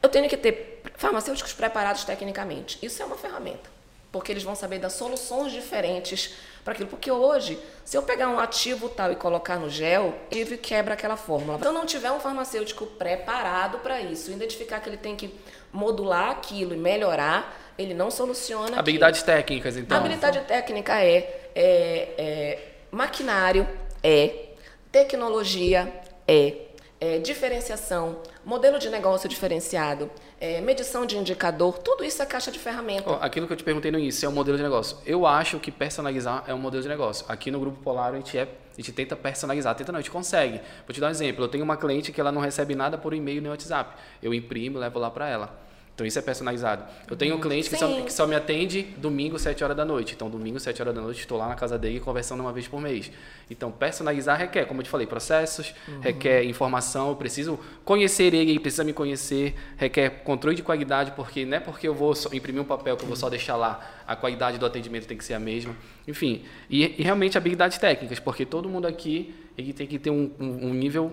Eu 0.03 0.09
tenho 0.09 0.29
que 0.29 0.37
ter 0.37 0.83
farmacêuticos 0.97 1.53
preparados 1.55 2.05
tecnicamente. 2.05 2.79
Isso 2.83 3.03
é 3.03 3.07
uma 3.07 3.17
ferramenta, 3.17 3.71
porque 4.13 4.33
eles 4.33 4.43
vão 4.43 4.55
saber 4.55 4.79
dar 4.79 4.91
soluções 4.91 5.53
diferentes 5.53 6.35
para 6.65 6.73
aquilo. 6.73 6.89
Porque 6.89 7.11
hoje, 7.11 7.59
se 7.85 7.97
eu 7.97 8.03
pegar 8.03 8.29
um 8.29 8.39
ativo 8.39 8.89
tal 8.89 9.13
e 9.13 9.17
colocar 9.17 9.57
no 9.57 9.71
gel, 9.71 10.15
ele 10.31 10.57
quebra 10.57 10.95
aquela 10.95 11.17
fórmula. 11.17 11.59
Se 11.59 11.65
eu 11.65 11.73
não 11.73 11.87
tiver 11.87 12.11
um 12.11 12.21
farmacêutico 12.21 12.87
preparado 12.87 13.79
para 13.79 14.01
isso, 14.01 14.31
identificar 14.31 14.81
que 14.81 14.89
ele 14.89 14.97
tem 14.97 15.15
que 15.15 15.35
modular 15.73 16.31
aquilo 16.31 16.75
e 16.75 16.77
melhorar, 16.77 17.57
ele 17.79 17.95
não 17.95 18.11
soluciona 18.11 18.65
aquilo. 18.65 18.81
Habilidades 18.81 19.23
técnicas, 19.23 19.77
então. 19.77 19.97
Habilidade 19.97 20.41
técnica 20.41 21.03
é, 21.03 21.51
é, 21.55 22.15
é 22.19 22.59
maquinário, 22.91 23.69
é 24.03 24.49
tecnologia, 24.91 25.93
é 26.27 26.71
é, 27.01 27.19
diferenciação, 27.19 28.21
modelo 28.45 28.79
de 28.79 28.91
negócio 28.91 29.29
diferenciado, 29.29 30.11
é, 30.41 30.59
medição 30.63 31.05
de 31.05 31.19
indicador, 31.19 31.79
tudo 31.79 32.03
isso 32.03 32.23
é 32.23 32.27
caixa 32.27 32.51
de 32.51 32.59
ferramenta. 32.59 33.11
Ó, 33.11 33.19
aquilo 33.21 33.47
que 33.47 33.53
eu 33.53 33.57
te 33.59 33.63
perguntei 33.63 33.91
no 33.91 33.99
início, 33.99 34.25
é 34.25 34.29
um 34.29 34.33
modelo 34.33 34.57
de 34.57 34.63
negócio. 34.63 34.97
Eu 35.05 35.27
acho 35.27 35.61
que 35.61 35.71
personalizar 35.71 36.45
é 36.47 36.55
um 36.55 36.59
modelo 36.59 36.83
de 36.83 36.89
negócio. 36.89 37.27
Aqui 37.29 37.51
no 37.51 37.61
Grupo 37.61 37.83
Polar 37.83 38.15
a 38.15 38.17
gente, 38.17 38.39
é, 38.39 38.43
a 38.43 38.77
gente 38.77 38.91
tenta 38.93 39.15
personalizar, 39.15 39.75
tenta 39.75 39.93
não, 39.93 39.99
a 39.99 40.01
gente 40.01 40.11
consegue. 40.11 40.59
Vou 40.87 40.95
te 40.95 41.01
dar 41.01 41.09
um 41.09 41.11
exemplo, 41.11 41.45
eu 41.45 41.49
tenho 41.49 41.63
uma 41.63 41.77
cliente 41.77 42.11
que 42.11 42.19
ela 42.19 42.33
não 42.33 42.41
recebe 42.41 42.75
nada 42.75 42.97
por 42.97 43.13
e-mail 43.13 43.43
nem 43.43 43.51
WhatsApp. 43.51 43.95
Eu 44.23 44.33
imprimo 44.33 44.79
levo 44.79 44.99
lá 44.99 45.11
para 45.11 45.29
ela. 45.29 45.70
Então 46.01 46.07
isso 46.07 46.19
é 46.19 46.23
personalizado. 46.23 46.83
Eu 47.11 47.15
tenho 47.15 47.37
um 47.37 47.41
cliente 47.41 47.69
que 47.69 47.77
só, 47.77 47.87
que 48.07 48.11
só 48.13 48.27
me 48.27 48.35
atende 48.35 48.83
domingo, 48.97 49.39
7 49.39 49.63
horas 49.63 49.77
da 49.77 49.85
noite. 49.85 50.15
Então, 50.15 50.31
domingo, 50.31 50.59
7 50.59 50.81
horas 50.81 50.95
da 50.95 51.01
noite, 51.03 51.21
estou 51.21 51.37
lá 51.37 51.47
na 51.47 51.55
casa 51.55 51.77
dele 51.79 52.01
conversando 52.01 52.41
uma 52.41 52.51
vez 52.55 52.67
por 52.67 52.81
mês. 52.81 53.13
Então, 53.51 53.71
personalizar 53.71 54.39
requer, 54.39 54.65
como 54.65 54.81
eu 54.81 54.85
te 54.85 54.89
falei, 54.89 55.07
processos, 55.07 55.75
requer 56.01 56.43
informação. 56.45 57.11
Eu 57.11 57.17
preciso 57.17 57.61
conhecer 57.85 58.33
ele, 58.33 58.39
ele 58.51 58.59
precisa 58.59 58.83
me 58.83 58.95
conhecer. 58.95 59.55
Requer 59.77 60.09
controle 60.25 60.57
de 60.57 60.63
qualidade, 60.63 61.11
porque 61.13 61.45
não 61.45 61.59
é 61.59 61.61
porque 61.61 61.87
eu 61.87 61.93
vou 61.95 62.15
imprimir 62.33 62.63
um 62.63 62.65
papel 62.65 62.97
que 62.97 63.03
eu 63.03 63.07
vou 63.07 63.17
só 63.17 63.29
deixar 63.29 63.57
lá. 63.57 63.81
A 64.07 64.17
qualidade 64.17 64.57
do 64.57 64.65
atendimento 64.65 65.07
tem 65.07 65.19
que 65.19 65.25
ser 65.25 65.35
a 65.35 65.39
mesma. 65.39 65.77
Enfim, 66.09 66.45
e, 66.71 66.95
e 66.99 67.03
realmente 67.03 67.37
habilidades 67.37 67.77
técnicas, 67.77 68.19
porque 68.19 68.47
todo 68.47 68.71
mundo 68.71 68.87
aqui 68.87 69.35
ele 69.59 69.75
tem 69.75 69.87
que 69.87 69.99
ter 69.99 70.09
um, 70.09 70.31
um- 70.41 70.69
um 70.69 70.73
nível 70.73 71.13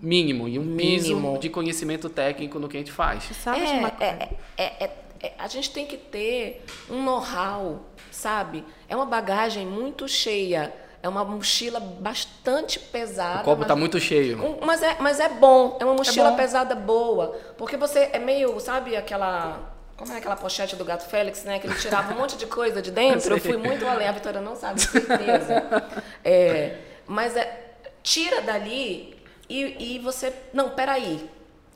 mínimo 0.00 0.46
e 0.48 0.58
um 0.58 0.76
piso 0.76 1.16
Mínimo. 1.16 1.38
de 1.38 1.48
conhecimento 1.50 2.08
técnico 2.08 2.58
no 2.58 2.68
que 2.68 2.76
a 2.76 2.80
gente 2.80 2.92
faz. 2.92 3.24
Sabe 3.42 3.60
de 3.66 3.72
uma 3.72 3.90
coisa? 3.90 4.12
É, 4.12 4.28
é, 4.56 4.64
é, 4.84 4.90
é, 5.22 5.32
a 5.38 5.48
gente 5.48 5.70
tem 5.70 5.86
que 5.86 5.96
ter 5.96 6.64
um 6.88 7.02
know-how, 7.02 7.80
sabe? 8.10 8.64
É 8.88 8.94
uma 8.94 9.06
bagagem 9.06 9.66
muito 9.66 10.06
cheia. 10.08 10.72
É 11.00 11.08
uma 11.08 11.24
mochila 11.24 11.78
bastante 11.78 12.78
pesada. 12.78 13.40
O 13.42 13.44
copo 13.44 13.58
mas- 13.60 13.68
tá 13.68 13.76
muito 13.76 14.00
cheio. 14.00 14.42
Um- 14.44 14.64
mas, 14.66 14.82
é, 14.82 14.96
mas 15.00 15.20
é 15.20 15.28
bom. 15.28 15.76
É 15.80 15.84
uma 15.84 15.94
mochila 15.94 16.30
bom. 16.30 16.36
pesada 16.36 16.74
boa. 16.74 17.36
Porque 17.56 17.76
você 17.76 18.10
é 18.12 18.18
meio, 18.18 18.58
sabe, 18.60 18.96
aquela. 18.96 19.74
Como 19.96 20.12
é 20.12 20.18
aquela 20.18 20.36
pochete 20.36 20.74
do 20.76 20.84
Gato 20.84 21.08
Félix, 21.08 21.42
né? 21.44 21.58
Que 21.58 21.66
ele 21.66 21.74
tirava 21.76 22.12
um 22.14 22.18
monte 22.18 22.36
de 22.36 22.46
coisa 22.46 22.80
de 22.82 22.90
dentro. 22.92 23.34
Eu 23.34 23.38
fui 23.40 23.56
muito 23.56 23.86
além. 23.86 24.06
A 24.08 24.12
Vitória 24.12 24.40
não 24.40 24.54
sabe, 24.56 24.80
certeza. 24.80 25.82
É, 26.24 26.76
mas 27.06 27.36
é, 27.36 27.74
tira 28.02 28.40
dali 28.42 29.16
e, 29.48 29.96
e 29.96 29.98
você. 29.98 30.32
Não, 30.52 30.70
peraí. 30.70 31.28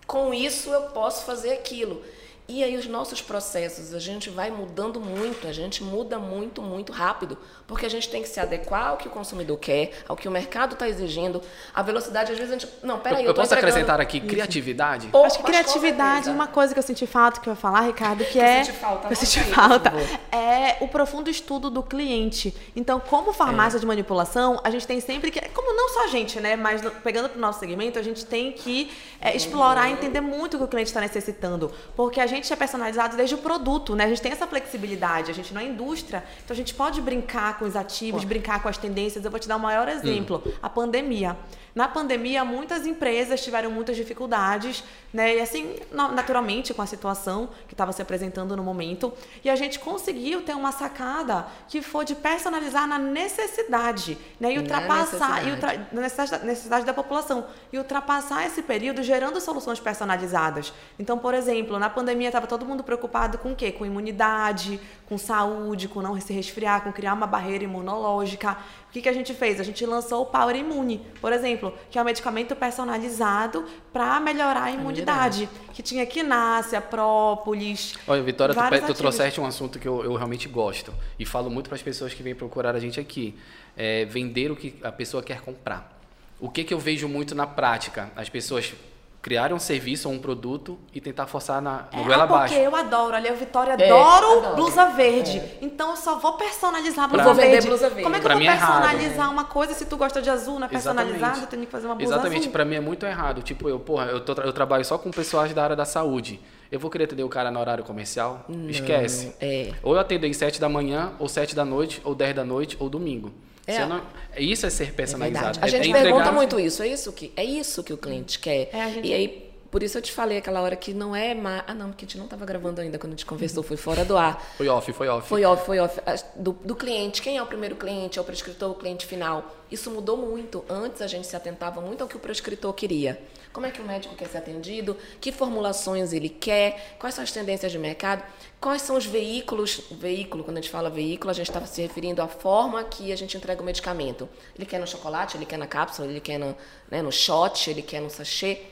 Com 0.06 0.34
isso 0.34 0.70
eu 0.70 0.82
posso 0.90 1.24
fazer 1.24 1.52
aquilo. 1.52 2.04
E 2.48 2.62
aí 2.62 2.76
os 2.76 2.86
nossos 2.86 3.22
processos, 3.22 3.94
a 3.94 4.00
gente 4.00 4.28
vai 4.28 4.50
mudando 4.50 5.00
muito, 5.00 5.46
a 5.46 5.52
gente 5.52 5.82
muda 5.82 6.18
muito, 6.18 6.60
muito 6.60 6.92
rápido, 6.92 7.38
porque 7.68 7.86
a 7.86 7.88
gente 7.88 8.08
tem 8.08 8.20
que 8.20 8.28
se 8.28 8.40
adequar 8.40 8.88
ao 8.88 8.96
que 8.96 9.06
o 9.06 9.10
consumidor 9.10 9.56
quer, 9.58 9.92
ao 10.08 10.16
que 10.16 10.26
o 10.26 10.30
mercado 10.30 10.72
está 10.74 10.88
exigindo. 10.88 11.40
A 11.72 11.82
velocidade, 11.82 12.32
às 12.32 12.38
vezes, 12.38 12.52
a 12.52 12.58
gente. 12.58 12.72
Não, 12.82 12.98
peraí, 12.98 13.22
eu, 13.22 13.28
eu, 13.28 13.34
posso 13.34 13.46
entregando- 13.54 13.70
acrescentar 13.70 14.00
aqui 14.00 14.20
criatividade? 14.20 15.06
Pô, 15.06 15.24
Acho 15.24 15.38
que 15.38 15.44
criatividade, 15.44 16.28
uma 16.30 16.48
coisa 16.48 16.74
que 16.74 16.78
eu 16.78 16.82
senti 16.82 17.06
falta, 17.06 17.40
que 17.40 17.48
eu 17.48 17.52
ia 17.52 17.56
falar, 17.56 17.82
Ricardo, 17.82 18.24
que 18.24 18.38
eu 18.38 18.42
é. 18.42 18.64
senti 18.64 18.76
falta, 18.76 19.06
que 19.06 19.12
eu 19.12 19.16
senti 19.16 19.38
aí, 19.38 19.46
falta. 19.46 19.92
É 20.32 20.78
o 20.80 20.88
profundo 20.88 21.30
estudo 21.30 21.70
do 21.70 21.82
cliente. 21.82 22.54
Então, 22.74 22.98
como 22.98 23.32
farmácia 23.32 23.78
de 23.78 23.86
manipulação, 23.86 24.60
a 24.64 24.70
gente 24.70 24.86
tem 24.86 25.00
sempre 25.00 25.30
que. 25.30 25.40
Como 25.50 25.74
não 25.74 25.88
só 25.90 26.04
a 26.04 26.08
gente, 26.08 26.40
né? 26.40 26.56
Mas 26.56 26.82
pegando 27.04 27.28
para 27.28 27.38
o 27.38 27.40
nosso 27.40 27.60
segmento, 27.60 27.98
a 27.98 28.02
gente 28.02 28.26
tem 28.26 28.52
que 28.52 28.90
é, 29.20 29.34
explorar 29.36 29.88
e 29.88 29.92
entender 29.92 30.20
muito 30.20 30.54
o 30.56 30.58
que 30.58 30.64
o 30.64 30.68
cliente 30.68 30.90
está 30.90 31.00
necessitando. 31.00 31.72
Porque 31.94 32.20
a 32.20 32.26
gente 32.26 32.41
é 32.50 32.56
personalizado 32.56 33.14
desde 33.16 33.34
o 33.34 33.38
produto, 33.38 33.94
né? 33.94 34.04
A 34.04 34.08
gente 34.08 34.22
tem 34.22 34.32
essa 34.32 34.46
flexibilidade, 34.46 35.30
a 35.30 35.34
gente 35.34 35.52
não 35.52 35.60
é 35.60 35.64
indústria, 35.64 36.24
então 36.42 36.54
a 36.54 36.56
gente 36.56 36.72
pode 36.72 37.00
brincar 37.02 37.58
com 37.58 37.66
os 37.66 37.76
ativos, 37.76 38.24
brincar 38.24 38.62
com 38.62 38.68
as 38.68 38.78
tendências. 38.78 39.22
Eu 39.22 39.30
vou 39.30 39.38
te 39.38 39.46
dar 39.46 39.56
o 39.56 39.60
maior 39.60 39.88
exemplo: 39.88 40.42
a 40.62 40.70
pandemia. 40.70 41.36
Na 41.74 41.88
pandemia, 41.88 42.44
muitas 42.44 42.86
empresas 42.86 43.42
tiveram 43.42 43.70
muitas 43.70 43.96
dificuldades, 43.96 44.84
né? 45.12 45.36
E 45.36 45.40
assim, 45.40 45.74
na- 45.90 46.08
naturalmente, 46.08 46.74
com 46.74 46.82
a 46.82 46.86
situação 46.86 47.48
que 47.66 47.72
estava 47.72 47.92
se 47.92 48.02
apresentando 48.02 48.54
no 48.54 48.62
momento. 48.62 49.10
E 49.42 49.48
a 49.48 49.56
gente 49.56 49.78
conseguiu 49.78 50.42
ter 50.42 50.54
uma 50.54 50.70
sacada 50.70 51.46
que 51.68 51.80
foi 51.80 52.04
de 52.04 52.14
personalizar 52.14 52.86
na 52.86 52.98
necessidade, 52.98 54.18
né? 54.38 54.52
E 54.52 54.56
Na 54.56 54.60
ultrapassar, 54.60 55.42
e 55.42 55.46
necessidade. 55.46 55.50
ultra- 55.50 55.86
na 55.92 56.00
necessidade, 56.02 56.46
necessidade 56.46 56.84
da 56.84 56.92
população. 56.94 57.46
E 57.72 57.78
ultrapassar 57.78 58.44
esse 58.46 58.62
período 58.62 59.02
gerando 59.02 59.40
soluções 59.40 59.80
personalizadas. 59.80 60.72
Então, 60.98 61.18
por 61.18 61.32
exemplo, 61.34 61.78
na 61.78 61.88
pandemia 61.88 62.28
estava 62.28 62.46
todo 62.46 62.66
mundo 62.66 62.84
preocupado 62.84 63.38
com 63.38 63.52
o 63.52 63.56
quê? 63.56 63.72
Com 63.72 63.86
imunidade, 63.86 64.78
com 65.08 65.16
saúde, 65.16 65.88
com 65.88 66.02
não 66.02 66.20
se 66.20 66.32
resfriar, 66.32 66.82
com 66.82 66.92
criar 66.92 67.14
uma 67.14 67.26
barreira 67.26 67.64
imunológica. 67.64 68.56
O 68.92 68.94
que, 68.94 69.00
que 69.00 69.08
a 69.08 69.12
gente 69.14 69.32
fez? 69.32 69.58
A 69.58 69.64
gente 69.64 69.86
lançou 69.86 70.20
o 70.20 70.26
Power 70.26 70.54
Immune, 70.54 71.00
por 71.18 71.32
exemplo, 71.32 71.72
que 71.90 71.98
é 71.98 72.02
um 72.02 72.04
medicamento 72.04 72.54
personalizado 72.54 73.64
para 73.90 74.20
melhorar 74.20 74.64
a 74.64 74.70
imunidade. 74.70 75.48
Que 75.72 75.82
tinha 75.82 76.04
quinácea, 76.04 76.78
própolis. 76.78 77.94
Olha, 78.06 78.22
Vitória, 78.22 78.54
tu, 78.54 78.86
tu 78.88 78.94
trouxeste 78.94 79.40
um 79.40 79.46
assunto 79.46 79.78
que 79.78 79.88
eu, 79.88 80.04
eu 80.04 80.14
realmente 80.14 80.46
gosto 80.46 80.92
e 81.18 81.24
falo 81.24 81.48
muito 81.48 81.70
para 81.70 81.76
as 81.76 81.82
pessoas 81.82 82.12
que 82.12 82.22
vêm 82.22 82.34
procurar 82.34 82.76
a 82.76 82.78
gente 82.78 83.00
aqui. 83.00 83.34
É 83.74 84.04
vender 84.04 84.52
o 84.52 84.56
que 84.56 84.74
a 84.82 84.92
pessoa 84.92 85.22
quer 85.22 85.40
comprar. 85.40 85.98
O 86.38 86.50
que, 86.50 86.62
que 86.62 86.74
eu 86.74 86.78
vejo 86.78 87.08
muito 87.08 87.34
na 87.34 87.46
prática? 87.46 88.12
As 88.14 88.28
pessoas 88.28 88.74
criarem 89.22 89.54
um 89.54 89.58
serviço 89.60 90.08
ou 90.08 90.14
um 90.14 90.18
produto 90.18 90.76
e 90.92 91.00
tentar 91.00 91.28
forçar 91.28 91.62
na, 91.62 91.86
no 91.92 92.00
É, 92.00 92.04
goela 92.04 92.24
ah, 92.24 92.26
porque 92.26 92.54
abaixo. 92.54 92.54
eu 92.56 92.74
adoro, 92.74 93.14
ali 93.14 93.28
a 93.28 93.32
Vitória 93.34 93.76
É, 93.78 93.88
adoro, 93.88 94.38
adoro. 94.40 94.56
blusa 94.56 94.86
verde. 94.86 95.40
Então 95.62 95.90
eu 95.90 95.96
só 95.96 96.18
vou 96.18 96.32
personalizar 96.32 97.04
a 97.04 97.08
blusa 97.08 97.24
Vou 97.24 97.34
vender 97.34 97.50
verde. 97.52 97.68
blusa 97.68 97.88
verde. 97.88 98.02
Como 98.02 98.16
é 98.16 98.18
que 98.18 98.24
Pra 98.24 98.34
eu 98.34 98.38
vou 98.38 98.48
é 98.48 98.50
errado. 98.52 98.82
personalizar 98.82 99.30
uma 99.30 99.44
coisa 99.44 99.74
se 99.74 99.84
tu 99.86 99.96
gosta 99.96 100.20
de 100.20 100.28
azul, 100.28 100.58
não 100.58 100.66
é 100.66 100.68
personalizado, 100.68 101.46
tenho 101.46 101.64
que 101.64 101.70
fazer 101.70 101.86
uma 101.86 101.94
blusa 101.94 102.14
Exatamente, 102.14 102.48
pra 102.48 102.64
mim 102.64 102.74
é 102.74 102.80
muito 102.80 103.06
errado. 103.06 103.42
Tipo, 103.42 103.68
eu, 103.68 103.78
porra, 103.78 104.06
eu, 104.06 104.20
tô 104.20 104.32
eu 104.42 104.52
trabalho 104.52 104.84
só 104.84 104.98
com 104.98 105.10
pessoas 105.12 105.52
da 105.54 105.62
área 105.62 105.76
da 105.76 105.84
saúde. 105.84 106.40
Eu 106.70 106.80
vou 106.80 106.90
querer 106.90 107.04
atender 107.04 107.22
o 107.22 107.28
cara 107.28 107.48
no 107.50 107.60
horário 107.60 107.84
comercial? 107.84 108.44
Esquece. 108.68 109.36
é. 109.40 109.72
Ou 109.84 109.94
eu 109.94 110.00
atendo 110.00 110.26
em 110.26 110.32
7 110.32 110.60
da 110.60 110.68
manhã, 110.68 111.12
ou 111.20 111.28
7 111.28 111.54
da 111.54 111.64
noite, 111.64 112.00
ou 112.04 112.12
10 112.14 112.34
da 112.34 112.44
noite, 112.44 112.76
ou 112.80 112.88
domingo. 112.88 113.32
É. 113.76 113.86
Não- 113.86 114.02
Isso 114.36 114.64
é 114.66 114.70
ser 114.70 114.84
É 114.88 114.90
personalizado. 114.92 115.44
verdade. 115.46 115.64
A 115.64 115.68
É- 115.68 115.70
gente 115.70 115.86
é 115.86 115.88
entregar- 115.90 116.04
pergunta 116.16 116.32
muito 116.32 116.58
isso. 116.60 116.82
É 116.82 116.88
isso 116.88 117.12
que, 117.12 117.32
é 117.36 117.44
isso 117.44 117.82
que 117.82 117.92
o 117.92 117.96
cliente 117.98 118.38
quer. 118.38 118.70
É, 118.72 118.90
gente- 118.90 119.08
E 119.08 119.12
aí, 119.12 119.52
por 119.70 119.82
isso 119.82 119.96
eu 119.98 120.02
te 120.02 120.10
falei 120.12 120.38
aquela 120.38 120.60
hora 120.62 120.74
que 120.76 120.92
não 120.94 121.14
é 121.14 121.34
mais. 121.34 121.62
Ah, 121.66 121.74
não, 121.74 121.88
porque 121.88 122.04
a 122.04 122.08
gente 122.08 122.16
não 122.18 122.24
estava 122.24 122.44
gravando 122.46 122.80
ainda 122.80 122.98
quando 122.98 123.12
a 123.12 123.16
gente 123.16 123.26
conversou, 123.26 123.62
foi 123.62 123.76
fora 123.76 124.04
do 124.04 124.16
ar. 124.16 124.42
Foi 124.56 124.68
off, 124.68 124.92
foi 124.92 125.08
off. 125.08 125.28
Foi 125.28 125.44
off, 125.44 125.64
foi 125.66 125.78
off. 125.80 126.00
Do, 126.36 126.52
do 126.64 126.74
cliente, 126.74 127.20
quem 127.22 127.36
é 127.36 127.42
o 127.42 127.46
primeiro 127.46 127.76
cliente? 127.76 128.18
É 128.18 128.22
o 128.22 128.24
prescritor, 128.24 128.70
o 128.70 128.74
cliente 128.74 129.06
final? 129.06 129.54
Isso 129.70 129.90
mudou 129.90 130.16
muito. 130.16 130.64
Antes 130.68 131.00
a 131.02 131.06
gente 131.06 131.26
se 131.26 131.34
atentava 131.36 131.80
muito 131.80 132.02
ao 132.02 132.08
que 132.08 132.16
o 132.16 132.20
prescritor 132.20 132.72
queria. 132.74 133.20
Como 133.52 133.66
é 133.66 133.70
que 133.70 133.82
o 133.82 133.84
médico 133.84 134.14
quer 134.14 134.28
ser 134.28 134.38
atendido? 134.38 134.96
Que 135.20 135.30
formulações 135.30 136.12
ele 136.12 136.30
quer? 136.30 136.96
Quais 136.98 137.14
são 137.14 137.22
as 137.22 137.30
tendências 137.30 137.70
de 137.70 137.78
mercado? 137.78 138.24
Quais 138.58 138.80
são 138.80 138.96
os 138.96 139.04
veículos? 139.04 139.82
Veículo, 139.90 140.42
quando 140.42 140.56
a 140.56 140.60
gente 140.60 140.70
fala 140.70 140.88
veículo, 140.88 141.30
a 141.30 141.34
gente 141.34 141.48
estava 141.48 141.66
se 141.66 141.82
referindo 141.82 142.22
à 142.22 142.28
forma 142.28 142.82
que 142.82 143.12
a 143.12 143.16
gente 143.16 143.36
entrega 143.36 143.60
o 143.60 143.64
medicamento. 143.64 144.26
Ele 144.56 144.64
quer 144.64 144.80
no 144.80 144.86
chocolate, 144.86 145.36
ele 145.36 145.44
quer 145.44 145.58
na 145.58 145.66
cápsula, 145.66 146.08
ele 146.08 146.20
quer 146.20 146.38
no, 146.38 146.56
né, 146.90 147.02
no 147.02 147.12
shot, 147.12 147.68
ele 147.68 147.82
quer 147.82 148.00
no 148.00 148.08
sachê. 148.08 148.62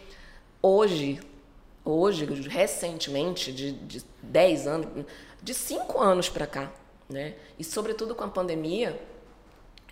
Hoje, 0.62 1.20
hoje, 1.84 2.24
recentemente, 2.48 3.52
de, 3.52 3.72
de 3.72 4.02
10 4.22 4.66
anos, 4.66 5.04
de 5.42 5.52
5 5.52 6.00
anos 6.00 6.30
para 6.30 6.46
cá, 6.46 6.72
né? 7.08 7.34
E 7.58 7.64
sobretudo 7.64 8.14
com 8.14 8.24
a 8.24 8.28
pandemia, 8.28 8.98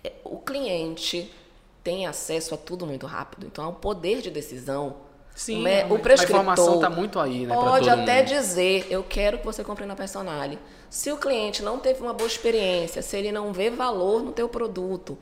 é, 0.03 0.13
o 0.23 0.39
cliente 0.39 1.31
tem 1.83 2.07
acesso 2.07 2.53
a 2.53 2.57
tudo 2.57 2.85
muito 2.85 3.05
rápido. 3.05 3.47
Então, 3.47 3.63
ao 3.65 3.73
poder 3.73 4.21
de 4.21 4.29
decisão, 4.29 4.97
Sim, 5.35 5.63
o, 5.63 5.67
a 5.67 5.93
o 5.93 5.99
prescritor 5.99 6.41
informação 6.41 6.79
tá 6.79 6.89
muito 6.89 7.19
aí, 7.19 7.45
né, 7.45 7.55
pode 7.55 7.89
até 7.89 8.17
mundo. 8.17 8.27
dizer, 8.27 8.87
eu 8.89 9.03
quero 9.03 9.39
que 9.39 9.45
você 9.45 9.63
compre 9.63 9.85
na 9.85 9.95
Personale. 9.95 10.59
Se 10.89 11.11
o 11.11 11.17
cliente 11.17 11.63
não 11.63 11.79
teve 11.79 12.01
uma 12.01 12.13
boa 12.13 12.27
experiência, 12.27 13.01
se 13.01 13.15
ele 13.15 13.31
não 13.31 13.53
vê 13.53 13.69
valor 13.69 14.21
no 14.21 14.31
teu 14.31 14.49
produto, 14.49 15.17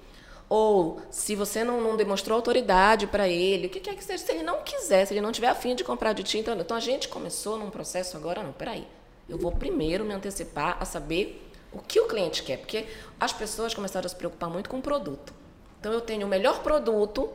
ou 0.50 1.00
se 1.12 1.36
você 1.36 1.64
não, 1.64 1.82
não 1.82 1.96
demonstrou 1.96 2.36
autoridade 2.36 3.06
para 3.06 3.28
ele, 3.28 3.68
o 3.68 3.70
que 3.70 3.80
quer 3.80 3.96
que 3.96 4.04
seja, 4.04 4.24
se 4.24 4.32
ele 4.32 4.44
não 4.44 4.64
quiser, 4.64 5.06
se 5.06 5.14
ele 5.14 5.22
não 5.22 5.32
tiver 5.32 5.50
afim 5.50 5.76
de 5.76 5.84
comprar 5.84 6.14
de 6.14 6.24
ti, 6.24 6.40
então, 6.40 6.58
então 6.58 6.76
a 6.76 6.80
gente 6.80 7.10
começou 7.10 7.60
num 7.60 7.70
processo 7.70 8.18
agora, 8.18 8.42
não, 8.42 8.54
peraí, 8.54 8.88
eu 9.28 9.38
vou 9.38 9.52
primeiro 9.52 10.06
me 10.06 10.14
antecipar 10.14 10.78
a 10.80 10.86
saber 10.86 11.52
o 11.72 11.80
que 11.80 12.00
o 12.00 12.08
cliente 12.08 12.44
quer, 12.44 12.58
porque 12.58 12.86
as 13.20 13.34
pessoas 13.34 13.74
começaram 13.74 14.06
a 14.06 14.10
se 14.10 14.16
preocupar 14.16 14.50
muito 14.50 14.70
com 14.70 14.78
o 14.78 14.82
produto. 14.82 15.34
Então 15.88 15.96
eu 15.96 16.02
tenho 16.02 16.28
o 16.28 16.30
melhor 16.30 16.62
produto, 16.62 17.30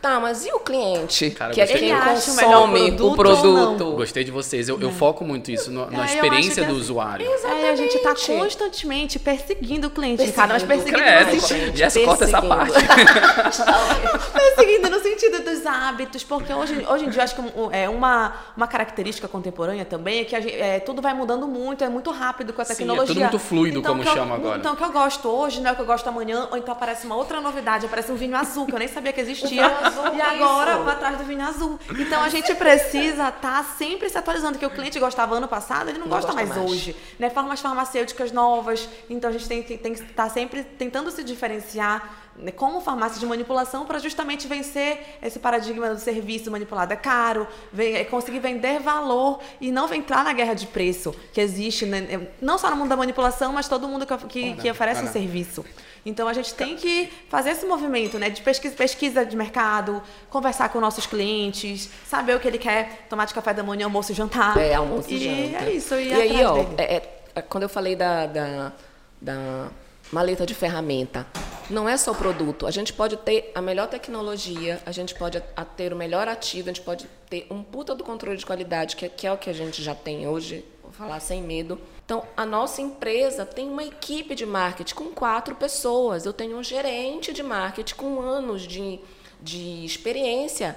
tá, 0.00 0.20
mas 0.20 0.46
e 0.46 0.52
o 0.52 0.60
cliente? 0.60 1.30
Cara, 1.30 1.52
que 1.52 1.60
é 1.60 1.66
quem 1.66 1.76
Ele 1.76 1.92
acha 1.92 2.30
o 2.30 2.34
melhor 2.36 2.50
consome 2.52 2.92
produto 2.92 3.12
o 3.12 3.16
produto. 3.16 3.92
Gostei 3.96 4.24
de 4.24 4.30
vocês. 4.30 4.68
Eu, 4.68 4.80
eu 4.80 4.90
foco 4.92 5.24
muito 5.24 5.50
isso 5.50 5.70
no- 5.70 5.90
na 5.90 5.98
É, 5.98 6.00
eu 6.00 6.04
experiência 6.14 6.64
do 6.64 6.70
é- 6.72 6.74
usuário. 6.74 7.26
É, 7.26 7.70
a 7.70 7.76
gente 7.76 7.96
está 7.96 8.10
Exatamente. 8.12 8.42
constantemente 8.42 9.18
perseguindo 9.18 9.88
o 9.88 9.90
cliente, 9.90 10.18
Perseguindo. 10.18 10.30
Ricardo, 10.42 10.52
mas 10.52 10.62
perseguindo 10.62 10.98
Credo, 10.98 11.34
no 11.34 11.40
sentido, 11.40 11.76
Jess, 11.76 12.04
corta 12.04 12.24
essa 12.24 12.42
parte. 12.42 12.72
perseguindo 14.32 14.90
no 14.90 15.00
sentido 15.00 15.42
dos 15.44 15.66
hábitos, 15.66 16.24
porque 16.24 16.52
hoje, 16.52 16.86
hoje 16.88 17.04
em 17.06 17.10
dia 17.10 17.20
eu 17.20 17.24
acho 17.24 17.34
que 17.34 17.42
é 17.72 17.88
uma, 17.88 18.32
uma 18.56 18.66
característica 18.66 19.26
contemporânea 19.28 19.84
também 19.84 20.20
é 20.20 20.24
que 20.24 20.36
a 20.36 20.40
gente- 20.40 20.54
é, 20.54 20.80
tudo 20.80 21.00
vai 21.02 21.14
mudando 21.14 21.46
muito, 21.46 21.82
é 21.84 21.88
muito 21.88 22.10
rápido 22.10 22.52
com 22.52 22.62
a 22.62 22.64
Sim, 22.64 22.72
é 22.72 22.76
tecnologia. 22.76 23.06
tudo 23.14 23.20
muito 23.20 23.38
fluido, 23.38 23.82
como 23.82 24.00
o 24.00 24.04
que 24.04 24.08
eu- 24.10 24.14
chama 24.14 24.34
agora. 24.34 24.58
Então 24.58 24.72
o 24.74 24.76
que 24.76 24.84
eu 24.84 24.92
gosto 24.92 25.28
hoje 25.28 25.60
não 25.60 25.70
é 25.70 25.72
o 25.72 25.76
que 25.76 25.82
eu 25.82 25.86
gosto 25.86 26.08
amanhã, 26.08 26.48
ou 26.50 26.56
então 26.56 26.72
aparece 26.72 27.06
uma 27.06 27.16
outra 27.16 27.40
novidade, 27.40 27.86
aparece 27.86 28.10
um 28.12 28.16
vinho 28.16 28.36
azul 28.36 28.66
que 28.66 28.74
eu 28.74 28.78
nem 28.78 28.88
sabia 28.88 29.12
que 29.12 29.20
existia 29.20 29.68
azul, 29.86 30.14
E 30.14 30.20
agora 30.20 30.78
para 30.78 30.94
trás 30.96 31.18
do 31.18 31.24
vinho 31.24 31.44
azul. 31.44 31.78
Então 31.98 32.22
a 32.22 32.28
gente 32.28 32.54
precisa 32.54 33.28
estar 33.28 33.64
sempre 33.76 34.08
se 34.08 34.18
atualizando, 34.18 34.58
que 34.58 34.66
o 34.66 34.70
cliente 34.70 34.98
gostava 34.98 35.34
ano 35.36 35.48
passado, 35.48 35.88
ele 35.88 35.98
não, 35.98 36.06
Não 36.06 36.12
gosta 36.16 36.32
gosta 36.32 36.46
mais, 36.46 36.48
mais. 36.58 36.70
hoje. 36.70 36.96
Né? 37.18 37.30
Formas 37.30 37.60
farmacêuticas 37.60 38.32
novas. 38.32 38.88
Então 39.08 39.30
a 39.30 39.32
gente 39.32 39.48
tem, 39.48 39.62
que- 39.62 39.78
tem 39.78 39.94
que 39.94 40.02
estar 40.02 40.28
sempre 40.30 40.62
tentando 40.62 41.10
se 41.10 41.22
diferenciar 41.24 42.27
como 42.56 42.80
farmácia 42.80 43.18
de 43.18 43.26
manipulação 43.26 43.84
para 43.86 43.98
justamente 43.98 44.46
vencer 44.46 45.18
esse 45.22 45.38
paradigma 45.38 45.90
do 45.90 46.00
serviço 46.00 46.50
manipulado 46.50 46.92
é 46.92 46.96
caro, 46.96 47.46
é 47.76 48.04
conseguir 48.04 48.38
vender 48.38 48.80
valor 48.80 49.40
e 49.60 49.70
não 49.72 49.92
entrar 49.92 50.22
na 50.24 50.32
guerra 50.32 50.54
de 50.54 50.66
preço 50.66 51.14
que 51.32 51.40
existe, 51.40 51.84
né, 51.86 52.28
não 52.40 52.56
só 52.58 52.70
no 52.70 52.76
mundo 52.76 52.88
da 52.88 52.96
manipulação, 52.96 53.52
mas 53.52 53.68
todo 53.68 53.88
mundo 53.88 54.06
que, 54.06 54.16
que, 54.28 54.52
que 54.54 54.70
oferece 54.70 55.02
um 55.02 55.12
serviço. 55.12 55.64
Então 56.06 56.28
a 56.28 56.32
gente 56.32 56.54
tem 56.54 56.76
que 56.76 57.10
fazer 57.28 57.50
esse 57.50 57.66
movimento, 57.66 58.18
né, 58.18 58.30
de 58.30 58.40
pesquisa, 58.40 58.74
pesquisa 58.74 59.26
de 59.26 59.36
mercado, 59.36 60.02
conversar 60.30 60.68
com 60.70 60.80
nossos 60.80 61.06
clientes, 61.06 61.90
saber 62.06 62.34
o 62.36 62.40
que 62.40 62.46
ele 62.48 62.56
quer, 62.58 63.06
tomar 63.10 63.24
de 63.26 63.34
café 63.34 63.52
da 63.52 63.62
manhã, 63.62 63.84
almoço 63.86 64.12
e 64.12 64.14
jantar. 64.14 64.56
É, 64.56 64.74
almoço 64.74 65.10
e, 65.10 65.14
e 65.16 65.52
janta. 65.52 65.64
é 65.64 65.72
isso. 65.74 65.94
E, 65.96 66.08
E 66.08 66.14
aí, 66.14 66.44
ó, 66.44 66.56
é- 66.78 66.94
é- 66.96 67.20
é 67.34 67.42
quando 67.42 67.64
eu 67.64 67.68
falei 67.68 67.94
da, 67.96 68.26
da, 68.26 68.72
da 69.20 69.68
maleta 70.12 70.46
de 70.46 70.54
ferramenta, 70.54 71.26
não 71.70 71.88
é 71.88 71.96
só 71.96 72.12
o 72.12 72.14
produto. 72.14 72.66
A 72.66 72.70
gente 72.70 72.92
pode 72.92 73.16
ter 73.18 73.52
a 73.54 73.60
melhor 73.60 73.88
tecnologia, 73.88 74.80
a 74.86 74.92
gente 74.92 75.14
pode 75.14 75.42
ter 75.76 75.92
o 75.92 75.96
melhor 75.96 76.26
ativo, 76.26 76.70
a 76.70 76.72
gente 76.72 76.84
pode 76.84 77.06
ter 77.28 77.46
um 77.50 77.62
puta 77.62 77.94
do 77.94 78.02
controle 78.02 78.38
de 78.38 78.46
qualidade, 78.46 78.96
que 78.96 79.04
é, 79.04 79.08
que 79.08 79.26
é 79.26 79.32
o 79.32 79.36
que 79.36 79.50
a 79.50 79.52
gente 79.52 79.82
já 79.82 79.94
tem 79.94 80.26
hoje, 80.26 80.64
vou 80.82 80.92
falar 80.92 81.20
sem 81.20 81.42
medo. 81.42 81.78
Então, 82.04 82.24
a 82.34 82.46
nossa 82.46 82.80
empresa 82.80 83.44
tem 83.44 83.68
uma 83.68 83.84
equipe 83.84 84.34
de 84.34 84.46
marketing 84.46 84.94
com 84.94 85.04
quatro 85.06 85.54
pessoas. 85.54 86.24
Eu 86.24 86.32
tenho 86.32 86.56
um 86.56 86.62
gerente 86.62 87.34
de 87.34 87.42
marketing 87.42 87.94
com 87.96 88.20
anos 88.22 88.62
de, 88.62 88.98
de 89.42 89.84
experiência 89.84 90.74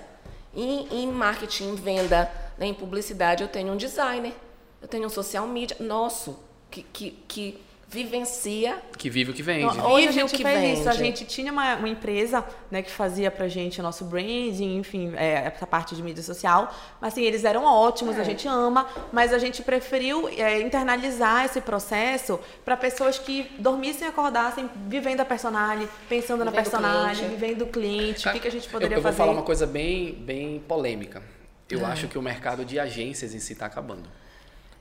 em, 0.54 0.88
em 0.92 1.08
marketing, 1.08 1.70
em 1.70 1.76
venda, 1.76 2.30
né, 2.58 2.66
em 2.66 2.74
publicidade. 2.74 3.44
Eu 3.44 3.48
tenho 3.48 3.72
um 3.72 3.78
designer, 3.78 4.34
eu 4.82 4.90
tenho 4.90 5.06
um 5.06 5.10
social 5.10 5.48
media 5.48 5.78
nosso, 5.80 6.38
que, 6.70 6.84
que, 6.84 7.12
que 7.30 7.62
vivencia 7.92 8.78
Que 8.98 9.10
vive 9.10 9.32
o 9.32 9.34
que 9.34 9.44
vende. 9.44 9.78
Não, 9.78 9.92
Hoje 9.92 10.08
a 10.08 10.12
Vive 10.12 10.24
o 10.24 10.28
gente 10.28 10.38
que 10.38 10.44
fez 10.44 10.80
isso. 10.80 10.88
A 10.90 10.94
vende. 10.94 11.04
gente 11.04 11.26
tinha 11.26 11.52
uma, 11.52 11.76
uma 11.76 11.90
empresa 11.90 12.44
né, 12.70 12.82
que 12.82 12.90
fazia 12.92 13.30
pra 13.30 13.48
gente 13.48 13.80
o 13.80 13.84
nosso 13.84 14.06
branding, 14.06 14.78
enfim, 14.78 15.14
é, 15.16 15.52
essa 15.54 15.68
parte 15.68 15.96
de 15.96 16.02
mídia 16.02 16.24
social. 16.24 16.74
Mas 17.02 17.14
assim, 17.14 17.24
eles 17.24 17.44
eram 17.44 17.64
ótimos, 17.66 18.18
É. 18.18 18.22
a 18.22 18.24
gente 18.24 18.48
ama, 18.48 18.88
mas 19.12 19.34
a 19.34 19.38
gente 19.40 19.62
preferiu 19.62 20.28
é, 20.30 20.62
internalizar 20.62 21.46
esse 21.46 21.60
processo 21.62 22.40
para 22.64 22.78
pessoas 22.78 23.20
que 23.20 23.52
dormissem 23.60 24.08
e 24.08 24.10
acordassem 24.10 24.70
vivendo 24.88 25.20
a 25.22 25.26
personagem, 25.26 25.88
pensando 26.08 26.46
na 26.46 26.52
Vivendo 26.52 26.54
o 26.68 26.72
personagem, 26.72 27.26
cliente. 27.26 27.36
vivendo 27.42 27.62
o 27.64 27.68
cliente, 27.68 28.28
o 28.28 28.32
que, 28.32 28.40
que 28.40 28.48
a 28.48 28.52
gente 28.52 28.70
poderia 28.70 28.96
eu, 28.96 29.00
eu 29.00 29.04
vou 29.04 29.12
fazer. 29.12 29.18
falar 29.18 29.32
uma 29.34 29.44
coisa 29.44 29.66
bem, 29.68 30.14
bem 30.14 30.60
polêmica. 30.68 31.22
Eu 31.70 31.86
Ah. 31.86 31.90
acho 31.90 32.08
que 32.08 32.18
o 32.18 32.22
mercado 32.22 32.64
de 32.66 32.80
agências 32.80 33.34
em 33.34 33.40
si 33.40 33.54
está 33.54 33.66
acabando. 33.66 34.10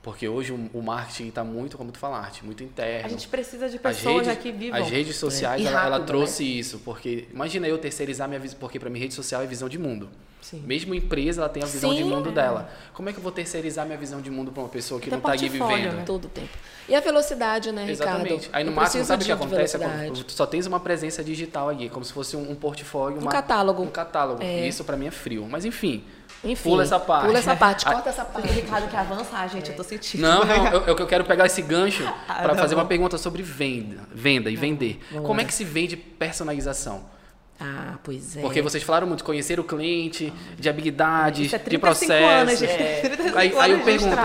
Porque 0.03 0.27
hoje 0.27 0.51
o, 0.73 0.83
marketing 0.83 1.29
está 1.29 1.45
muito, 1.45 1.77
como 1.77 1.93
tu 1.93 1.99
falaste, 1.99 2.43
muito 2.43 2.63
interno. 2.65 3.05
A 3.05 3.09
gente 3.09 3.29
precisa 3.29 3.69
de 3.69 3.77
As 3.77 3.83
pessoas 3.83 4.27
redes, 4.27 4.29
aqui 4.29 4.51
vivas. 4.51 4.81
as 4.81 4.89
redes 4.89 5.17
sociais, 5.17 5.61
E 5.61 5.67
ela, 5.67 5.79
ela 5.83 5.91
rápido, 5.97 6.07
trouxe 6.07 6.43
isso. 6.43 6.79
Porque 6.79 7.29
imagina 7.31 7.69
eu 7.69 7.77
terceirizar 7.77 8.27
minha 8.27 8.41
visão, 8.41 8.57
porque 8.59 8.79
para 8.81 8.89
mim 8.89 8.99
rede 8.99 9.13
social 9.13 9.43
é 9.43 9.47
visão 9.47 9.69
de 9.69 9.79
mundo. 9.79 10.09
Sim. 10.41 10.63
Mesmo 10.67 10.95
empresa, 10.95 11.43
ela 11.43 11.51
tem 11.51 11.63
a 11.63 11.67
visão 11.67 11.91
de 11.95 11.99
Sim. 12.03 12.09
mundo 12.09 12.33
dela. 12.33 12.71
Como 12.95 13.11
é 13.11 13.13
que 13.13 13.19
eu 13.19 13.23
vou 13.23 13.31
terceirizar 13.31 13.85
minha 13.85 13.99
visão 13.99 14.23
de 14.23 14.31
mundo 14.31 14.51
para 14.51 14.63
uma 14.63 14.71
pessoa 14.71 14.99
que 14.99 15.09
Até 15.09 15.17
não 15.17 15.19
está 15.19 15.33
aqui 15.35 15.51
vivendo? 15.51 15.93
né? 15.97 16.03
todo 16.07 16.25
o 16.25 16.29
tempo. 16.29 16.49
E 16.89 16.95
a 16.95 17.01
velocidade, 17.01 17.71
né, 17.71 17.89
Exatamente. 17.91 18.31
Ricardo? 18.47 18.49
Aí 18.55 18.65
no 18.65 18.71
Eu 18.71 18.75
máximo, 18.75 19.05
sabe 19.05 19.23
o 19.23 19.27
que 19.27 19.27
de 19.27 19.33
acontece? 19.33 19.77
velocidade. 19.77 20.25
Tu 20.25 20.33
só 20.33 20.47
tens 20.47 20.65
uma 20.67 20.81
presença 20.81 21.23
digital 21.23 21.69
aqui, 21.69 21.91
como 21.91 22.07
se 22.07 22.13
fosse 22.15 22.39
um, 22.39 22.51
um 22.51 22.55
portfólio. 22.55 23.19
Um 23.19 23.21
uma- 23.21 23.31
catálogo. 23.31 23.83
Um 23.83 23.91
catálogo. 23.91 24.43
É. 24.43 24.65
E 24.65 24.69
isso 24.69 24.83
pra 24.83 24.97
mim 24.97 25.09
é 25.09 25.11
frio. 25.11 25.47
Mas 25.49 25.67
enfim, 25.67 26.03
Enfim, 26.43 26.63
pula 26.71 26.83
essa 26.83 26.99
parte. 26.99 27.27
Pula 27.27 27.39
essa 27.39 27.55
parte, 27.57 27.85
Ah, 27.87 27.93
corta 27.93 28.09
essa 28.09 28.23
O 28.23 28.27
parte. 28.27 28.49
Ricardo 28.49 28.89
quer 28.89 28.97
avançar, 28.99 29.47
gente, 29.49 29.71
eu 29.71 29.77
tô 29.77 29.85
sentindo. 29.85 30.23
Não, 30.23 30.45
não, 30.45 30.67
eu, 30.69 30.81
eu, 30.89 30.97
eu 30.99 31.07
quero 31.07 31.25
pegar 31.25 31.45
esse 31.47 31.61
gancho 31.61 32.03
Ah, 32.29 32.35
para 32.43 32.55
fazer 32.55 32.75
uma 32.75 32.87
pergunta 32.87 33.19
sobre 33.19 33.43
venda, 33.43 34.03
venda 34.13 34.51
e 34.51 34.57
vender. 34.57 35.01
vamos 35.11 35.27
Como 35.27 35.41
é 35.41 35.45
que 35.45 35.53
se 35.53 35.65
vende 35.65 35.97
personalização? 35.97 37.05
Ah, 37.63 37.99
pois 38.03 38.39
é. 38.39 38.41
Porque 38.41 38.63
vocês 38.63 38.83
falaram 38.83 39.07
muito 39.07 39.19
de 39.19 39.25
conhecer 39.25 39.61
o 39.61 39.65
cliente, 39.65 40.33
de 40.59 40.67
habilidades, 40.67 41.45
Isso 41.49 41.57
é 41.57 41.59
de 41.59 41.65
35 41.67 42.09
processos. 42.09 42.31
anos, 42.31 42.59
gente. 42.59 43.01
35 43.19 43.39
Aí, 43.39 43.55
aí 43.59 43.71
eu 43.73 43.81
pergunto, 43.81 44.17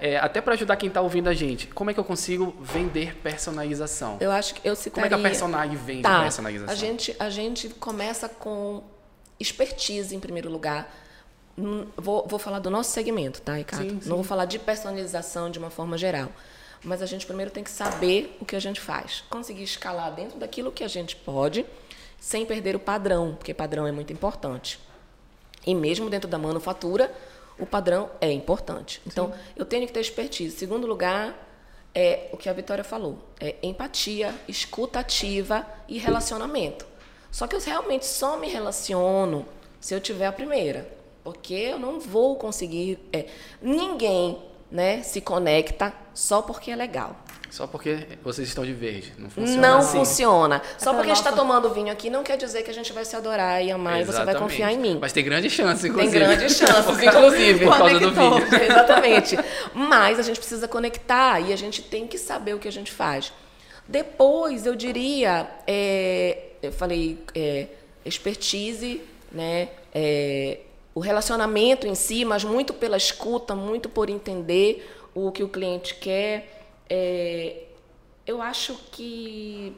é, 0.00 0.16
até 0.16 0.40
para 0.40 0.54
ajudar 0.54 0.74
quem 0.74 0.90
tá 0.90 1.00
ouvindo 1.00 1.28
a 1.28 1.32
gente, 1.32 1.68
como 1.68 1.90
é 1.90 1.94
que 1.94 2.00
eu 2.00 2.04
consigo 2.04 2.56
vender 2.60 3.14
personalização? 3.22 4.16
Eu 4.20 4.32
acho 4.32 4.52
que 4.54 4.60
eu 4.68 4.72
Como 4.74 4.82
citaria... 4.82 5.06
é 5.06 5.08
que 5.10 5.14
a 5.14 5.18
personagem 5.18 5.76
vende 5.76 6.02
Tá, 6.02 6.22
personalização? 6.22 6.72
a 6.72 6.76
gente, 6.76 7.14
a 7.20 7.30
gente 7.30 7.68
começa 7.68 8.28
com 8.28 8.82
expertise 9.38 10.14
em 10.14 10.18
primeiro 10.18 10.50
lugar. 10.50 10.92
Vou, 11.96 12.26
vou 12.26 12.38
falar 12.38 12.58
do 12.58 12.70
nosso 12.70 12.90
segmento, 12.90 13.40
tá, 13.40 13.54
Ricardo? 13.54 13.90
Sim, 13.90 14.00
sim. 14.00 14.08
Não 14.08 14.16
vou 14.16 14.24
falar 14.24 14.44
de 14.44 14.58
personalização 14.58 15.50
de 15.50 15.58
uma 15.58 15.70
forma 15.70 15.96
geral. 15.96 16.28
Mas 16.84 17.00
a 17.00 17.06
gente 17.06 17.24
primeiro 17.24 17.50
tem 17.50 17.64
que 17.64 17.70
saber 17.70 18.36
o 18.40 18.44
que 18.44 18.54
a 18.54 18.60
gente 18.60 18.80
faz. 18.80 19.24
Conseguir 19.30 19.62
escalar 19.62 20.14
dentro 20.14 20.38
daquilo 20.38 20.70
que 20.70 20.84
a 20.84 20.88
gente 20.88 21.16
pode, 21.16 21.64
sem 22.20 22.44
perder 22.44 22.76
o 22.76 22.78
padrão, 22.78 23.34
porque 23.34 23.54
padrão 23.54 23.86
é 23.86 23.92
muito 23.92 24.12
importante. 24.12 24.78
E 25.66 25.74
mesmo 25.74 26.10
dentro 26.10 26.28
da 26.28 26.38
manufatura, 26.38 27.12
o 27.58 27.64
padrão 27.64 28.10
é 28.20 28.30
importante. 28.30 29.00
Então, 29.06 29.32
eu 29.56 29.64
tenho 29.64 29.86
que 29.86 29.92
ter 29.92 30.00
expertise. 30.00 30.56
Segundo 30.56 30.86
lugar, 30.86 31.34
é 31.94 32.28
o 32.30 32.36
que 32.36 32.48
a 32.48 32.52
Vitória 32.52 32.84
falou: 32.84 33.18
é 33.40 33.56
empatia, 33.62 34.34
escuta 34.46 35.00
ativa 35.00 35.66
e 35.88 35.98
relacionamento. 35.98 36.86
Só 37.32 37.46
que 37.46 37.56
eu 37.56 37.60
realmente 37.60 38.04
só 38.04 38.36
me 38.36 38.48
relaciono 38.48 39.46
se 39.80 39.94
eu 39.94 40.00
tiver 40.00 40.26
a 40.26 40.32
primeira. 40.32 40.88
Porque 41.26 41.54
eu 41.54 41.76
não 41.80 41.98
vou 41.98 42.36
conseguir. 42.36 43.00
é, 43.12 43.26
ninguém 43.60 44.38
né, 44.70 45.02
se 45.02 45.20
conecta 45.20 45.92
só 46.14 46.40
porque 46.40 46.70
é 46.70 46.76
legal. 46.76 47.16
Só 47.50 47.66
porque 47.66 48.06
vocês 48.22 48.46
estão 48.46 48.64
de 48.64 48.72
verde. 48.72 49.12
Não 49.18 49.28
funciona 49.28 49.60
não 49.68 49.78
assim. 49.78 49.98
funciona. 49.98 50.62
Só 50.78 50.92
porque 50.94 51.10
a 51.10 51.14
gente 51.14 51.18
está 51.26 51.32
nossa- 51.32 51.42
tomando 51.42 51.74
vinho 51.74 51.90
aqui 51.92 52.08
não 52.10 52.22
quer 52.22 52.36
dizer 52.36 52.62
que 52.62 52.70
a 52.70 52.74
gente 52.74 52.92
vai 52.92 53.04
se 53.04 53.16
adorar 53.16 53.60
e 53.64 53.72
amar 53.72 54.00
e 54.00 54.04
você 54.04 54.12
vai 54.12 54.22
Exatamente. 54.22 54.42
confiar 54.52 54.72
em 54.72 54.78
mim. 54.78 54.98
Mas 55.00 55.12
tem 55.12 55.24
grande 55.24 55.50
chance, 55.50 55.82
Tem 55.82 55.90
inclusive. 55.90 56.16
grandes 56.20 56.54
chances, 56.58 56.84
Por 56.84 56.94
causa- 57.02 57.04
inclusive. 57.06 57.64
Por 57.64 57.76
causa 57.76 57.98
do 57.98 58.12
Conectou. 58.14 58.38
vinho. 58.40 58.54
Exatamente. 58.70 59.36
Mas 59.74 60.18
a 60.20 60.22
gente 60.22 60.38
precisa 60.38 60.68
conectar 60.68 61.40
e 61.40 61.52
a 61.52 61.56
gente 61.56 61.82
tem 61.82 62.06
que 62.06 62.18
saber 62.18 62.54
o 62.54 62.60
que 62.60 62.68
a 62.68 62.72
gente 62.72 62.92
faz. 62.92 63.32
Depois, 63.88 64.64
eu 64.64 64.76
diria, 64.76 65.48
é, 65.66 66.38
eu 66.62 66.70
falei 66.70 67.18
é, 67.34 67.66
expertise, 68.04 69.00
né? 69.32 69.68
é, 69.94 70.58
o 70.96 71.00
relacionamento 71.00 71.86
em 71.86 71.94
si, 71.94 72.24
mas 72.24 72.42
muito 72.42 72.72
pela 72.72 72.96
escuta, 72.96 73.54
muito 73.54 73.86
por 73.86 74.08
entender 74.08 74.90
o 75.14 75.30
que 75.30 75.42
o 75.42 75.48
cliente 75.48 75.94
quer. 75.96 76.64
É, 76.88 77.64
eu 78.26 78.40
acho 78.40 78.74
que 78.90 79.76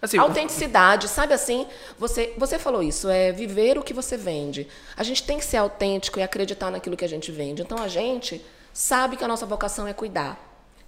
Assim, 0.00 0.18
Autenticidade, 0.18 1.08
sabe 1.08 1.34
assim? 1.34 1.66
Você, 1.98 2.32
você 2.38 2.60
falou 2.60 2.80
isso, 2.80 3.08
é 3.08 3.32
viver 3.32 3.76
o 3.76 3.82
que 3.82 3.92
você 3.92 4.16
vende. 4.16 4.68
A 4.96 5.02
gente 5.02 5.24
tem 5.24 5.36
que 5.36 5.44
ser 5.44 5.56
autêntico 5.56 6.20
e 6.20 6.22
acreditar 6.22 6.70
naquilo 6.70 6.96
que 6.96 7.04
a 7.04 7.08
gente 7.08 7.32
vende. 7.32 7.62
Então 7.62 7.78
a 7.82 7.88
gente 7.88 8.40
sabe 8.72 9.16
que 9.16 9.24
a 9.24 9.28
nossa 9.28 9.44
vocação 9.44 9.88
é 9.88 9.92
cuidar. 9.92 10.38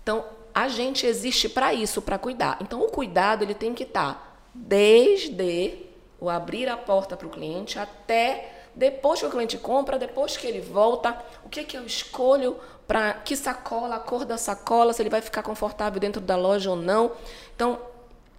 Então 0.05 0.25
a 0.55 0.69
gente 0.69 1.05
existe 1.05 1.49
para 1.49 1.75
isso, 1.75 2.01
para 2.01 2.17
cuidar. 2.17 2.59
Então 2.61 2.81
o 2.81 2.89
cuidado 2.89 3.43
ele 3.43 3.55
tem 3.55 3.75
que 3.75 3.83
estar 3.83 4.49
desde 4.55 5.89
o 6.21 6.31
abrir 6.31 6.69
a 6.69 6.77
porta 6.77 7.17
para 7.17 7.27
o 7.27 7.31
cliente 7.31 7.81
até 7.81 8.62
depois 8.75 9.21
que 9.21 9.27
o 9.27 9.31
cliente 9.31 9.59
compra, 9.59 9.99
depois 9.99 10.37
que 10.37 10.47
ele 10.47 10.61
volta, 10.61 11.17
o 11.45 11.49
que, 11.49 11.65
que 11.65 11.77
eu 11.77 11.85
escolho 11.85 12.57
para 12.87 13.15
que 13.15 13.37
sacola, 13.37 13.97
a 13.97 14.01
cor 14.01 14.25
da 14.25 14.37
sacola, 14.37 14.93
se 14.93 15.03
ele 15.03 15.11
vai 15.11 15.21
ficar 15.21 15.43
confortável 15.43 16.01
dentro 16.01 16.21
da 16.21 16.37
loja 16.37 16.71
ou 16.71 16.77
não. 16.77 17.13
Então 17.55 17.79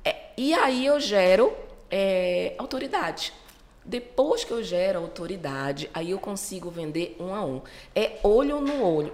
é, 0.03 0.15
e 0.37 0.53
aí 0.53 0.85
eu 0.85 0.99
gero 0.99 1.53
é, 1.89 2.53
autoridade. 2.57 3.33
Depois 3.85 4.43
que 4.43 4.51
eu 4.51 4.63
gero 4.63 4.99
autoridade, 4.99 5.89
aí 5.93 6.11
eu 6.11 6.19
consigo 6.19 6.69
vender 6.69 7.17
um 7.19 7.35
a 7.35 7.43
um. 7.43 7.61
É 7.93 8.17
olho 8.23 8.61
no 8.61 8.83
olho. 8.83 9.11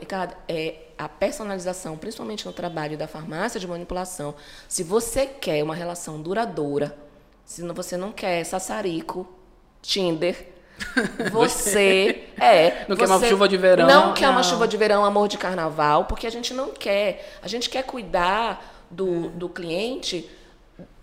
É 0.47 0.75
a 0.97 1.09
personalização, 1.09 1.97
principalmente 1.97 2.45
no 2.45 2.53
trabalho 2.53 2.97
da 2.97 3.07
farmácia 3.07 3.59
de 3.59 3.67
manipulação. 3.67 4.35
Se 4.67 4.83
você 4.83 5.25
quer 5.25 5.63
uma 5.63 5.73
relação 5.73 6.21
duradoura, 6.21 6.95
se 7.43 7.63
você 7.69 7.97
não 7.97 8.11
quer 8.11 8.43
sassarico, 8.43 9.27
Tinder, 9.81 10.58
você 11.31 12.23
é. 12.39 12.85
Não 12.87 12.95
quer 12.95 13.05
uma 13.05 13.19
chuva 13.19 13.47
de 13.47 13.57
verão. 13.57 13.87
Não 13.87 14.13
quer 14.13 14.29
uma 14.29 14.37
Não. 14.37 14.43
chuva 14.43 14.67
de 14.67 14.77
verão, 14.77 15.05
amor 15.05 15.27
de 15.27 15.37
carnaval, 15.37 16.05
porque 16.05 16.27
a 16.27 16.31
gente 16.31 16.53
não 16.53 16.69
quer. 16.69 17.37
A 17.41 17.47
gente 17.47 17.69
quer 17.69 17.83
cuidar 17.83 18.85
do, 18.89 19.29
do 19.29 19.49
cliente 19.49 20.29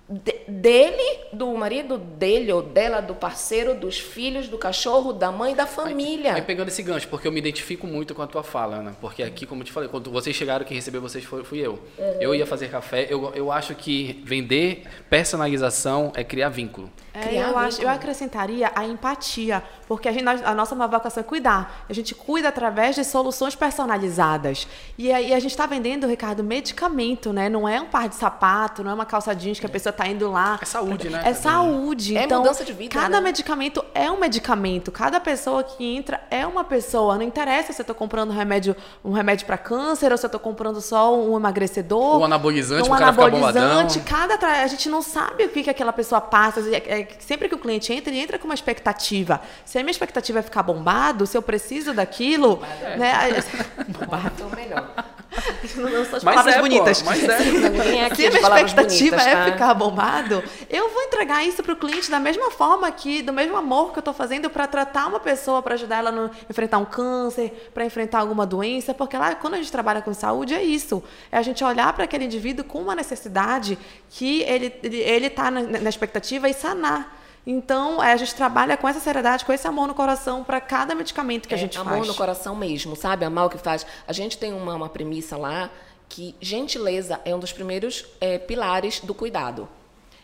de- 0.09 0.37
dele, 0.49 1.21
do 1.33 1.53
marido 1.57 1.99
dele 1.99 2.53
ou 2.53 2.63
dela, 2.63 3.01
do 3.01 3.15
parceiro, 3.15 3.75
dos 3.75 3.99
filhos, 3.99 4.49
do 4.49 4.57
cachorro, 4.57 5.13
da 5.13 5.33
mãe, 5.33 5.55
da 5.55 5.67
família. 5.67 6.35
Aí 6.35 6.43
pegando 6.43 6.69
esse 6.69 6.83
gancho, 6.83 7.09
porque 7.09 7.27
eu 7.27 7.33
me 7.33 7.39
identifico 7.39 7.87
muito 7.87 8.15
com 8.15 8.23
a 8.23 8.27
tua 8.27 8.43
fala, 8.45 8.77
Ana. 8.77 8.97
Porque 9.01 9.23
aqui, 9.23 9.45
como 9.47 9.63
eu 9.63 9.67
te 9.67 9.73
falei, 9.73 9.89
quando 9.89 10.11
vocês 10.11 10.35
chegaram, 10.37 10.65
quem 10.65 10.77
recebeu 10.77 11.01
vocês 11.01 11.25
foi, 11.25 11.43
fui 11.45 11.59
eu. 11.59 11.79
Eu 12.21 12.35
ia 12.35 12.47
fazer 12.47 12.69
café. 12.71 13.07
Eu, 13.11 13.33
eu 13.35 13.51
acho 13.51 13.75
que 13.75 14.23
vender 14.25 14.85
personalização 15.11 16.13
é 16.15 16.23
criar 16.23 16.49
vínculo. 16.51 16.91
É, 17.13 17.21
Criar 17.21 17.49
eu, 17.49 17.59
acho, 17.59 17.77
eu 17.77 17.81
vínculo. 17.81 17.89
acrescentaria 17.97 18.71
a 18.75 18.85
empatia, 18.85 19.63
porque 19.89 20.07
a, 20.09 20.13
gente, 20.13 20.27
a 20.29 20.55
nossa 20.55 20.75
vocação 20.75 21.21
é 21.23 21.25
cuidar. 21.25 21.85
A 21.89 21.93
gente 21.93 22.15
cuida 22.15 22.49
através 22.49 22.95
de 22.95 23.03
soluções 23.05 23.55
personalizadas. 23.55 24.69
E 24.99 25.11
aí 25.13 25.33
a 25.33 25.41
gente 25.41 25.51
está 25.53 25.67
vendendo, 25.67 26.07
Ricardo, 26.07 26.45
medicamento, 26.45 27.33
né? 27.33 27.49
Não 27.49 27.69
é 27.69 27.81
um 27.81 27.87
par 27.87 28.09
de 28.09 28.15
sapato, 28.15 28.85
não 28.85 28.91
é 28.91 28.95
uma 28.95 29.07
calça 29.07 29.35
jeans 29.35 29.59
que 29.59 29.67
a 29.67 29.69
pessoa 29.69 29.93
está 29.97 30.07
indo 30.07 30.31
lá. 30.31 30.59
É 30.61 30.65
saúde, 30.65 31.09
né, 31.11 31.23
É 31.25 31.35
saúde. 31.35 32.17
É 32.17 32.25
então, 32.25 32.39
mudança 32.41 32.65
de 32.65 32.73
vida, 32.73 32.93
Cada 32.93 33.17
né? 33.17 33.21
medicamento 33.21 33.85
é 33.95 34.11
um 34.11 34.19
medicamento. 34.19 34.93
Cada 34.93 35.19
pessoa 35.21 35.65
que 35.65 35.85
entra 35.97 36.21
é 36.31 36.47
uma 36.47 36.65
pessoa. 36.65 37.17
Não 37.17 37.23
interessa 37.23 37.73
se 37.73 37.81
eu 37.81 37.83
estou 37.83 37.95
comprando 37.97 38.31
um 38.31 38.35
remédio, 38.35 38.77
um 39.05 39.13
remédio 39.13 39.47
para 39.47 39.59
câncer 39.59 40.13
ou 40.13 40.19
se 40.19 40.25
eu 40.25 40.29
estou 40.29 40.41
comprando 40.41 40.81
só 40.81 41.15
um 41.17 41.37
emagrecedor. 41.37 42.21
Um 42.21 42.25
anabolizante 42.25 42.89
um 42.89 42.93
cara 42.93 43.07
anabolizante. 43.09 44.01
Cada 44.01 44.37
tra- 44.39 44.63
a 44.63 44.67
gente 44.67 44.89
não 44.89 45.03
sabe 45.03 45.45
o 45.45 45.49
que, 45.49 45.63
que 45.63 45.71
aquela 45.71 45.93
pessoa 45.93 46.21
passa. 46.21 46.61
É- 46.75 47.01
é- 47.01 47.09
sempre 47.19 47.49
que 47.49 47.55
o 47.55 47.59
cliente 47.59 47.93
entra, 47.93 48.11
ele 48.13 48.21
entra 48.21 48.39
com 48.39 48.45
uma 48.47 48.55
expectativa. 48.55 49.41
Se 49.65 49.79
a 49.79 49.83
minha 49.83 49.91
expectativa 49.91 50.39
é 50.39 50.43
ficar 50.43 50.63
bombado, 50.63 51.27
se 51.27 51.37
eu 51.37 51.43
preciso 51.43 51.93
daquilo, 51.95 52.61
né? 52.99 53.15
Bombado. 53.89 54.33
Então, 54.37 54.51
melhor. 54.51 54.91
Não, 55.77 55.91
não 55.91 56.05
são 56.05 56.17
as 56.17 56.25
Mas 56.25 56.35
palavras 56.35 56.55
é, 56.55 56.57
pô, 56.57 56.63
bonitas. 56.63 57.03
mas 57.03 57.23
é. 57.23 57.35
É 57.35 58.15
Se 58.15 58.27
a 58.27 58.31
minha 58.31 58.63
expectativa 58.63 59.17
bonitas, 59.17 59.27
é 59.27 59.33
tá? 59.33 59.45
ficar 59.53 59.75
bombado, 59.75 60.43
eu 60.71 60.89
vou 60.89 61.03
entregar 61.03 61.47
isso 61.47 61.63
para 61.63 61.73
o 61.73 61.77
cliente 61.77 62.11
da 62.11 62.19
mesma 62.19 62.51
forma 62.51 62.91
que, 62.91 63.23
do 63.23 63.33
mesmo 63.33 63.57
amor 63.57 63.93
que 63.93 63.99
eu 63.99 64.01
estou 64.01 64.15
fazendo 64.15 64.49
para 64.49 64.67
tratar 64.67 65.07
uma 65.07 65.21
pessoa, 65.21 65.63
para 65.63 65.75
ajudar 65.75 65.99
ela 65.99 66.11
a 66.11 66.51
enfrentar 66.51 66.79
um 66.79 66.85
câncer, 66.85 67.71
para 67.75 67.85
enfrentar 67.85 68.21
alguma 68.21 68.47
doença, 68.47 68.95
porque 68.95 69.17
lá, 69.17 69.35
quando 69.35 69.55
a 69.55 69.57
gente 69.59 69.71
trabalha 69.71 70.01
com 70.01 70.15
saúde, 70.15 70.55
é 70.55 70.63
isso. 70.63 71.03
É 71.31 71.37
a 71.39 71.43
gente 71.43 71.63
olhar 71.63 71.93
para 71.93 72.05
aquele 72.05 72.25
indivíduo 72.25 72.65
com 72.65 72.81
uma 72.81 72.95
necessidade 72.95 73.79
que 74.11 74.43
ele 74.43 74.67
está 74.67 74.87
ele, 74.87 74.97
ele 74.99 75.31
tá 75.31 75.51
na, 75.51 75.61
na 75.63 75.89
expectativa 75.89 76.49
e 76.49 76.55
sanar. 76.55 77.26
Então, 77.47 78.03
é, 78.03 78.13
a 78.13 78.17
gente 78.17 78.35
trabalha 78.35 78.77
com 78.77 78.89
essa 78.89 78.99
seriedade, 78.99 79.45
com 79.45 79.53
esse 79.53 79.67
amor 79.69 79.87
no 79.87 79.95
coração 79.95 80.43
para 80.43 80.61
cada 80.61 80.95
medicamento 80.95 81.47
que 81.47 81.55
a 81.55 81.57
É, 81.57 81.61
gente 81.61 81.79
amor 81.79 81.95
faz. 81.99 82.09
no 82.09 82.15
coração 82.15 82.57
mesmo, 82.57 82.97
sabe? 82.97 83.25
Amar 83.25 83.47
o 83.47 83.51
que 83.51 83.59
faz. 83.59 83.87
A 84.07 84.13
gente 84.13 84.37
tem 84.37 84.53
uma, 84.53 84.75
uma 84.75 84.89
premissa 84.89 85.37
lá 85.37 85.71
que 86.09 86.35
gentileza 86.41 87.21
é 87.25 87.35
um 87.35 87.39
dos 87.39 87.53
primeiros 87.53 88.05
é, 88.21 88.39
pilares 88.39 89.01
do 89.01 89.15
cuidado. 89.15 89.69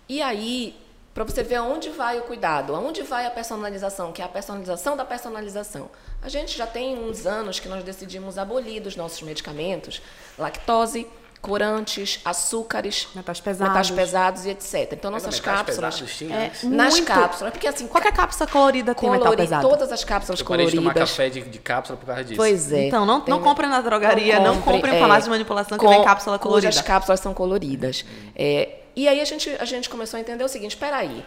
E 0.08 0.20
aí, 0.20 0.74
para 1.14 1.22
você 1.24 1.42
ver 1.44 1.56
aonde 1.56 1.90
vai 1.90 2.18
o 2.18 2.22
cuidado, 2.22 2.74
aonde 2.74 3.02
vai 3.02 3.24
a 3.24 3.30
personalização, 3.30 4.10
que 4.12 4.20
é 4.20 4.24
a 4.24 4.28
personalização 4.28 4.96
da 4.96 5.04
personalização. 5.04 5.90
A 6.22 6.28
gente 6.28 6.56
já 6.58 6.66
tem 6.66 6.98
uns 6.98 7.24
anos 7.26 7.60
que 7.60 7.68
nós 7.68 7.84
decidimos 7.84 8.36
abolir 8.36 8.80
dos 8.82 8.96
nossos 8.96 9.22
medicamentos 9.22 10.02
lactose, 10.38 11.06
corantes, 11.42 12.20
açúcares, 12.24 13.08
Metais 13.14 13.40
pesados. 13.40 13.68
metais 13.68 13.90
pesados 13.90 14.46
e 14.46 14.50
etc. 14.50 14.92
Então, 14.92 15.10
nossas 15.10 15.34
Metais 15.38 15.56
cápsulas. 15.58 15.94
pesados 15.96 16.16
tinha 16.16 16.34
É, 16.36 16.46
antes. 16.46 16.62
Nas 16.62 16.94
muito. 16.94 17.06
cápsulas, 17.08 17.52
porque 17.52 17.66
assim, 17.66 17.88
Qualquer 17.88 18.12
cápsula 18.12 18.48
colorida 18.48 18.94
tem 18.94 19.10
metal 19.10 19.24
colori- 19.26 19.42
pesado. 19.42 19.68
todas 19.68 19.90
as 19.92 20.04
cápsulas 20.04 20.38
Eu 20.40 20.46
parei 20.46 20.66
de 20.66 20.76
tomar 20.76 20.92
coloridas. 20.92 21.10
café 21.10 21.28
de, 21.28 21.40
de 21.42 21.58
cápsula 21.58 21.98
por 21.98 22.06
causa 22.06 22.22
disso. 22.24 22.36
Pois 22.36 22.72
é. 22.72 22.86
Então, 22.86 23.04
não, 23.04 23.20
Tem- 23.20 23.34
não 23.34 23.42
compre 23.42 23.66
na 23.66 23.80
drogaria, 23.80 24.38
não, 24.38 24.54
compre, 24.62 24.72
compre 24.74 24.90
em 24.92 24.94
é, 24.94 24.98
farmácia 25.00 25.24
de 25.24 25.30
manipulação 25.30 25.76
que 25.76 25.86
vem 25.86 25.98
com- 25.98 26.04
cápsula 26.04 26.38
colorida. 26.38 26.68
Cujas 26.70 26.80
cápsulas 26.82 27.18
são 27.20 27.34
coloridas. 27.34 28.04
É, 28.36 28.76
e 28.94 29.08
aí 29.08 29.20
a 29.20 29.24
gente, 29.24 29.50
a 29.58 29.64
gente 29.64 29.90
começou 29.90 30.18
a 30.18 30.20
entender 30.20 30.44
o 30.44 30.48
seguinte, 30.48 30.70
espera 30.70 30.98
aí, 30.98 31.24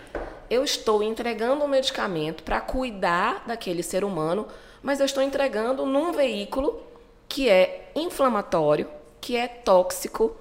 eu 0.49 0.63
estou 0.63 1.04
entregando 1.04 1.62
um 1.63 1.67
medicamento 1.67 2.41
para 2.41 2.62
cuidar 2.62 3.43
daquele 3.45 3.84
ser 3.84 4.06
humano, 4.06 4.47
mas 4.82 5.01
eu 5.01 5.06
estou 5.06 5.21
entregando 5.21 5.86
num 5.86 6.13
veículo 6.13 6.80
que 7.28 7.49
é 7.49 7.91
inflamatório, 7.95 8.88
que 9.25 9.35
é 9.35 9.47
tóxico, 9.47 10.35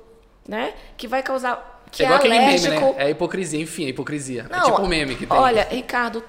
né? 0.46 0.74
Que 0.94 1.08
vai 1.08 1.22
causar... 1.22 1.80
Que 1.90 2.02
é 2.02 2.04
igual 2.04 2.18
é 2.18 2.20
aquele 2.20 2.36
alérgico. 2.36 2.74
meme, 2.74 2.92
né? 2.92 3.04
É 3.06 3.10
hipocrisia, 3.10 3.58
enfim, 3.58 3.86
a 3.86 3.88
hipocrisia. 3.88 4.46
é 4.50 4.52
Não, 4.54 4.64
tipo 4.64 4.82
um 4.82 4.86
meme 4.86 5.16
que 5.16 5.26
tem. 5.26 5.38
Olha, 5.38 5.66
Ricardo, 5.70 6.22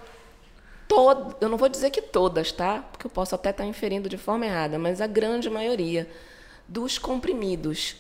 todo, 0.88 1.36
eu 1.42 1.50
não 1.50 1.58
vou 1.58 1.68
dizer 1.68 1.90
que 1.90 2.02
todas, 2.02 2.54
tá? 2.54 2.86
Porque 2.94 3.08
eu 3.08 3.12
posso 3.12 3.36
até 3.36 3.50
estar 3.50 3.66
inferindo 3.66 4.08
de 4.08 4.18
forma 4.18 4.46
errada, 4.46 4.80
mas 4.80 5.02
a 5.02 5.08
grande 5.08 5.50
maioria 5.50 6.10
dos 6.66 6.98
comprimidos, 6.98 7.98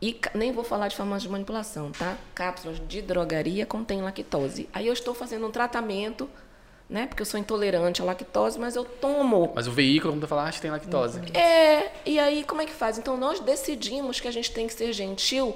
e 0.00 0.16
nem 0.32 0.52
vou 0.52 0.62
falar 0.62 0.86
de 0.86 0.94
farmácia 0.94 1.26
de 1.26 1.32
manipulação, 1.32 1.90
tá? 1.90 2.16
Cápsulas 2.36 2.80
de 2.86 3.02
drogaria 3.02 3.66
contêm 3.66 4.00
lactose. 4.00 4.68
Aí 4.72 4.86
eu 4.86 4.92
estou 4.92 5.12
fazendo 5.12 5.44
um 5.44 5.50
tratamento, 5.50 6.30
né? 6.88 7.06
Porque 7.06 7.20
eu 7.22 7.26
sou 7.26 7.38
intolerante 7.38 8.00
à 8.00 8.04
lactose, 8.04 8.58
mas 8.58 8.74
eu 8.76 8.84
tomo. 8.84 9.52
Mas 9.54 9.66
o 9.66 9.70
veículo, 9.72 10.12
como 10.12 10.20
tu 10.20 10.28
falaste, 10.28 10.60
tem 10.60 10.70
lactose. 10.70 11.20
É, 11.36 11.90
e 12.06 12.18
aí 12.18 12.44
como 12.44 12.62
é 12.62 12.66
que 12.66 12.72
faz? 12.72 12.98
Então 12.98 13.16
nós 13.16 13.40
decidimos 13.40 14.20
que 14.20 14.28
a 14.28 14.30
gente 14.30 14.50
tem 14.52 14.66
que 14.66 14.72
ser 14.74 14.92
gentil 14.92 15.54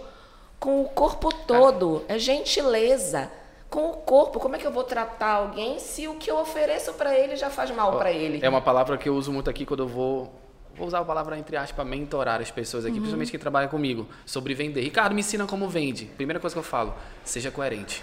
com 0.61 0.83
o 0.83 0.88
corpo 0.88 1.33
todo. 1.47 2.05
É 2.09 2.18
gentileza 2.18 3.31
com 3.71 3.88
o 3.90 3.95
corpo. 3.95 4.38
Como 4.38 4.55
é 4.55 4.59
que 4.59 4.66
eu 4.66 4.71
vou 4.73 4.85
tratar 4.85 5.31
alguém 5.37 5.79
se 5.79 6.07
o 6.07 6.14
que 6.16 6.31
eu 6.31 6.37
ofereço 6.38 6.92
para 6.95 7.18
ele 7.18 7.35
já 7.37 7.49
faz 7.49 7.71
mal 7.71 7.97
para 7.99 8.12
ele? 8.12 8.38
É 8.45 8.49
uma 8.49 8.61
palavra 8.61 8.99
que 8.99 9.09
eu 9.09 9.14
uso 9.14 9.33
muito 9.33 9.49
aqui 9.49 9.64
quando 9.64 9.83
eu 9.85 9.88
vou. 9.88 10.38
Vou 10.75 10.87
usar 10.87 11.01
a 11.01 11.05
palavra 11.05 11.37
entre 11.38 11.55
aspas, 11.57 11.87
mentorar 11.87 12.40
as 12.40 12.51
pessoas 12.51 12.85
Uhum. 12.85 12.90
aqui, 12.90 12.99
principalmente 13.01 13.31
quem 13.31 13.38
trabalha 13.40 13.68
comigo, 13.68 14.07
sobre 14.25 14.55
vender. 14.55 14.81
Ricardo, 14.81 15.14
me 15.14 15.21
ensina 15.21 15.47
como 15.47 15.68
vende. 15.68 16.07
Primeira 16.07 16.40
coisa 16.40 16.55
que 16.55 16.59
eu 16.59 16.62
falo, 16.62 16.95
seja 17.25 17.51
coerente. 17.51 18.03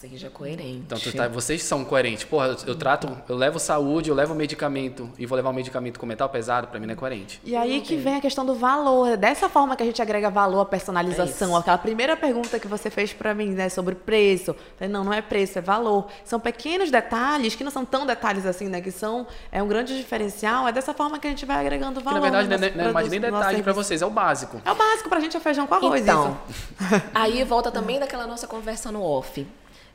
Seja 0.00 0.30
coerente. 0.30 0.82
Então, 0.86 0.98
tu 0.98 1.12
tá- 1.12 1.28
vocês 1.28 1.62
são 1.62 1.84
coerentes. 1.84 2.24
Porra, 2.24 2.46
eu, 2.46 2.56
eu 2.68 2.74
trato, 2.74 3.14
eu 3.28 3.36
levo 3.36 3.58
saúde, 3.58 4.08
eu 4.08 4.14
levo 4.14 4.34
medicamento 4.34 5.10
e 5.18 5.26
vou 5.26 5.36
levar 5.36 5.50
um 5.50 5.52
medicamento 5.52 6.00
com 6.00 6.06
metal 6.06 6.26
pesado, 6.30 6.68
pra 6.68 6.80
mim 6.80 6.86
não 6.86 6.94
é 6.94 6.96
coerente. 6.96 7.38
E 7.44 7.54
aí 7.54 7.82
que 7.82 7.96
vem 7.96 8.16
a 8.16 8.20
questão 8.20 8.46
do 8.46 8.54
valor. 8.54 9.08
É 9.10 9.16
dessa 9.18 9.50
forma 9.50 9.76
que 9.76 9.82
a 9.82 9.86
gente 9.86 10.00
agrega 10.00 10.30
valor 10.30 10.60
à 10.60 10.62
É 10.62 10.64
personalização. 10.64 11.48
isso. 11.50 11.56
Aquela 11.56 11.76
primeira 11.76 12.16
pergunta 12.16 12.58
que 12.58 12.66
você 12.66 12.88
fez 12.88 13.12
pra 13.12 13.34
mim, 13.34 13.50
né, 13.50 13.68
sobre 13.68 13.94
preço. 13.94 14.56
Falei, 14.78 14.90
Não, 14.90 15.04
não 15.04 15.12
é 15.12 15.20
preço, 15.20 15.58
é 15.58 15.60
valor. 15.62 16.06
São 16.24 16.40
pequenos 16.40 16.90
detalhes 16.90 17.54
que 17.54 17.62
não 17.62 17.70
são 17.70 17.84
tão 17.84 18.06
detalhes 18.06 18.46
assim, 18.46 18.68
né, 18.68 18.80
que 18.80 18.90
são 18.90 19.26
é 19.52 19.62
um 19.62 19.68
grande 19.68 19.94
diferencial. 19.98 20.66
É 20.66 20.72
dessa 20.72 20.94
forma 20.94 21.18
que 21.18 21.26
a 21.26 21.30
gente 21.30 21.44
vai 21.44 21.58
agregando 21.60 22.00
Que 22.00 22.04
valor. 22.06 22.20
na 22.20 22.22
verdade 22.22 22.48
não 22.48 22.66
é, 22.66 22.70
não 22.84 22.90
é 22.90 22.92
mais 22.92 23.10
nem 23.10 23.20
detalhe 23.20 23.40
pra 23.42 23.50
serviço. 23.50 23.74
vocês, 23.74 24.00
é 24.00 24.06
o 24.06 24.10
básico. 24.10 24.62
É 24.64 24.72
o 24.72 24.74
básico 24.74 25.10
pra 25.10 25.20
gente 25.20 25.36
é 25.36 25.40
feijão 25.40 25.66
com 25.66 25.74
arroz, 25.74 26.00
Então, 26.00 26.38
isso. 26.48 27.02
aí 27.14 27.44
volta 27.44 27.70
também 27.70 28.00
daquela 28.00 28.26
nossa 28.26 28.46
conversa 28.46 28.90
no 28.90 29.02
off. 29.02 29.46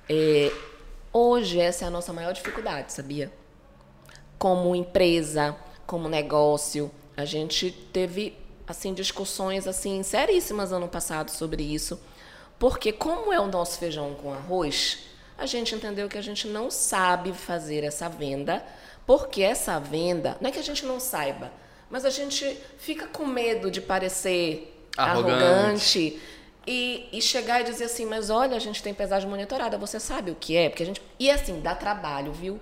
É, 0.10 0.52
hoje 1.12 1.60
essa 1.60 1.86
é 1.86 1.88
a 1.88 1.92
nossa 1.92 2.14
maior 2.14 2.34
dificuldade, 2.34 2.94
sabia? 2.94 3.32
Como 4.38 4.76
empresa, 4.76 5.56
como 5.86 6.08
negócio, 6.08 6.92
a 7.18 7.26
gente 7.26 7.72
teve 7.72 8.38
assim 8.68 8.94
discussões 8.94 9.68
assim 9.68 10.02
seríssimas 10.04 10.72
ano 10.72 10.88
passado 10.88 11.30
sobre 11.30 11.64
isso, 11.64 12.00
porque 12.60 12.92
como 12.92 13.32
é 13.32 13.40
o 13.40 13.48
nosso 13.48 13.78
feijão 13.80 14.14
com 14.16 14.34
arroz, 14.34 15.00
a 15.38 15.46
gente 15.46 15.76
entendeu 15.76 16.08
que 16.08 16.18
a 16.18 16.22
gente 16.22 16.48
não 16.48 16.72
sabe 16.72 17.34
fazer 17.34 17.84
essa 17.84 18.08
venda, 18.08 18.66
porque 19.06 19.42
essa 19.42 19.80
venda, 19.80 20.38
não 20.40 20.50
é 20.50 20.52
que 20.52 20.60
a 20.60 20.64
gente 20.64 20.86
não 20.86 21.00
saiba, 21.00 21.52
mas 21.90 22.06
a 22.06 22.10
gente 22.10 22.58
fica 22.78 23.08
com 23.08 23.26
medo 23.26 23.70
de 23.70 23.82
parecer 23.82 24.72
Arrogante. 24.98 25.44
arrogante 25.44 26.22
e, 26.68 27.08
e 27.12 27.22
chegar 27.22 27.62
e 27.62 27.64
dizer 27.64 27.86
assim, 27.86 28.06
mas 28.06 28.30
olha, 28.30 28.56
a 28.56 28.60
gente 28.60 28.82
tem 28.82 28.94
pesagem 28.94 29.30
monitorada, 29.30 29.78
você 29.78 30.00
sabe 30.00 30.32
o 30.32 30.36
que 30.36 30.56
é? 30.56 30.70
Porque 30.70 30.84
a 30.84 30.86
gente. 30.86 31.02
E 31.20 31.30
assim, 31.30 31.60
dá 31.60 31.76
trabalho, 31.76 32.32
viu? 32.32 32.60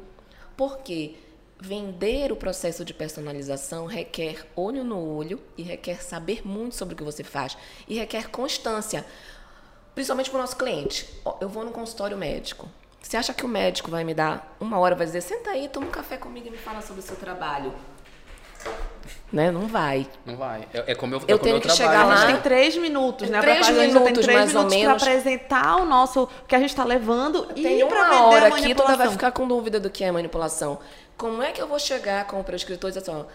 Porque 0.58 1.16
vender 1.60 2.32
o 2.32 2.36
processo 2.36 2.84
de 2.84 2.94
personalização 2.94 3.86
requer 3.86 4.46
olho 4.56 4.84
no 4.84 5.00
olho 5.00 5.42
e 5.58 5.64
requer 5.64 6.04
saber 6.04 6.46
muito 6.46 6.76
sobre 6.76 6.94
o 6.94 6.98
que 6.98 7.04
você 7.04 7.24
faz. 7.24 7.58
E 7.88 7.96
requer 7.96 8.30
constância. 8.30 9.06
Principalmente 9.96 10.30
para 10.30 10.40
o 10.40 10.42
nosso 10.42 10.58
cliente. 10.58 11.08
Eu 11.40 11.48
vou 11.48 11.64
no 11.64 11.72
consultório 11.72 12.18
médico. 12.18 12.68
Você 13.02 13.16
acha 13.16 13.34
que 13.34 13.46
o 13.46 13.50
médico 13.50 13.92
vai 13.92 14.04
me 14.04 14.14
dar 14.14 14.56
uma 14.60 14.80
hora, 14.80 14.96
vai 14.96 15.06
dizer, 15.06 15.22
senta 15.22 15.52
aí, 15.52 15.68
toma 15.70 15.88
um 15.88 15.92
café 15.92 16.18
comigo 16.18 16.48
e 16.48 16.52
me 16.52 16.58
fala 16.58 16.82
sobre 16.82 17.02
o 17.02 17.04
seu 17.04 17.16
trabalho? 17.16 17.74
Né? 19.32 19.50
Não 19.50 19.62
vai. 19.68 20.08
Não 20.26 20.36
vai. 20.36 20.68
É, 20.72 20.92
é 20.92 20.96
como 20.96 21.16
eu, 21.16 21.20
Eu 21.20 21.24
é 21.24 21.28
como 21.40 21.40
tenho 21.40 21.56
eu 21.58 21.62
que 21.62 21.68
trabalho. 21.68 21.90
chegar 21.90 22.02
A 22.02 22.06
lá. 22.06 22.16
gente 22.18 22.34
tem 22.34 22.42
três 22.42 22.78
minutos, 22.78 23.30
né? 23.32 23.42
Três 23.42 23.58
pra 23.60 23.68
a 23.68 23.72
minutos, 23.72 24.04
tem 24.04 24.14
três 24.14 24.28
mais 24.38 24.56
ou 24.56 24.62
minutos 24.62 24.78
menos. 24.78 25.02
para 25.04 25.12
apresentar 25.12 25.76
o 25.78 25.86
nosso, 25.86 26.24
o 26.24 26.48
que 26.48 26.56
a 26.56 26.60
gente 26.60 26.70
está 26.70 26.84
levando 26.84 27.48
e 27.56 27.64
Tem 27.64 27.88
para 27.88 27.98
uma 27.98 28.10
vender 28.10 28.22
hora 28.22 28.46
a 28.46 28.48
aqui, 28.58 28.76
tu 28.76 28.84
vai 28.96 29.10
ficar 29.10 29.32
com 29.32 29.48
dúvida 29.48 29.80
do 29.80 29.90
que 29.90 30.04
é 30.04 30.12
manipulação. 30.12 30.78
Como 31.18 31.42
é 31.42 31.52
que 31.52 31.60
eu 31.60 31.68
vou 31.68 31.80
chegar 31.80 32.28
com 32.28 32.40
o 32.40 32.44
prescritor 32.44 32.92
e 32.92 32.94
dizer 32.94 33.10
assim, 33.10 33.20
ó, 33.22 33.26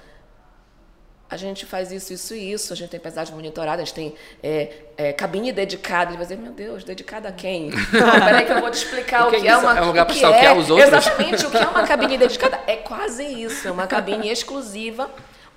a 1.30 1.36
gente 1.36 1.66
faz 1.66 1.92
isso, 1.92 2.12
isso 2.12 2.34
e 2.34 2.52
isso, 2.52 2.72
a 2.72 2.76
gente 2.76 2.88
tem 2.90 2.98
pesagem 3.00 3.34
monitorada, 3.34 3.82
a 3.82 3.84
gente 3.84 3.94
tem 3.94 4.14
é, 4.42 4.76
é, 4.96 5.12
cabine 5.12 5.52
dedicada. 5.52 6.10
Ele 6.10 6.16
vai 6.16 6.24
dizer, 6.26 6.38
meu 6.38 6.52
Deus, 6.52 6.84
dedicada 6.84 7.28
a 7.28 7.32
quem? 7.32 7.68
Não, 7.70 8.10
peraí 8.24 8.46
que 8.46 8.52
eu 8.52 8.60
vou 8.60 8.70
te 8.70 8.78
explicar 8.78 9.24
O 9.24 9.28
o 9.28 9.30
que 9.30 9.40
que, 9.40 9.48
é 9.48 9.50
é 9.50 9.56
uma... 9.56 9.78
É 9.78 9.82
um 9.82 9.86
lugar 9.88 10.06
que 10.06 10.14
stalkear 10.14 10.56
é- 10.56 10.58
os 10.58 10.70
outros? 10.70 10.88
Exatamente, 10.88 11.46
o 11.46 11.50
que 11.50 11.56
é 11.58 11.66
uma 11.68 11.84
cabine 11.86 12.16
dedicada? 12.16 12.60
É 12.66 12.76
quase 12.76 13.24
isso, 13.24 13.68
é 13.68 13.70
uma 13.70 13.86
cabine 13.86 14.28
exclusiva 14.30 15.10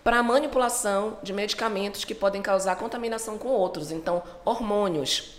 para 0.04 0.22
manipulação 0.22 1.18
de 1.24 1.32
medicamentos 1.32 2.04
que 2.04 2.14
podem 2.16 2.42
causar 2.42 2.76
contaminação 2.76 3.38
com 3.38 3.50
outros. 3.50 3.92
Então, 3.92 4.22
hormônios, 4.44 5.38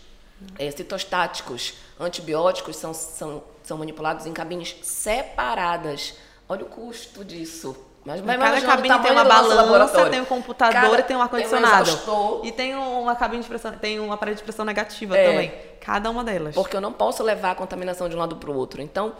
É, 0.59 0.69
citostáticos, 0.71 1.75
antibióticos 2.01 2.77
são, 2.77 2.93
são, 2.95 3.45
são 3.63 3.79
manipulados 3.79 4.27
em 4.27 4.33
cabines 4.33 4.75
separadas. 4.83 6.15
Olha 6.49 6.65
o 6.65 6.69
custo 6.69 7.25
disso. 7.25 7.77
Mas 8.05 8.21
vai 8.21 8.37
Cada 8.37 8.61
cabine 8.63 8.99
tem 9.01 9.13
uma 9.13 9.25
balança, 9.25 10.11
tem 10.11 10.21
um 10.21 10.25
computador 10.25 10.73
Cada- 10.81 10.99
e 10.99 11.03
tem 11.05 11.17
um 11.17 11.23
ar-condicionado. 11.23 11.91
um 12.09 12.41
e 12.45 12.51
tem 12.51 12.75
uma 12.75 13.15
cabine 13.15 13.43
de 13.43 13.49
pressão, 13.49 13.73
tem 13.73 14.01
um 14.01 14.13
aparelho 14.13 14.37
de 14.37 14.43
pressão 14.43 14.65
negativa 14.65 15.17
É. 15.17 15.25
também. 15.31 15.53
Cada 15.81 16.11
uma 16.11 16.25
delas. 16.25 16.55
Porque 16.55 16.77
eu 16.77 16.81
não 16.81 16.93
posso 16.93 17.23
levar 17.23 17.53
a 17.53 17.55
contaminação 17.55 18.09
de 18.09 18.17
um 18.17 18.19
lado 18.19 18.37
para 18.37 18.51
o 18.51 18.57
outro. 18.57 18.83
Então, 18.83 19.13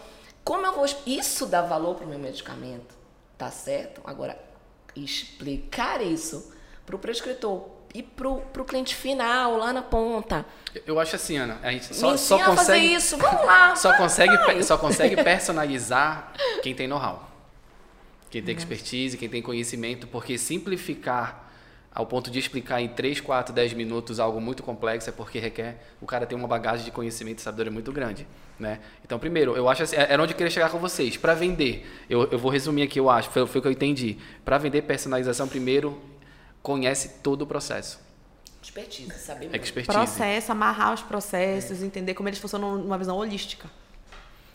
como 0.45 0.67
eu 0.67 0.73
vou. 0.73 0.85
Isso 1.07 1.47
dá 1.47 1.63
valor 1.63 1.95
para 1.95 2.05
o 2.07 2.09
meu 2.09 2.19
medicamento, 2.19 2.95
tá 3.39 3.51
certo? 3.53 4.01
Agora, 4.05 4.37
explicar 4.97 6.01
isso 6.03 6.53
para 6.85 6.97
o 6.97 6.99
prescritor 6.99 7.63
e 7.95 8.03
para 8.03 8.29
o 8.29 8.65
cliente 8.65 8.95
final, 8.97 9.59
lá 9.59 9.73
na 9.73 9.83
ponta. 9.83 10.45
Eu 10.87 10.99
acho 10.99 11.15
assim, 11.17 11.37
Ana, 11.37 11.59
a 11.63 11.71
gente 11.71 11.89
Me 11.91 11.95
só, 11.95 12.17
só 12.17 12.39
consegue. 12.45 12.95
isso, 12.95 13.17
vamos 13.19 13.45
lá. 13.45 13.77
Só 13.77 13.97
consegue, 13.97 14.37
vai. 14.39 14.63
só 14.63 14.77
consegue 14.79 15.23
personalizar 15.23 16.33
quem 16.63 16.75
tem 16.75 16.89
know-how. 16.89 17.29
Quem 18.33 18.43
tem 18.43 18.57
expertise, 18.57 19.19
quem 19.19 19.29
tem 19.29 19.43
conhecimento, 19.43 20.07
porque 20.07 20.39
simplificar 20.39 21.53
ao 21.95 22.07
ponto 22.07 22.31
de 22.31 22.39
explicar 22.39 22.81
em 22.81 22.89
3, 22.89 23.21
4, 23.21 23.55
10 23.55 23.75
minutos 23.75 24.19
algo 24.19 24.41
muito 24.41 24.63
complexo 24.63 25.11
é 25.11 25.13
porque 25.13 25.39
requer 25.39 25.77
o 26.01 26.07
cara 26.07 26.25
tem 26.25 26.39
uma 26.39 26.49
bagagem 26.49 26.83
de 26.83 26.91
conhecimento 26.91 27.41
e 27.41 27.43
sabedoria 27.43 27.71
muito 27.71 27.93
grande, 27.93 28.27
né? 28.59 28.81
Então, 29.05 29.19
primeiro, 29.19 29.55
eu 29.55 29.69
acho 29.69 29.83
assim, 29.83 29.97
era 29.97 30.23
onde 30.23 30.33
eu 30.33 30.37
queria 30.39 30.51
chegar 30.51 30.71
com 30.71 30.79
vocês. 30.79 31.19
Para 31.19 31.35
vender, 31.35 31.87
eu, 32.09 32.27
eu 32.33 32.39
vou 32.39 32.51
resumir 32.51 32.81
aqui, 32.81 32.99
eu 32.99 33.11
acho, 33.11 33.29
foi, 33.29 33.47
foi 33.47 33.59
o 33.59 33.63
que 33.63 33.69
eu 33.69 33.73
entendi. 33.73 34.17
Para 34.43 34.57
vender 34.57 34.81
personalização, 34.81 35.47
primeiro, 35.47 36.01
conhece 36.63 37.21
todo 37.23 37.43
o 37.43 37.47
processo. 37.47 38.01
Expertise, 38.63 39.13
saber 39.19 39.51
muito. 39.51 39.63
Expertise. 39.63 39.95
Processo, 39.95 40.51
amarrar 40.53 40.95
os 40.95 41.03
processos, 41.03 41.83
entender 41.83 42.15
como 42.15 42.31
eles 42.31 42.39
funcionam 42.39 42.79
numa 42.79 42.97
visão 42.97 43.19
holística. 43.19 43.69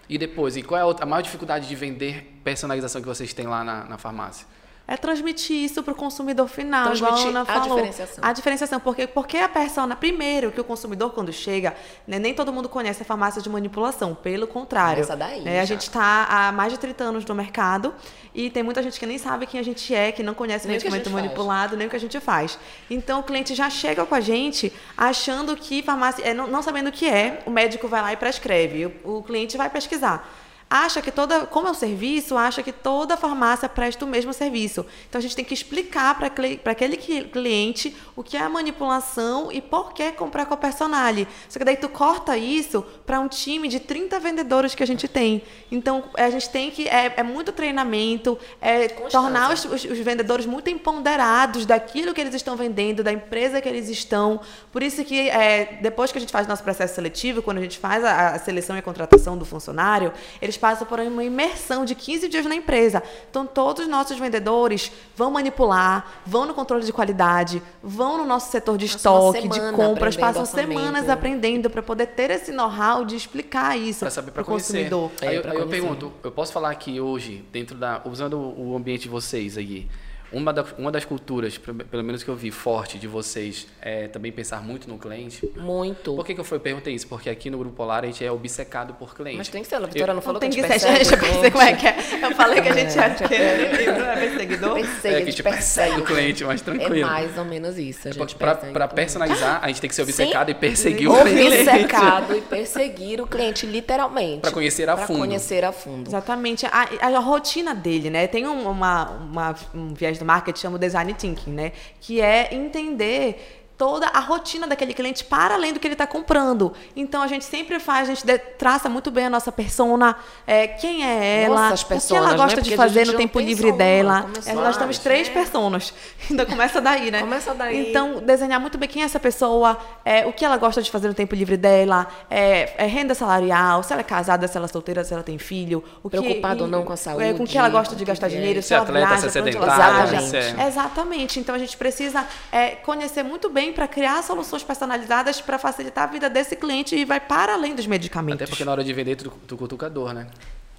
E 0.10 0.18
depois, 0.18 0.56
e 0.56 0.64
qual 0.64 0.80
é 0.80 0.82
a, 0.82 0.86
outra, 0.86 1.04
a 1.04 1.08
maior 1.08 1.22
dificuldade 1.22 1.68
de 1.68 1.76
vender 1.76 2.40
personalização 2.44 3.02
que 3.02 3.08
vocês 3.08 3.34
têm 3.34 3.48
lá 3.48 3.64
na, 3.64 3.84
na 3.86 3.98
farmácia? 3.98 4.48
É 4.88 4.96
transmitir 4.96 5.58
isso 5.58 5.84
para 5.84 5.92
o 5.92 5.96
consumidor 5.96 6.48
final, 6.48 6.86
Transmitir 6.86 7.28
igual 7.28 7.28
a 7.28 7.30
Ana 7.30 7.42
a 7.42 7.46
falou. 7.46 7.76
diferenciação. 7.76 8.24
A 8.24 8.32
diferenciação. 8.32 8.80
Porque, 8.80 9.06
porque 9.06 9.38
a 9.38 9.50
persona. 9.50 9.98
Primeiro, 9.98 10.50
que 10.50 10.62
o 10.62 10.64
consumidor, 10.64 11.12
quando 11.12 11.34
chega, 11.34 11.76
né, 12.08 12.18
nem 12.18 12.34
todo 12.34 12.54
mundo 12.54 12.70
conhece 12.70 13.02
a 13.02 13.06
farmácia 13.06 13.42
de 13.42 13.50
manipulação. 13.50 14.16
Pelo 14.16 14.48
contrário. 14.48 15.04
Começa 15.04 15.18
daí, 15.18 15.42
né, 15.42 15.60
a 15.60 15.66
gente 15.66 15.82
está 15.82 16.26
há 16.30 16.52
mais 16.54 16.72
de 16.72 16.80
30 16.80 17.04
anos 17.04 17.26
no 17.26 17.36
mercado 17.36 17.94
e 18.34 18.50
tem 18.50 18.64
muita 18.64 18.82
gente 18.82 18.98
que 18.98 19.06
nem 19.06 19.18
sabe 19.18 19.46
quem 19.46 19.60
a 19.60 19.64
gente 19.64 19.94
é, 19.94 20.12
que 20.14 20.24
não 20.24 20.34
conhece 20.34 20.66
o 20.66 20.70
Nem 20.70 20.78
o 20.78 20.80
a 20.80 20.84
medicamento 20.84 21.04
gente 21.06 21.14
faz. 21.14 21.24
manipulado, 21.26 21.76
nem 21.76 21.88
o 21.88 21.90
que 21.90 21.96
a 21.96 22.00
gente 22.00 22.20
faz. 22.22 22.58
Então, 22.90 23.20
o 23.20 23.24
cliente 23.24 23.54
já 23.54 23.70
chega 23.70 24.06
com 24.06 24.16
a 24.16 24.22
gente 24.22 24.72
achando 24.96 25.56
que 25.58 25.84
farmácia. 25.84 26.24
é, 26.24 26.34
não, 26.34 26.48
não 26.48 26.62
sabendo 26.62 26.88
o 26.88 26.92
que 26.94 27.10
é, 27.10 27.44
o 27.46 27.52
médico 27.52 27.90
vai 27.90 28.02
lá 28.02 28.14
e 28.14 28.16
prescreve. 28.16 28.86
O, 29.04 29.18
o 29.18 29.24
cliente 29.24 29.58
vai 29.58 29.70
pesquisar 29.70 30.26
acha 30.70 31.02
que 31.02 31.12
toda, 31.12 31.46
como 31.46 31.68
é 31.68 31.72
um 31.72 31.74
serviço, 31.74 32.36
acha 32.38 32.62
que 32.62 32.72
toda 32.74 33.16
farmácia 33.16 33.70
presta 33.70 34.04
o 34.04 34.08
mesmo 34.08 34.34
serviço. 34.34 34.86
Então 35.08 35.18
a 35.20 35.22
gente 35.22 35.36
tem 35.36 35.46
que 35.46 35.54
explicar 35.54 36.16
para 36.18 36.28
aquele 36.72 36.98
cli- 36.98 37.24
cliente 37.26 37.96
o 38.16 38.24
que 38.24 38.36
é 38.36 38.42
a 38.42 38.50
manipulação 38.50 39.50
e 39.52 39.62
por 39.62 39.94
que 39.94 40.12
comprar 40.12 40.46
com 40.46 40.54
a 40.54 40.58
Personale. 40.58 41.28
Só 41.48 41.58
que 41.58 41.64
daí 41.66 41.78
tu 41.78 41.88
corta 41.88 42.36
isso 42.38 42.84
para 43.06 43.20
um 43.20 43.28
time 43.30 43.68
de 43.70 43.80
30 43.80 44.20
vendedores 44.20 44.76
que 44.76 44.84
a 44.84 44.88
gente 44.88 45.08
tem. 45.08 45.42
Então 45.72 46.04
a 46.18 46.30
gente 46.30 46.50
tem 46.50 46.70
que 46.70 46.88
é, 46.88 47.14
é 47.18 47.24
muito 47.24 47.52
treinamento, 47.54 48.38
é 48.62 48.90
tornar 48.90 49.54
os, 49.54 49.64
os- 49.66 49.86
os 49.86 49.98
vendedores 50.00 50.46
muito 50.46 50.70
empoderados 50.70 51.66
daquilo 51.66 52.14
que 52.14 52.20
eles 52.20 52.34
estão 52.34 52.58
vendendo, 52.58 53.04
da 53.04 53.14
empresa 53.14 53.62
que 53.62 53.70
eles 53.70 53.88
estão. 53.88 54.42
Por 54.72 54.84
isso 54.84 55.04
que 55.06 55.30
é, 55.30 55.78
depois 55.82 56.12
que 56.12 56.18
a 56.18 56.22
gente 56.22 56.32
faz 56.32 56.46
nosso 56.48 56.64
processo 56.64 56.96
seletivo, 56.96 57.42
quando 57.42 57.60
a 57.60 57.62
gente 57.62 57.78
faz 57.78 58.04
a, 58.04 58.30
a 58.32 58.40
seleção 58.40 58.76
e 58.76 58.80
a 58.80 58.82
contratação 58.82 59.38
do 59.38 59.46
funcionário, 59.46 60.12
eles 60.42 60.57
passam 60.58 60.86
por 60.88 61.00
uma 61.00 61.24
imersão 61.24 61.86
de 61.86 61.96
15 61.96 62.28
dias 62.28 62.46
na 62.46 62.56
empresa. 62.56 63.02
Então 63.30 63.46
todos 63.46 63.84
os 63.86 63.90
nossos 63.90 64.18
vendedores 64.18 64.92
vão 65.16 65.32
manipular, 65.32 66.22
vão 66.26 66.46
no 66.46 66.54
controle 66.54 66.84
de 66.84 66.92
qualidade, 66.92 67.62
vão 67.82 68.18
no 68.18 68.26
nosso 68.26 68.52
setor 68.52 68.78
de 68.78 68.86
estoque, 68.86 69.48
de 69.48 69.60
compras, 69.74 70.16
passam 70.18 70.42
orçamento. 70.42 70.78
semanas 70.80 71.10
aprendendo 71.10 71.70
para 71.70 71.82
poder 71.82 72.08
ter 72.08 72.32
esse 72.32 72.52
know-how 72.52 73.06
de 73.06 73.16
explicar 73.16 73.78
isso 73.78 74.00
Para 74.00 74.10
saber 74.10 74.32
para 74.32 74.44
pro 74.44 74.54
conhecer. 74.54 74.74
consumidor. 74.90 75.12
É, 75.22 75.28
Aí, 75.28 75.36
eu- 75.38 75.52
aí 75.52 75.58
eu 75.58 75.68
pergunto, 75.68 76.12
eu 76.24 76.32
posso 76.32 76.52
falar 76.52 76.72
aqui 76.72 77.00
hoje, 77.00 77.46
dentro 77.52 77.76
da, 77.78 78.02
usando 78.06 78.38
o 78.38 78.76
ambiente 78.76 79.04
de 79.04 79.10
vocês 79.10 79.58
aí, 79.58 79.88
uma, 80.32 80.52
da- 80.54 80.66
uma 80.78 80.92
das 80.92 81.06
culturas, 81.06 81.58
pelo 81.58 82.04
menos 82.04 82.24
que 82.24 82.30
eu 82.30 82.36
vi 82.36 82.52
forte 82.52 82.98
de 82.98 83.08
vocês, 83.08 83.68
é 83.82 84.08
também 84.08 84.32
pensar 84.32 84.62
muito 84.62 84.88
no 84.90 84.98
cliente. 84.98 85.50
Muito. 85.56 86.14
Por 86.16 86.26
que, 86.26 86.34
que 86.34 86.40
eu 86.40 86.44
fui, 86.44 86.60
perguntei 86.60 86.94
isso? 86.94 87.08
Porque 87.08 87.30
aqui 87.30 87.50
no 87.50 87.58
Grupo 87.58 87.76
Polar 87.76 88.04
a 88.04 88.08
gente 88.08 88.24
é 88.26 88.32
obcecado 88.32 88.94
por 88.96 89.16
cliente. 89.16 89.38
Mas 89.38 89.48
tem 89.50 89.62
que 89.62 89.68
ser, 89.68 89.76
a 89.76 89.80
Vitória 89.80 90.14
não 90.14 90.22
falou 90.22 90.34
Não 90.36 90.40
tem 90.42 90.50
que 90.50 90.58
que 90.62 90.66
a 90.66 90.70
gente 90.70 90.82
ser, 90.82 90.88
persegue 90.88 91.22
deixa 91.32 91.48
eu 91.48 91.52
como 91.52 91.64
é 91.64 91.74
que 91.74 91.88
é. 91.88 91.98
Eu 92.26 92.36
falei 92.36 92.62
que 92.62 92.70
a 92.70 92.74
gente 92.74 92.98
é, 93.00 93.36
é, 93.36 93.84
é 94.14 94.16
perseguidor. 94.28 94.74
Persegue, 94.74 95.08
é 95.16 95.18
a 95.18 95.22
que 95.22 95.22
a 95.22 95.26
gente 95.26 95.32
gente 95.32 95.44
persegue 95.44 96.02
o 96.02 96.04
cliente, 96.06 96.44
mas 96.44 96.62
É 96.62 96.64
tranquilo. 96.64 97.08
mais 97.08 97.38
ou 97.38 97.46
menos 97.46 97.78
isso. 97.78 98.08
A 98.08 98.12
gente 98.12 98.36
Para 98.36 98.56
persegue 98.56 98.74
para 98.74 98.86
o 98.86 98.90
cliente. 98.90 98.96
personalizar, 98.96 99.60
a 99.64 99.68
gente 99.68 99.82
tem 99.82 99.90
que 99.90 99.96
ser 99.96 100.06
Sim. 100.06 100.12
obcecado 100.24 100.50
e 100.52 100.54
perseguir 100.54 101.08
o 101.10 101.22
cliente. 101.22 101.70
Obcecado 101.70 102.36
e 102.38 102.42
perseguir 102.42 103.22
o 103.22 103.28
cliente, 103.28 103.66
literalmente. 103.66 104.42
Pra 104.42 104.52
conhecer 104.52 104.90
a 104.90 104.96
Pra 104.98 105.08
fundo. 105.08 105.20
conhecer 105.20 105.64
a 105.64 105.72
fundo. 105.72 106.10
Exatamente. 106.10 106.66
A, 106.66 106.88
a 107.02 107.20
rotina 107.20 107.74
dele, 107.74 108.10
né? 108.10 108.28
Tem 108.28 108.46
um, 108.48 108.70
uma, 108.70 109.10
uma- 109.12 109.56
um 109.74 109.94
viés 109.94 110.17
do 110.18 110.26
marketing 110.26 110.60
chama 110.60 110.76
o 110.76 110.80
design 110.80 111.14
thinking, 111.14 111.52
né? 111.52 111.72
Que 112.00 112.22
é 112.22 112.54
entender 112.54 113.57
toda 113.78 114.08
a 114.08 114.20
rotina 114.20 114.66
daquele 114.66 114.94
cliente 114.94 115.24
para 115.24 115.54
além 115.54 115.72
do 115.72 115.80
que 115.80 115.86
ele 115.88 115.94
está 115.94 116.08
comprando. 116.08 116.74
Então 116.96 117.22
a 117.22 117.28
gente 117.28 117.46
sempre 117.46 117.80
faz, 117.80 118.10
a 118.10 118.14
gente 118.14 118.26
de- 118.26 118.38
traça 118.38 118.90
muito 118.90 119.12
bem 119.12 119.26
a 119.28 119.30
nossa 119.30 119.52
persona, 119.52 120.16
é, 120.48 120.68
quem 120.68 121.06
é 121.06 121.44
ela, 121.44 121.70
Nossas 121.70 121.84
o 121.84 121.86
que 121.86 121.94
ela 121.94 122.00
personas, 122.02 122.34
gosta 122.34 122.56
né? 122.58 122.62
de 122.64 122.76
fazer 122.76 123.06
no 123.06 123.14
tempo 123.14 123.38
tem 123.38 123.48
livre 123.48 123.72
dela. 123.72 124.26
É, 124.46 124.54
nós 124.54 124.78
temos 124.78 124.98
três 124.98 125.28
né? 125.28 125.34
personas. 125.34 125.94
Ainda 126.30 126.46
começa 126.46 126.82
daí, 126.82 127.12
né? 127.12 127.20
Começa 127.20 127.54
daí. 127.54 127.90
Então, 127.90 128.20
desenhar 128.20 128.60
muito 128.60 128.78
bem 128.78 128.90
quem 128.90 129.04
é 129.04 129.06
essa 129.06 129.20
pessoa, 129.20 129.78
é, 130.04 130.26
o 130.26 130.34
que 130.34 130.44
ela 130.44 130.58
gosta 130.58 130.82
de 130.82 130.90
fazer 130.90 131.08
no 131.08 131.14
tempo 131.14 131.36
livre 131.36 131.56
dela, 131.56 132.08
é, 132.30 132.74
é 132.84 132.88
renda 132.88 133.14
salarial, 133.14 133.84
se 133.84 133.94
ela 133.94 134.02
é 134.02 134.04
casada, 134.04 134.48
se 134.48 134.58
ela 134.58 134.66
é 134.66 134.70
solteira, 134.70 135.04
se 135.04 135.14
ela 135.14 135.24
tem 135.24 135.38
filho. 135.38 135.84
O 136.02 136.10
que, 136.10 136.18
Preocupada 136.18 136.64
ou 136.64 136.68
não 136.68 136.84
com 136.84 136.92
a 136.92 136.96
é, 136.96 136.98
com 136.98 137.04
saúde, 137.04 137.44
o 137.44 137.46
que 137.46 137.58
ela 137.58 137.70
gosta 137.70 137.96
de 137.96 138.04
que 138.04 138.10
gastar 138.10 138.28
vier. 138.28 138.40
dinheiro, 138.40 138.62
Se 138.62 138.70
se 138.70 138.74
é 138.74 138.78
ela 138.78 138.86
atleta, 138.86 139.08
viaja, 139.08 139.30
se 139.30 139.38
é 139.38 139.42
pra 139.42 139.50
onde 139.52 139.58
ela 139.58 140.06
sedentária, 140.16 140.64
é- 140.64 140.68
Exatamente. 140.68 141.40
Então 141.40 141.54
a 141.54 141.60
gente 141.60 141.78
precisa 141.78 142.26
é, 142.52 142.70
conhecer 142.72 143.24
muito 143.24 143.50
bem 143.50 143.67
para 143.74 143.88
criar 143.88 144.22
soluções 144.24 144.64
personalizadas 144.64 145.42
para 145.42 145.58
facilitar 145.58 146.06
a 146.06 146.08
vida 146.08 146.30
desse 146.30 146.56
cliente 146.56 146.96
e 146.96 147.06
vai 147.06 147.20
para 147.20 147.54
além 147.54 147.76
dos 147.76 147.86
medicamentos. 147.88 148.42
Até 148.44 148.50
porque 148.50 148.66
na 148.66 148.72
hora 148.72 148.84
de 148.84 148.94
vender, 148.94 149.16
tu, 149.16 149.30
tu 149.48 149.58
cutuca 149.58 149.86
a 149.86 149.90
dor, 149.90 150.14
né? 150.14 150.28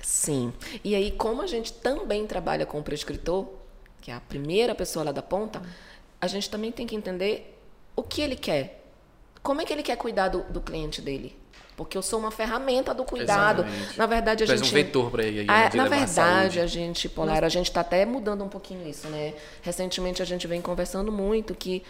Sim. 0.03 0.53
E 0.83 0.95
aí, 0.95 1.11
como 1.13 1.43
a 1.43 1.47
gente 1.47 1.73
também 1.73 2.27
trabalha 2.27 2.65
com 2.65 2.79
o 2.79 2.83
prescritor, 2.83 3.47
que 4.01 4.11
é 4.11 4.15
a 4.15 4.21
primeira 4.21 4.75
pessoa 4.75 5.05
lá 5.05 5.13
da 5.13 5.23
ponta, 5.23 5.63
a 6.21 6.27
gente 6.27 6.49
também 6.49 6.73
tem 6.73 6.87
que 6.87 6.97
entender 6.97 7.59
o 7.95 8.03
que 8.03 8.21
ele 8.23 8.37
quer. 8.37 8.85
Como 9.43 9.61
é 9.61 9.65
que 9.65 9.73
ele 9.73 9.83
quer 9.83 9.97
cuidar 9.97 10.29
do, 10.29 10.43
do 10.45 10.61
cliente 10.61 11.01
dele? 11.03 11.37
Porque 11.77 11.97
eu 11.97 12.03
sou 12.03 12.19
uma 12.19 12.33
ferramenta 12.33 12.93
do 12.93 13.05
cuidado. 13.05 13.63
Exatamente. 13.63 13.99
Na 13.99 14.07
verdade, 14.07 14.43
a 14.43 14.47
Tu 14.47 14.57
gente. 14.57 14.69
um 14.71 14.73
vetor 14.73 15.11
pra 15.13 15.23
ele 15.23 15.41
aí, 15.41 15.47
né, 15.47 15.69
de 15.69 15.77
na 15.77 15.85
a 15.85 15.89
verdade, 15.89 16.59
a 16.59 16.67
gente, 16.67 17.09
Polar, 17.09 17.45
a 17.45 17.49
gente 17.49 17.69
está 17.69 17.83
até 17.83 18.05
mudando 18.05 18.43
um 18.43 18.49
pouquinho 18.49 18.89
isso, 18.89 19.09
né? 19.09 19.35
Recentemente 19.63 20.21
a 20.21 20.25
gente 20.25 20.47
vem 20.49 20.61
conversando 20.61 21.13
muito 21.13 21.55
que 21.55 21.85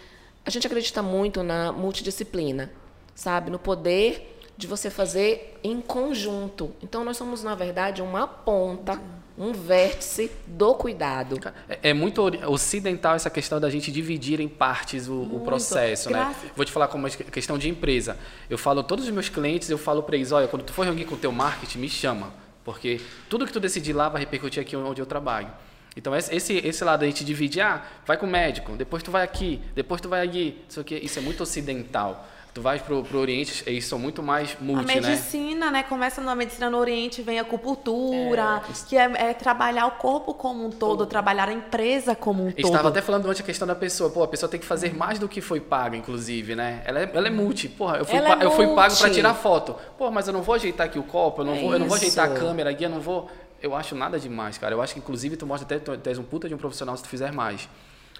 a 0.49 0.51
gente 0.51 0.65
acredita 0.67 1.01
muito 1.03 1.43
na 1.43 1.71
multidisciplina, 1.71 2.71
sabe? 3.13 3.51
No 3.51 3.59
poder 3.59 4.35
de 4.57 4.67
você 4.67 4.89
fazer 4.89 5.57
em 5.63 5.79
conjunto. 5.79 6.71
Então, 6.83 7.03
nós 7.05 7.15
somos, 7.15 7.43
na 7.43 7.55
verdade, 7.55 8.01
uma 8.01 8.27
ponta, 8.27 8.99
um 9.37 9.53
vértice 9.53 10.29
do 10.47 10.73
cuidado. 10.75 11.39
É, 11.69 11.91
é 11.91 11.93
muito 11.93 12.21
ocidental 12.47 13.15
essa 13.15 13.29
questão 13.29 13.59
da 13.59 13.69
gente 13.69 13.89
dividir 13.91 14.41
em 14.41 14.49
partes 14.49 15.07
o, 15.07 15.21
o 15.21 15.39
processo, 15.45 16.09
né? 16.09 16.19
Graças- 16.19 16.51
Vou 16.55 16.65
te 16.65 16.71
falar 16.71 16.87
como 16.89 17.05
uma 17.05 17.09
questão 17.09 17.57
de 17.57 17.69
empresa. 17.69 18.17
Eu 18.49 18.57
falo 18.57 18.83
todos 18.83 19.05
os 19.05 19.11
meus 19.11 19.29
clientes, 19.29 19.69
eu 19.69 19.77
falo 19.77 20.03
para 20.03 20.15
eles, 20.17 20.31
olha, 20.33 20.47
quando 20.47 20.63
tu 20.63 20.73
for 20.73 20.83
reunir 20.83 21.05
com 21.05 21.15
o 21.15 21.17
teu 21.17 21.31
marketing, 21.31 21.77
me 21.79 21.87
chama, 21.89 22.33
porque 22.65 22.99
tudo 23.29 23.45
que 23.45 23.53
tu 23.53 23.59
decidir 23.61 23.93
lá 23.93 24.09
vai 24.09 24.19
repercutir 24.21 24.61
aqui 24.61 24.75
onde 24.75 24.99
eu 25.01 25.05
trabalho. 25.05 25.49
Então 25.95 26.15
esse 26.15 26.55
esse, 26.57 26.83
lado 26.83 27.03
a 27.03 27.05
gente 27.05 27.25
divide, 27.25 27.59
ah, 27.61 27.83
vai 28.05 28.17
com 28.17 28.25
o 28.25 28.29
médico, 28.29 28.73
depois 28.73 29.03
tu 29.03 29.11
vai 29.11 29.23
aqui, 29.23 29.61
depois 29.75 29.99
tu 29.99 30.07
vai 30.07 30.21
ali, 30.21 30.63
isso 30.69 30.79
aqui, 30.79 30.95
isso 30.95 31.19
é 31.19 31.21
muito 31.21 31.43
ocidental. 31.43 32.25
Tu 32.51 32.63
vais 32.63 32.81
pro, 32.81 33.03
pro 33.03 33.19
Oriente, 33.19 33.63
eles 33.67 33.85
são 33.85 33.99
muito 33.99 34.23
mais 34.23 34.57
A 34.59 34.63
multi, 34.63 34.87
né? 34.87 34.95
medicina, 34.95 35.69
né? 35.69 35.83
Começa 35.83 36.19
na 36.19 36.33
medicina 36.33 36.67
no 36.67 36.77
Oriente, 36.79 37.21
vem 37.21 37.37
a 37.37 37.43
acupuntura, 37.43 38.63
que 38.87 38.97
é, 38.97 39.03
é 39.03 39.33
trabalhar 39.35 39.85
o 39.85 39.91
corpo 39.91 40.33
como 40.33 40.65
um 40.65 40.71
todo, 40.71 41.05
trabalhar 41.05 41.47
a 41.47 41.53
empresa 41.53 42.15
como 42.15 42.43
um 42.43 42.49
A 42.49 42.51
todo. 42.51 42.65
estava 42.65 42.89
até 42.89 43.01
falando 43.03 43.27
antes 43.27 43.41
a 43.41 43.43
questão 43.43 43.67
da 43.67 43.75
pessoa. 43.75 44.09
Pô, 44.09 44.23
a 44.23 44.27
pessoa 44.27 44.49
tem 44.49 44.59
que 44.59 44.65
fazer 44.65 44.95
mais 44.95 45.19
do 45.19 45.29
que 45.29 45.41
foi 45.41 45.59
paga, 45.59 45.95
inclusive, 45.95 46.55
né? 46.55 46.81
Ela 46.85 47.01
é, 47.01 47.11
ela 47.13 47.27
é 47.27 47.31
multi. 47.31 47.69
Porra, 47.69 47.97
eu 47.97 48.05
fui, 48.05 48.17
é 48.17 48.43
eu 48.43 48.51
fui 48.51 48.67
pago 48.73 48.97
para 48.97 49.09
tirar 49.11 49.35
foto. 49.35 49.75
Pô, 49.95 50.09
mas 50.09 50.27
eu 50.27 50.33
não 50.33 50.41
vou 50.41 50.55
ajeitar 50.55 50.87
aqui 50.87 50.97
o 50.97 51.03
copo, 51.03 51.41
eu 51.41 51.45
não, 51.45 51.53
É 51.53 51.61
vou, 51.61 51.73
eu 51.73 51.79
não 51.79 51.87
vou 51.87 51.97
ajeitar 51.97 52.31
a 52.31 52.33
câmera 52.33 52.71
aqui, 52.71 52.83
eu 52.83 52.89
não 52.89 52.99
vou. 52.99 53.29
Eu 53.61 53.75
acho 53.75 53.95
nada 53.95 54.19
demais, 54.19 54.57
cara. 54.57 54.73
Eu 54.73 54.81
acho 54.81 54.93
que, 54.93 54.99
inclusive, 54.99 55.35
tu 55.35 55.45
mostra 55.45 55.65
até 55.77 55.97
tu 55.97 56.09
és 56.09 56.17
um 56.17 56.23
puta 56.23 56.47
de 56.47 56.55
um 56.55 56.57
profissional 56.57 56.95
se 56.95 57.03
tu 57.03 57.09
fizer 57.09 57.31
mais. 57.33 57.67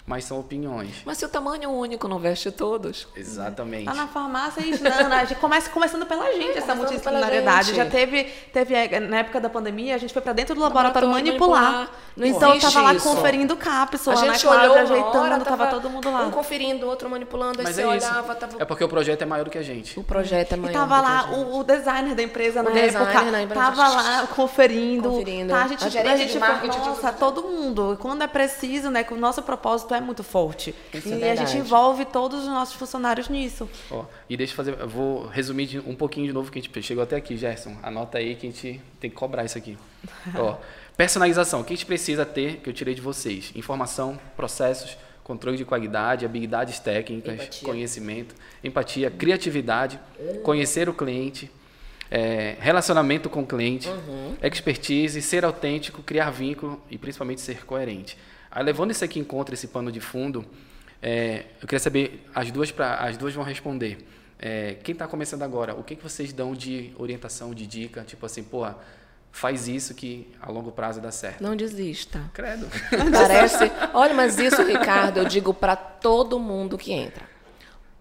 Mas 0.10 0.26
são 0.26 0.39
opiniões. 0.39 1.03
Mas 1.05 1.20
se 1.20 1.26
o 1.26 1.30
tamanho 1.30 1.70
único 1.70 2.07
não 2.07 2.18
veste 2.18 2.49
todos. 2.49 3.07
Exatamente. 3.16 3.86
Lá 3.86 3.93
na 3.93 4.07
farmácia, 4.07 4.60
isso, 4.66 4.84
não, 4.84 5.07
não, 5.07 5.16
a 5.18 5.24
gente 5.24 5.39
começa 5.39 5.70
começando 5.70 6.03
pela 6.07 6.32
gente, 6.34 6.57
essa 6.57 6.76
pela 6.76 7.62
Já 7.62 7.86
teve, 7.86 8.24
teve, 8.51 8.74
eh, 8.74 8.99
na 8.99 9.20
época 9.20 9.39
da 9.39 9.49
pandemia, 9.51 9.93
a 9.93 9.99
gente 9.99 10.12
foi 10.12 10.24
pra 10.24 10.34
dentro 10.34 10.55
do 10.55 10.62
laboratório, 10.62 11.07
Laboratório 11.07 11.39
manipular. 11.39 11.74
manipular. 11.74 11.99
Então 12.18 12.55
eu 12.55 12.60
tava 12.60 12.82
lá 12.82 12.93
isso. 12.95 13.07
conferindo 13.07 13.55
cápsula, 13.55 14.18
a 14.18 14.22
né, 14.26 14.34
gente 14.34 14.41
Cláudia, 14.41 14.64
olhou 14.72 14.78
ajeitando, 14.82 15.18
hora, 15.18 15.39
tava, 15.45 15.68
todo 15.68 15.89
mundo 15.91 16.12
lá. 16.12 16.26
Um 16.26 16.32
conferindo, 16.32 16.88
outro 16.88 17.07
manipulando, 17.07 17.60
aí 17.60 17.66
Mas 17.66 17.76
você 17.76 17.84
é 17.84 17.95
isso. 17.97 18.07
olhava, 18.07 18.34
tava... 18.34 18.55
É 18.60 18.66
porque 18.66 18.84
o 18.84 18.89
projeto 18.89 19.22
é 19.22 19.26
maior 19.28 19.43
do 19.43 19.51
que 19.51 19.60
a 19.60 19.64
gente. 19.64 19.99
O 19.99 20.03
projeto 20.03 20.53
é 20.53 20.55
E 20.55 20.60
maior 20.60 20.74
tava 20.74 20.95
do 20.97 21.01
que 21.03 21.07
a 21.07 21.14
lá 21.14 21.22
gente. 21.22 21.51
o, 21.51 21.60
o 21.60 21.64
designer 21.64 22.16
da 22.16 22.24
empresa 22.24 22.62
O 22.62 22.64
na 22.64 22.72
designer 22.72 23.10
época, 23.10 23.32
na 23.32 23.43
empresa. 23.43 23.62
tava 23.62 23.88
lá 23.89 24.28
conferindo. 24.36 25.10
Conferindo. 25.12 25.49
Tá, 25.53 25.64
a 25.66 25.68
gente, 25.68 25.84
A 25.84 26.12
a 26.12 26.18
gente 26.18 26.32
de 26.34 26.39
marketing, 26.39 26.80
nossa, 26.80 27.14
todo 27.14 27.43
mundo. 27.43 27.95
Quando 28.01 28.24
é 28.24 28.28
preciso, 28.28 28.89
né, 28.89 29.03
que 29.03 29.14
o 29.14 29.18
nosso 29.18 29.43
propósito 29.43 29.93
é 29.93 29.99
muito 30.02 30.24
forte. 30.24 30.74
Isso 30.93 31.10
e 31.10 31.22
é 31.24 31.32
a 31.32 31.36
gente 31.36 31.58
envolve 31.58 32.06
todos 32.06 32.41
os 32.41 32.47
nossos 32.47 32.76
funcionários 32.76 33.30
nisso. 33.30 33.70
Ó, 33.91 34.06
e 34.30 34.36
deixa 34.38 34.54
eu 34.54 34.58
fazer, 34.58 34.80
eu 34.80 34.88
vou 34.88 35.28
resumir 35.28 35.66
de- 35.66 35.80
um 35.80 35.95
pouquinho 35.95 36.28
de 36.28 36.34
novo 36.34 36.52
que 36.52 36.60
a 36.60 36.62
gente 36.62 36.82
chegou 36.84 37.04
até 37.04 37.16
aqui, 37.16 37.36
Gerson. 37.38 37.76
Anota 37.84 38.18
aí 38.18 38.36
que 38.36 38.47
a 38.47 38.50
gente 38.52 38.82
tem 39.00 39.10
que 39.10 39.16
cobrar 39.16 39.43
isso 39.45 39.58
aqui. 39.58 39.78
Ó, 40.36 40.58
personalização, 40.97 41.62
o 41.62 41.64
que 41.64 41.74
a 41.74 41.76
gente 41.76 41.86
precisa 41.86 42.26
ter, 42.26 42.58
que 42.58 42.70
eu 42.70 42.74
tirei 42.74 42.93
de 42.93 43.02
vocês? 43.02 43.52
Informação, 43.56 44.20
processos, 44.36 44.97
controle 45.24 45.58
de 45.58 45.64
qualidade, 45.66 46.26
habilidades 46.26 46.80
técnicas, 46.80 47.34
Empatia. 47.36 47.68
conhecimento, 47.68 48.36
empatia, 48.64 49.12
criatividade, 49.12 50.00
conhecer 50.43 50.89
o 50.89 50.93
cliente, 50.93 51.52
é, 52.12 52.56
relacionamento 52.60 53.30
com 53.30 53.41
o 53.41 53.45
cliente, 53.45 53.88
expertise, 54.41 55.22
ser 55.22 55.45
autêntico, 55.45 56.02
criar 56.02 56.32
vínculo 56.32 56.82
e 56.89 56.97
principalmente 56.97 57.41
ser 57.41 57.64
coerente. 57.66 58.18
Aí 58.52 58.64
levando 58.64 58.91
isso 58.91 59.04
aqui 59.04 59.20
em 59.20 59.24
conta, 59.24 59.54
esse 59.54 59.68
pano 59.68 59.91
de 59.91 60.00
fundo, 60.00 60.45
é, 61.02 61.45
eu 61.62 61.68
queria 61.68 61.80
saber, 61.80 62.26
as 62.34 62.52
duas, 62.52 62.72
pra, 62.72 62.95
as 62.95 63.18
duas 63.18 63.34
vão 63.34 63.43
responder. 63.43 63.97
É, 64.38 64.78
quem 64.84 64.93
está 64.93 65.08
começando 65.08 65.43
agora, 65.43 65.76
o 65.76 65.84
que, 65.84 65.95
que 65.95 66.04
vocês 66.04 66.32
dão 66.32 66.54
de 66.54 66.93
orientação, 66.97 67.54
de 67.54 67.68
dica? 67.68 68.04
Tipo 68.04 68.26
assim, 68.26 68.43
porra, 68.43 68.78
faz 69.32 69.68
isso 69.68 69.93
que 69.93 70.28
a 70.41 70.50
longo 70.50 70.72
prazo 70.72 71.02
dá 71.02 71.12
certo. 71.12 71.41
Não 71.41 71.56
desista. 71.56 72.22
Credo. 72.34 72.68
Parece. 73.12 73.72
Olha, 73.93 74.14
mas 74.14 74.39
isso, 74.39 74.64
Ricardo, 74.64 75.18
eu 75.18 75.26
digo 75.26 75.54
pra 75.54 75.76
todo 75.76 76.39
mundo 76.39 76.78
que 76.78 76.91
entra. 76.91 77.24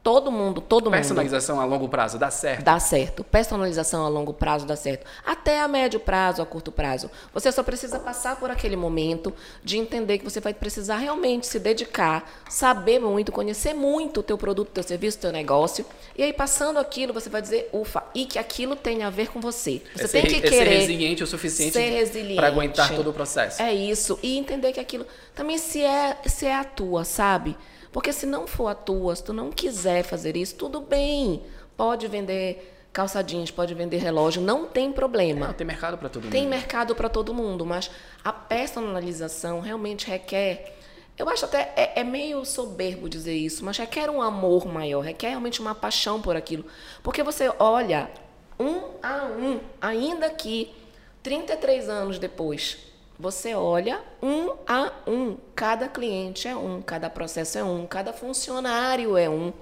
Todo 0.09 0.32
mundo, 0.32 0.62
todo 0.62 0.84
mundo. 0.86 0.92
Personalização 0.94 1.61
a 1.61 1.66
longo 1.66 1.86
prazo 1.86 2.16
dá 2.18 2.30
certo. 2.30 2.64
Dá 2.64 2.80
certo. 2.80 3.22
Personalização 3.22 4.06
a 4.06 4.09
longo 4.09 4.32
prazo 4.32 4.64
dá 4.64 4.74
certo. 4.74 5.04
Até 5.22 5.61
a 5.61 5.68
médio 5.68 6.00
prazo, 6.00 6.40
a 6.40 6.46
curto 6.46 6.72
prazo. 6.72 7.11
Você 7.34 7.52
só 7.52 7.62
precisa 7.62 7.98
passar 7.98 8.36
por 8.36 8.50
aquele 8.50 8.74
momento 8.74 9.34
de 9.62 9.76
entender 9.76 10.16
que 10.16 10.24
você 10.24 10.40
vai 10.40 10.54
precisar 10.54 10.96
realmente 10.96 11.46
se 11.46 11.59
dedicar, 11.59 12.26
saber 12.48 12.98
muito, 12.98 13.30
conhecer 13.30 13.74
muito 13.74 14.20
o 14.20 14.22
teu 14.22 14.38
produto, 14.38 14.70
teu 14.70 14.82
serviço, 14.82 15.18
teu 15.18 15.30
negócio. 15.30 15.84
E 16.16 16.22
aí, 16.22 16.32
passando 16.32 16.78
aquilo, 16.78 17.12
você 17.12 17.28
vai 17.28 17.42
dizer, 17.42 17.68
ufa, 17.70 18.02
e 18.14 18.24
que 18.24 18.38
aquilo 18.38 18.74
tem 18.76 19.02
a 19.02 19.11
ver 19.11 19.28
com 19.28 19.42
você. 19.42 19.82
Você 19.94 20.04
É 20.04 20.06
ser- 20.06 20.22
tem 20.22 20.30
que 20.40 20.46
é 20.46 20.50
ser 20.50 20.56
querer 20.56 20.78
resiliente 20.78 21.22
o 21.22 21.26
suficiente 21.26 21.74
ser 21.74 22.34
para 22.34 22.46
aguentar 22.46 22.96
todo 22.96 23.11
o 23.11 23.12
processo. 23.12 23.61
É 23.61 23.74
isso. 23.74 24.18
E 24.22 24.38
entender 24.38 24.72
que 24.72 24.80
aquilo 24.80 25.06
também 25.34 25.59
se 25.59 25.82
é, 25.82 26.16
se 26.24 26.46
é 26.46 26.54
a 26.54 26.64
tua, 26.64 27.04
sabe? 27.04 27.54
Porque 27.93 28.12
se 28.12 28.26
não 28.26 28.47
for 28.47 28.68
a 28.68 28.74
tua, 28.74 29.14
se 29.16 29.24
tu 29.24 29.32
não 29.32 29.51
quiser 29.51 30.03
fazer 30.03 30.36
isso, 30.36 30.55
tudo 30.55 30.80
bem. 30.80 31.43
Pode 31.76 32.07
vender 32.07 32.74
calça 32.93 33.22
jeans, 33.22 33.51
pode 33.51 33.74
vender 33.74 33.99
relógio, 33.99 34.43
não 34.43 34.66
tem 34.66 34.93
problema. 34.93 35.49
Não, 35.49 35.55
tem 35.55 35.66
mercado 35.66 35.97
para 35.97 36.09
todo 36.09 36.24
mundo. 36.24 36.32
Tem 36.32 36.47
mercado 36.47 36.95
para 36.95 37.09
todo 37.09 37.32
mundo, 37.32 37.64
mas 37.64 37.91
a 38.24 38.32
personalização 38.32 39.61
realmente 39.61 40.07
requer. 40.07 40.74
Eu 41.16 41.28
acho 41.28 41.45
até 41.45 41.72
é, 41.76 42.01
é 42.01 42.05
meio 42.05 42.45
soberbo 42.45 43.09
dizer 43.09 43.34
isso, 43.34 43.64
mas 43.64 43.76
requer 43.76 44.11
um 44.11 44.22
amor 44.22 44.66
maior, 44.66 45.01
requer 45.01 45.30
realmente 45.30 45.61
uma 45.61 45.74
paixão 45.74 46.20
por 46.20 46.36
aquilo. 46.36 46.64
Porque 47.03 47.22
você 47.22 47.53
olha 47.59 48.11
um 48.59 48.80
a 49.03 49.26
um, 49.26 49.61
ainda 49.80 50.30
que 50.30 50.74
33 51.22 51.89
anos 51.89 52.18
depois, 52.18 52.78
você 53.18 53.54
olha 53.54 54.00
um 54.22 54.50
a 54.66 54.92
um. 55.06 55.36
Cada 55.54 55.88
cliente 55.88 56.46
é 56.46 56.54
um, 56.54 56.80
cada 56.80 57.10
processo 57.10 57.58
é 57.58 57.64
um, 57.64 57.86
cada 57.86 58.12
funcionário 58.12 59.16
é 59.16 59.28
um, 59.28 59.52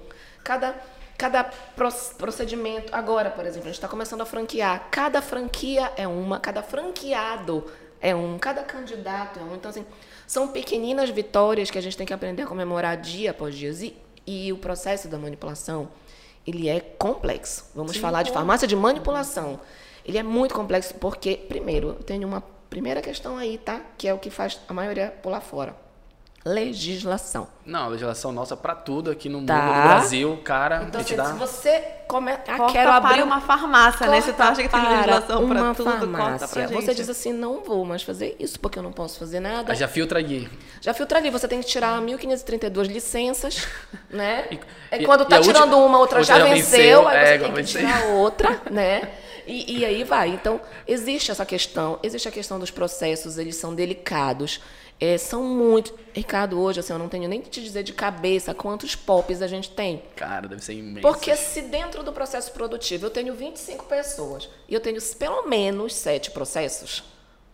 cada, 0.43 0.75
cada 1.17 1.43
pro- 1.43 1.91
procedimento. 2.17 2.93
Agora, 2.93 3.31
por 3.31 3.45
exemplo, 3.45 3.63
a 3.63 3.71
gente 3.71 3.75
está 3.79 3.87
começando 3.87 4.21
a 4.21 4.25
franquear. 4.25 4.87
Cada 4.91 5.21
franquia 5.21 5.91
é 5.97 6.07
uma, 6.07 6.39
cada 6.39 6.61
franqueado 6.61 7.65
é 7.99 8.13
um, 8.13 8.37
cada 8.37 8.61
candidato 8.61 9.39
é 9.39 9.43
um. 9.43 9.55
Então, 9.55 9.71
assim, 9.71 9.85
são 10.27 10.49
pequeninas 10.49 11.09
vitórias 11.09 11.71
que 11.71 11.77
a 11.77 11.81
gente 11.81 11.97
tem 11.97 12.05
que 12.05 12.13
aprender 12.13 12.43
a 12.43 12.47
comemorar 12.47 12.95
dia 12.97 13.31
após 13.31 13.55
dia. 13.55 13.71
E, 13.71 13.97
e 14.27 14.53
o 14.53 14.57
processo 14.57 15.07
da 15.07 15.17
manipulação, 15.17 15.89
ele 16.45 16.69
é 16.69 16.79
complexo. 16.79 17.65
Vamos 17.73 17.97
falar 17.97 18.21
de 18.21 18.31
farmácia 18.31 18.67
de 18.67 18.75
manipulação. 18.75 19.59
Ele 20.05 20.17
é 20.17 20.23
muito 20.23 20.53
complexo 20.53 20.93
porque, 20.95 21.35
primeiro, 21.35 21.89
eu 21.89 22.03
tenho 22.03 22.27
uma 22.27 22.43
primeira 22.69 23.01
questão 23.01 23.37
aí, 23.37 23.57
tá? 23.57 23.81
Que 23.97 24.07
é 24.07 24.13
o 24.13 24.17
que 24.17 24.29
faz 24.29 24.59
a 24.67 24.73
maioria 24.73 25.13
pular 25.21 25.41
fora. 25.41 25.75
Legislação. 26.45 27.47
Não, 27.65 27.83
a 27.83 27.87
legislação 27.87 28.31
nossa 28.31 28.55
para 28.55 28.73
tudo 28.73 29.11
aqui 29.11 29.27
no 29.27 29.39
mundo, 29.39 29.47
Tá. 29.47 29.61
no 29.65 29.83
Brasil, 29.83 30.39
cara, 30.45 30.83
Então, 30.87 31.01
gente 31.01 31.15
dá... 31.15 31.25
se 31.25 31.33
você 31.33 31.83
come... 32.07 32.31
ah, 32.31 32.37
Corta 32.57 32.71
quero 32.73 32.89
para 32.89 32.95
abrir 33.09 33.21
uma 33.23 33.41
farmácia, 33.41 34.07
né? 34.07 34.21
Você 34.21 34.27
Corta 34.31 34.43
tá 34.45 34.49
acha 34.51 34.63
que 34.63 34.69
tem 34.69 34.81
legislação 34.89 35.47
para 35.47 35.61
uma 35.61 35.75
tudo, 35.75 35.85
corta 35.85 35.99
farmácia. 36.07 36.47
pra 36.47 36.67
gente. 36.67 36.73
Você 36.85 36.93
diz 36.95 37.09
assim, 37.09 37.33
não 37.33 37.61
vou 37.65 37.83
mais 37.83 38.01
fazer 38.01 38.37
isso 38.39 38.57
porque 38.61 38.79
eu 38.79 38.83
não 38.83 38.93
posso 38.93 39.19
fazer 39.19 39.41
nada. 39.41 39.73
Ah, 39.73 39.75
já 39.75 39.89
filtra 39.89 40.19
aqui. 40.19 40.47
Já 40.79 40.93
filtra 40.93 41.19
ali, 41.19 41.29
você 41.29 41.47
tem 41.49 41.59
que 41.59 41.65
tirar 41.67 41.99
1.532 42.01 42.87
licenças, 42.87 43.67
né? 44.09 44.47
E- 44.49 44.59
é 44.91 45.01
e- 45.01 45.05
quando 45.05 45.23
e 45.23 45.25
tá 45.25 45.41
tirando 45.41 45.73
última- 45.73 45.85
uma, 45.85 45.99
outra 45.99 46.19
outra 46.19 46.23
já 46.23 46.39
já 46.39 46.45
venceu, 46.45 46.79
venceu, 47.03 47.07
aí 47.09 47.17
é, 47.17 47.25
você 47.25 47.39
tem 47.39 47.49
que 47.49 47.55
venceu. 47.55 47.81
tirar 47.81 48.05
outra, 48.07 48.61
né? 48.71 49.09
E, 49.47 49.79
e 49.79 49.85
aí 49.85 50.03
vai. 50.03 50.29
Então, 50.29 50.59
existe 50.87 51.31
essa 51.31 51.45
questão, 51.45 51.99
existe 52.03 52.27
a 52.27 52.31
questão 52.31 52.59
dos 52.59 52.69
processos, 52.71 53.37
eles 53.37 53.55
são 53.55 53.73
delicados. 53.73 54.59
é, 54.99 55.17
são 55.17 55.43
muito. 55.43 55.93
Ricardo, 56.13 56.59
hoje, 56.59 56.79
assim, 56.79 56.91
eu 56.93 56.99
não 56.99 57.07
tenho 57.07 57.29
nem 57.29 57.39
que 57.39 57.49
te 57.49 57.61
dizer 57.61 57.83
de 57.83 57.93
cabeça 57.93 58.53
quantos 58.53 58.95
POPs 58.95 59.41
a 59.41 59.47
gente 59.47 59.69
tem. 59.69 60.01
Cara, 60.15 60.47
deve 60.47 60.63
ser 60.63 60.73
imenso. 60.73 61.01
Porque 61.01 61.35
se 61.35 61.61
dentro 61.61 62.03
do 62.03 62.11
processo 62.11 62.51
produtivo 62.51 63.05
eu 63.05 63.09
tenho 63.09 63.35
25 63.35 63.85
pessoas 63.85 64.49
e 64.67 64.73
eu 64.73 64.79
tenho 64.79 64.99
pelo 65.19 65.47
menos 65.47 65.93
sete 65.93 66.31
processos, 66.31 67.03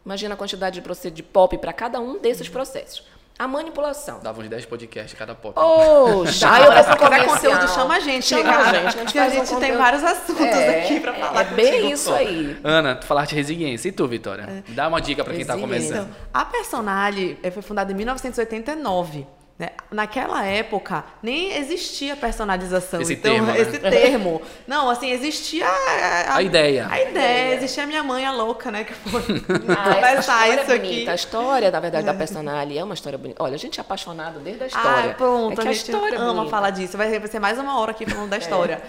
imagina 0.05 0.33
a 0.35 0.37
quantidade 0.37 0.81
de, 0.81 1.11
de 1.11 1.23
POP 1.23 1.57
para 1.57 1.73
cada 1.73 1.99
um 1.99 2.17
desses 2.17 2.47
processos. 2.47 3.03
A 3.37 3.47
manipulação. 3.47 4.19
Dava 4.21 4.41
uns 4.41 4.47
10 4.47 4.65
podcasts 4.67 5.17
cada 5.17 5.33
pop. 5.33 5.57
Oh, 5.59 6.23
já 6.25 6.59
eu 6.61 6.71
Se 6.71 6.83
faço 6.83 6.97
quiser 6.97 7.25
conteúdo, 7.25 7.67
chama 7.73 7.95
a 7.95 7.99
gente, 7.99 8.25
Chama 8.25 8.55
a 8.57 8.63
gente, 8.73 8.75
a 8.75 8.89
gente 8.91 9.17
a 9.17 9.21
faz 9.21 9.33
um 9.33 9.45
gente 9.45 9.59
tem 9.59 9.75
vários 9.75 10.03
assuntos 10.03 10.45
É, 10.45 10.83
aqui 10.83 10.99
pra 10.99 11.13
falar 11.13 11.41
É 11.41 11.43
bem 11.45 11.71
contigo. 11.73 11.93
isso 11.93 12.13
aí. 12.13 12.57
Ana, 12.63 12.95
tu 12.95 13.05
falaste 13.07 13.31
de 13.31 13.35
resiliência. 13.37 13.89
E 13.89 13.91
tu, 13.91 14.07
Vitória? 14.07 14.63
Dá 14.69 14.87
uma 14.87 15.01
dica 15.01 15.23
para 15.23 15.33
quem 15.33 15.43
tá 15.45 15.55
Resiliência. 15.55 15.89
começando. 15.95 16.15
A 16.33 16.45
Personale 16.45 17.39
eh, 17.41 17.49
foi 17.49 17.63
fundada 17.63 17.91
em 17.91 17.95
1989. 17.95 19.25
Né? 19.57 19.69
Naquela 19.91 20.43
época, 20.43 21.03
nem 21.21 21.55
existia 21.57 22.15
personalização. 22.15 22.99
Esse 23.01 23.13
então, 23.13 23.31
termo, 23.33 23.47
né? 23.51 23.59
esse 23.61 23.77
termo. 23.79 24.41
Não, 24.67 24.89
assim, 24.89 25.11
existia... 25.11 25.67
A, 25.67 26.37
A 26.37 26.41
ideia. 26.41 26.87
A 26.89 26.99
ideia. 27.01 27.55
Existia 27.55 27.83
a 27.83 27.85
minha 27.85 28.01
mãe, 28.03 28.25
a 28.25 28.31
louca, 28.31 28.71
né? 28.71 28.83
Que 28.83 28.93
foi 28.93 29.21
Ah, 29.69 29.93
começar 29.95 30.19
história 30.47 30.61
isso 30.63 30.71
é 30.71 30.75
aqui. 30.75 30.87
bonita. 30.87 31.11
A 31.11 31.15
história, 31.15 31.71
na 31.71 31.79
verdade, 31.79 32.05
da 32.05 32.13
personagem 32.15 32.77
é 32.77 32.83
uma 32.83 32.95
história 32.95 33.17
bonita. 33.17 33.43
Olha, 33.43 33.53
a 33.53 33.59
gente 33.59 33.79
é 33.79 33.81
apaixonado 33.81 34.39
desde 34.39 34.63
a 34.63 34.67
história. 34.67 35.11
Ah, 35.11 35.13
pronto, 35.13 35.53
é 35.53 35.61
que 35.61 35.67
a 35.67 35.71
a 35.71 35.73
gente 35.73 35.85
história 35.91 36.15
é 36.15 36.19
ama 36.19 36.33
bonita. 36.33 36.49
falar 36.49 36.69
disso. 36.71 36.97
Vai 36.97 37.19
vai 37.19 37.27
ser 37.29 37.39
mais 37.39 37.59
uma 37.59 37.79
hora 37.79 37.91
aqui 37.91 38.05
falando 38.09 38.29
da 38.29 38.37
história. 38.39 38.81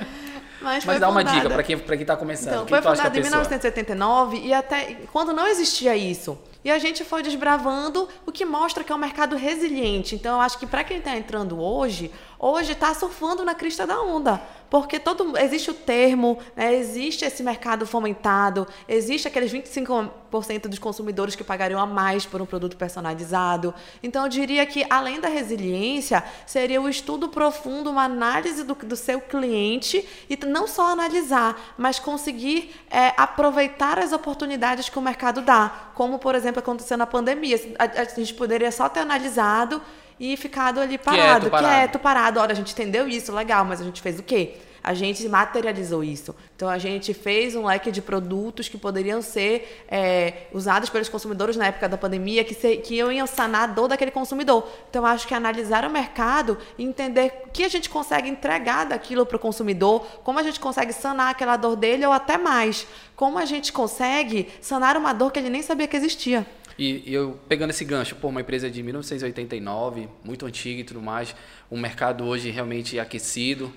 Mas, 0.62 0.76
Mas 0.76 0.84
foi 0.84 0.98
dá 0.98 1.10
uma 1.10 1.20
fundada- 1.20 1.36
dica 1.40 1.50
para 1.50 1.62
quem, 1.62 1.76
pra 1.78 1.94
quem 1.94 2.06
tá 2.06 2.16
começando. 2.16 2.48
Então, 2.54 2.64
quem 2.64 2.68
foi 2.68 2.76
é 2.78 2.80
a 2.80 2.96
fundada 2.96 3.18
em 3.18 3.22
pessoa? 3.22 3.40
1989 3.42 4.38
e 4.38 4.54
até 4.54 4.96
quando 5.12 5.34
não 5.34 5.46
existia 5.46 5.94
isso. 5.94 6.38
E 6.64 6.70
a 6.70 6.78
gente 6.78 7.04
foi 7.04 7.22
desbravando, 7.22 8.08
o 8.24 8.32
que 8.32 8.44
mostra 8.44 8.82
que 8.82 8.90
é 8.90 8.94
um 8.94 8.98
mercado 8.98 9.36
resiliente. 9.36 10.14
Então, 10.14 10.36
eu 10.36 10.40
acho 10.40 10.58
que 10.58 10.66
para 10.66 10.82
quem 10.82 10.96
está 10.96 11.14
entrando 11.14 11.60
hoje, 11.60 12.10
hoje 12.38 12.72
está 12.72 12.94
surfando 12.94 13.44
na 13.44 13.54
crista 13.54 13.86
da 13.86 14.00
onda. 14.00 14.40
Porque 14.70 14.98
todo 14.98 15.38
existe 15.38 15.70
o 15.70 15.74
termo, 15.74 16.38
né, 16.56 16.74
existe 16.74 17.24
esse 17.24 17.44
mercado 17.44 17.86
fomentado, 17.86 18.66
existe 18.88 19.28
aqueles 19.28 19.52
25% 19.52 20.66
dos 20.66 20.80
consumidores 20.80 21.36
que 21.36 21.44
pagariam 21.44 21.78
a 21.78 21.86
mais 21.86 22.26
por 22.26 22.42
um 22.42 22.46
produto 22.46 22.76
personalizado. 22.76 23.72
Então, 24.02 24.24
eu 24.24 24.28
diria 24.28 24.66
que, 24.66 24.84
além 24.90 25.20
da 25.20 25.28
resiliência, 25.28 26.24
seria 26.44 26.82
o 26.82 26.88
estudo 26.88 27.28
profundo, 27.28 27.90
uma 27.90 28.02
análise 28.04 28.64
do, 28.64 28.74
do 28.74 28.96
seu 28.96 29.20
cliente 29.20 30.04
e 30.28 30.36
não 30.44 30.66
só 30.66 30.90
analisar, 30.90 31.74
mas 31.78 32.00
conseguir 32.00 32.74
é, 32.90 33.12
aproveitar 33.16 33.98
as 33.98 34.12
oportunidades 34.12 34.88
que 34.88 34.98
o 34.98 35.02
mercado 35.02 35.40
dá. 35.40 35.90
Como, 35.94 36.18
por 36.18 36.34
exemplo, 36.34 36.53
aconteceu 36.60 36.96
na 36.96 37.06
pandemia. 37.06 37.58
A, 37.78 38.02
a 38.02 38.04
gente 38.04 38.34
poderia 38.34 38.70
só 38.72 38.88
ter 38.88 39.00
analisado 39.00 39.80
e 40.18 40.36
ficado 40.36 40.80
ali 40.80 40.96
parado, 40.96 41.40
Quieto, 41.42 41.50
parado. 41.50 41.68
quieto, 41.68 41.98
parado. 41.98 42.40
Olha, 42.40 42.52
a 42.52 42.54
gente 42.54 42.72
entendeu 42.72 43.08
isso, 43.08 43.32
legal, 43.32 43.64
mas 43.64 43.80
a 43.80 43.84
gente 43.84 44.00
fez 44.00 44.18
o 44.18 44.22
quê? 44.22 44.56
A 44.84 44.92
gente 44.92 45.26
materializou 45.26 46.04
isso. 46.04 46.36
Então 46.54 46.68
a 46.68 46.76
gente 46.76 47.14
fez 47.14 47.56
um 47.56 47.64
leque 47.64 47.90
de 47.90 48.02
produtos 48.02 48.68
que 48.68 48.76
poderiam 48.76 49.22
ser 49.22 49.82
é, 49.88 50.48
usados 50.52 50.90
pelos 50.90 51.08
consumidores 51.08 51.56
na 51.56 51.68
época 51.68 51.88
da 51.88 51.96
pandemia, 51.96 52.44
que, 52.44 52.52
se, 52.52 52.76
que 52.76 52.96
iam 52.96 53.26
sanar 53.26 53.62
a 53.62 53.72
dor 53.72 53.88
daquele 53.88 54.10
consumidor. 54.10 54.68
Então 54.90 55.06
acho 55.06 55.26
que 55.26 55.32
analisar 55.32 55.86
o 55.86 55.90
mercado 55.90 56.58
e 56.76 56.84
entender 56.84 57.32
o 57.46 57.50
que 57.50 57.64
a 57.64 57.68
gente 57.68 57.88
consegue 57.88 58.28
entregar 58.28 58.84
daquilo 58.84 59.24
para 59.24 59.36
o 59.38 59.40
consumidor, 59.40 60.04
como 60.22 60.38
a 60.38 60.42
gente 60.42 60.60
consegue 60.60 60.92
sanar 60.92 61.30
aquela 61.30 61.56
dor 61.56 61.76
dele 61.76 62.04
ou 62.04 62.12
até 62.12 62.36
mais, 62.36 62.86
como 63.16 63.38
a 63.38 63.46
gente 63.46 63.72
consegue 63.72 64.48
sanar 64.60 64.98
uma 64.98 65.14
dor 65.14 65.32
que 65.32 65.38
ele 65.38 65.48
nem 65.48 65.62
sabia 65.62 65.88
que 65.88 65.96
existia. 65.96 66.46
E, 66.78 67.04
e, 67.06 67.14
eu 67.14 67.38
pegando 67.48 67.70
esse 67.70 67.86
gancho, 67.86 68.16
pô, 68.16 68.28
uma 68.28 68.42
empresa 68.42 68.70
de 68.70 68.82
1989, 68.82 70.08
muito 70.22 70.44
antiga 70.44 70.80
e 70.82 70.84
tudo 70.84 71.00
mais, 71.00 71.34
um 71.70 71.80
mercado 71.80 72.24
hoje 72.24 72.50
realmente 72.50 72.98
aquecido. 72.98 73.72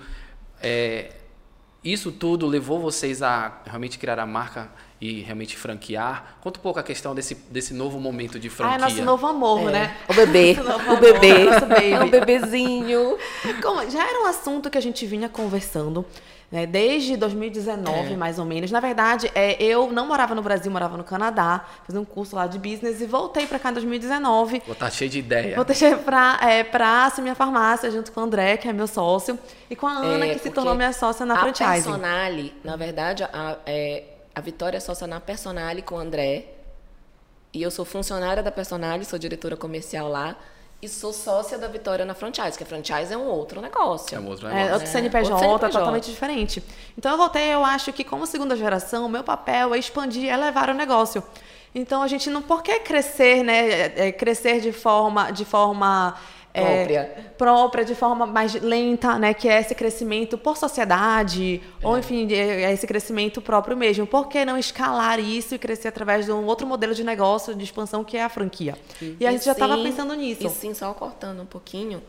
É, 0.62 1.12
isso 1.84 2.12
tudo 2.12 2.46
levou 2.46 2.80
vocês 2.80 3.22
a 3.22 3.62
realmente 3.66 3.98
criar 3.98 4.20
a 4.20 4.26
marca 4.26 4.70
e 5.00 5.22
realmente 5.22 5.56
franquear? 5.56 6.38
Conta 6.42 6.60
um 6.60 6.64
pouco 6.64 6.80
a 6.80 6.84
questão 6.84 7.16
desse, 7.16 7.36
desse 7.36 7.74
novo 7.74 8.00
momento 8.00 8.40
de 8.40 8.50
franquia. 8.50 8.76
Ah, 8.76 8.78
é 8.78 8.82
nosso 8.82 9.04
novo 9.04 9.28
amor, 9.28 9.70
é. 9.70 9.72
né? 9.72 9.98
O 10.10 10.14
bebê. 10.14 10.58
o 10.92 10.98
bebê. 11.00 11.92
É 11.94 12.04
um 12.04 12.10
bebezinho. 12.10 13.18
Como, 13.62 13.90
já 13.90 14.08
era 14.08 14.22
um 14.22 14.26
assunto 14.26 14.70
que 14.70 14.78
a 14.78 14.82
gente 14.82 15.06
vinha 15.06 15.30
conversando 15.30 16.06
né, 16.52 16.66
desde 16.66 17.18
2019, 17.18 18.14
é. 18.14 18.16
mais 18.16 18.40
ou 18.40 18.46
menos. 18.46 18.72
Na 18.72 18.80
verdade, 18.80 19.30
é, 19.36 19.62
eu 19.62 19.92
não 19.92 20.08
morava 20.08 20.34
no 20.34 20.42
Brasil, 20.42 20.72
morava 20.72 20.96
no 20.96 21.04
Canadá, 21.04 21.66
fiz 21.86 21.96
um 21.96 22.06
curso 22.06 22.36
lá 22.36 22.48
de 22.48 22.58
business 22.58 23.02
e 23.02 23.06
voltei 23.06 23.46
para 23.46 23.60
cá 23.60 23.70
em 23.70 23.74
2019. 23.74 24.62
Vou 24.66 24.74
estar 24.74 24.86
tá 24.86 24.92
cheio 24.92 25.10
de 25.10 25.20
ideia. 25.20 25.56
Voltei 25.56 25.76
para 25.98 26.40
é, 26.42 26.64
pra 26.64 27.06
assumir 27.06 27.32
a 27.32 27.36
farmácia 27.36 27.92
junto 27.92 28.12
com 28.12 28.22
o 28.22 28.24
André, 28.24 28.56
que 28.56 28.68
é 28.68 28.74
meu 28.74 28.88
sócio, 28.88 29.38
e 29.70 29.76
com 29.76 29.88
a 29.88 29.98
Ana, 29.98 30.26
é, 30.26 30.34
que 30.34 30.40
se 30.40 30.50
tornou 30.50 30.74
minha 30.74 30.94
sócia 30.94 31.26
na 31.26 31.36
a 31.36 31.40
franchise. 31.40 31.66
A 31.66 31.74
Personale, 31.74 32.54
na 32.64 32.76
verdade, 32.78 33.24
a, 33.24 33.58
é, 33.66 34.04
a 34.34 34.40
Vitória 34.40 34.78
é 34.78 34.80
sócia 34.80 35.06
na 35.06 35.20
Personale 35.20 35.82
com 35.82 35.96
o 35.96 36.00
André. 36.00 36.54
E 37.54 37.62
eu 37.62 37.72
sou 37.72 37.84
funcionária 37.84 38.44
da 38.44 38.52
Personale, 38.52 39.04
sou 39.04 39.18
diretora 39.18 39.58
comercial 39.58 40.08
lá 40.08 40.38
e 40.82 40.88
sou 40.88 41.12
sócia 41.12 41.58
da 41.58 41.68
Vitória 41.68 42.06
na 42.06 42.14
franchise, 42.14 42.56
que 42.58 42.64
a 42.64 42.68
franchise 42.68 43.12
é 43.12 43.18
um 43.18 43.26
outro 43.26 43.60
negócio. 43.62 44.16
É 44.16 44.20
um 44.20 44.28
outro 44.28 44.48
é, 44.48 44.54
negócio. 44.54 44.70
É, 44.70 44.74
outro 44.74 44.88
CNPJ, 44.88 45.34
outro 45.34 45.48
CNPJ. 45.48 45.80
totalmente 45.80 46.10
diferente. 46.10 46.64
Então 46.98 47.12
eu 47.12 47.18
voltei, 47.18 47.54
eu 47.54 47.66
acho 47.66 47.92
que 47.92 48.04
como 48.04 48.28
segunda 48.28 48.56
geração, 48.56 49.06
o 49.06 49.10
meu 49.10 49.24
papel 49.24 49.74
é 49.74 49.80
expandir, 49.80 50.30
é 50.30 50.38
levar 50.38 50.70
o 50.70 50.74
negócio. 50.74 51.24
Então 51.74 52.02
a 52.02 52.08
gente 52.08 52.30
não 52.30 52.42
por 52.42 52.62
que 52.62 52.80
crescer, 52.80 53.44
né, 53.44 53.70
é, 53.70 54.08
é 54.08 54.12
crescer 54.12 54.62
de 54.62 54.72
forma 54.72 55.32
de 55.32 55.46
forma 55.46 56.16
própria. 56.62 57.00
É, 57.00 57.22
própria, 57.38 57.86
de 57.86 57.96
forma 57.96 58.26
mais 58.26 58.54
lenta, 58.54 59.18
né? 59.18 59.34
Que 59.34 59.48
é 59.48 59.60
esse 59.60 59.74
crescimento 59.76 60.38
por 60.38 60.58
sociedade, 60.58 61.62
é. 61.82 61.88
ou 61.88 61.98
enfim, 61.98 62.28
é 62.32 62.72
esse 62.72 62.86
crescimento 62.86 63.42
próprio 63.42 63.76
mesmo. 63.76 64.06
Por 64.06 64.28
que 64.28 64.44
não 64.46 64.58
escalar 64.58 65.20
isso 65.20 65.56
e 65.56 65.60
crescer 65.60 65.90
através 65.90 66.26
de 66.26 66.32
um 66.32 66.46
outro 66.46 66.68
modelo 66.68 66.94
de 66.94 67.04
negócio, 67.04 67.56
de 67.56 67.64
expansão, 67.64 68.04
que 68.04 68.18
é 68.18 68.24
a 68.24 68.30
franquia? 68.30 68.76
E, 69.02 69.18
e 69.20 69.28
a 69.28 69.32
gente 69.32 69.42
sim, 69.42 69.46
já 69.46 69.54
estava 69.54 69.78
pensando 69.78 70.14
nisso. 70.14 70.46
E 70.46 70.50
sim, 70.50 70.74
só 70.74 70.94
cortando 70.94 71.42
um 71.42 71.46
pouquinho, 71.46 72.02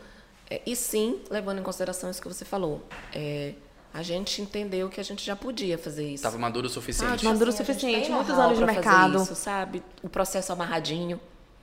é, 0.49 0.61
e 0.65 0.75
sim, 0.75 1.19
levando 1.29 1.59
em 1.59 1.63
consideração 1.63 2.09
isso 2.09 2.21
que 2.21 2.27
você 2.27 2.43
falou. 2.43 2.81
É, 3.13 3.53
a 3.93 4.03
gente 4.03 4.41
entendeu 4.41 4.87
que 4.89 4.99
a 4.99 5.03
gente 5.03 5.25
já 5.25 5.35
podia 5.35 5.77
fazer 5.77 6.05
isso. 6.05 6.15
Estava 6.15 6.37
maduro 6.37 6.67
o 6.67 6.69
suficiente. 6.69 7.25
Ah, 7.25 7.31
maduro 7.31 7.49
o 7.49 7.53
suficiente, 7.53 8.11
muitos 8.11 8.37
anos 8.37 8.57
de 8.57 8.65
mercado. 8.65 9.21
Isso, 9.21 9.35
sabe? 9.35 9.83
O 10.03 10.09
processo 10.09 10.53
amarradinho. 10.53 11.19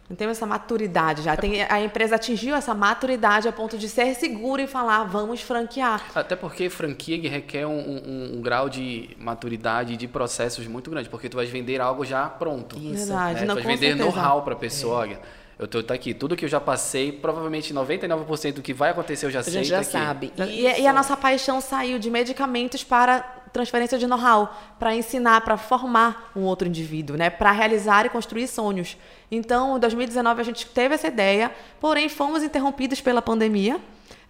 Não 0.09 0.16
tem 0.16 0.28
essa 0.28 0.46
maturidade 0.46 1.22
já. 1.22 1.36
Tem, 1.36 1.62
a 1.62 1.80
empresa 1.80 2.14
atingiu 2.14 2.54
essa 2.54 2.74
maturidade 2.74 3.48
a 3.48 3.52
ponto 3.52 3.76
de 3.76 3.88
ser 3.88 4.14
segura 4.14 4.62
e 4.62 4.66
falar, 4.66 5.04
vamos 5.04 5.40
franquear. 5.42 6.04
Até 6.14 6.36
porque 6.36 6.70
franquia 6.70 7.28
requer 7.28 7.66
um, 7.66 7.78
um, 7.78 8.36
um 8.36 8.40
grau 8.40 8.68
de 8.68 9.11
maturidade 9.18 9.94
e 9.94 9.96
de 9.96 10.07
processos 10.07 10.66
muito 10.66 10.90
grande, 10.90 11.09
porque 11.09 11.28
tu 11.28 11.36
vais 11.36 11.50
vender 11.50 11.80
algo 11.80 12.04
já 12.04 12.28
pronto. 12.28 12.76
Isso. 12.78 13.07
Verdade. 13.07 13.40
Né? 13.40 13.46
Não, 13.46 13.57
tu 13.57 13.64
vais 13.64 13.80
vender 13.80 13.96
know-how 13.96 14.42
para 14.42 14.54
a 14.54 14.57
pessoa. 14.57 14.94
É. 14.94 14.98
Olha, 14.98 15.20
eu 15.59 15.64
estou 15.64 15.82
tá 15.82 15.94
aqui, 15.94 16.12
tudo 16.12 16.36
que 16.36 16.44
eu 16.44 16.48
já 16.48 16.61
passei, 16.61 17.11
provavelmente 17.11 17.72
99% 17.72 18.52
do 18.52 18.62
que 18.62 18.74
vai 18.74 18.90
acontecer 18.90 19.24
eu 19.24 19.30
já 19.30 19.42
sei. 19.42 19.52
A 19.52 19.57
gente 19.57 19.68
já 19.68 19.78
tá 19.78 19.84
sabe. 19.84 20.32
E, 20.36 20.82
e, 20.82 20.86
a 20.86 20.92
nossa 20.92 21.16
paixão 21.16 21.62
saiu 21.62 21.98
de 21.98 22.11
medicamentos 22.11 22.84
para 22.84 23.36
transferência 23.53 23.99
de 23.99 24.07
know-how, 24.07 24.55
para 24.78 24.94
ensinar, 24.94 25.40
para 25.42 25.57
formar 25.57 26.32
um 26.34 26.42
outro 26.42 26.66
indivíduo, 26.68 27.16
né? 27.16 27.30
para 27.30 27.51
realizar 27.53 28.07
e 28.07 28.09
construir 28.09 28.47
sonhos. 28.47 28.97
Então, 29.30 29.76
em 29.76 29.80
2019 29.80 30.40
a 30.40 30.44
gente 30.44 30.66
teve 30.66 30.94
essa 30.94 31.09
ideia, 31.09 31.51
porém 31.80 32.09
fomos 32.09 32.42
interrompidos 32.42 33.01
pela 33.01 33.22
pandemia. 33.22 33.80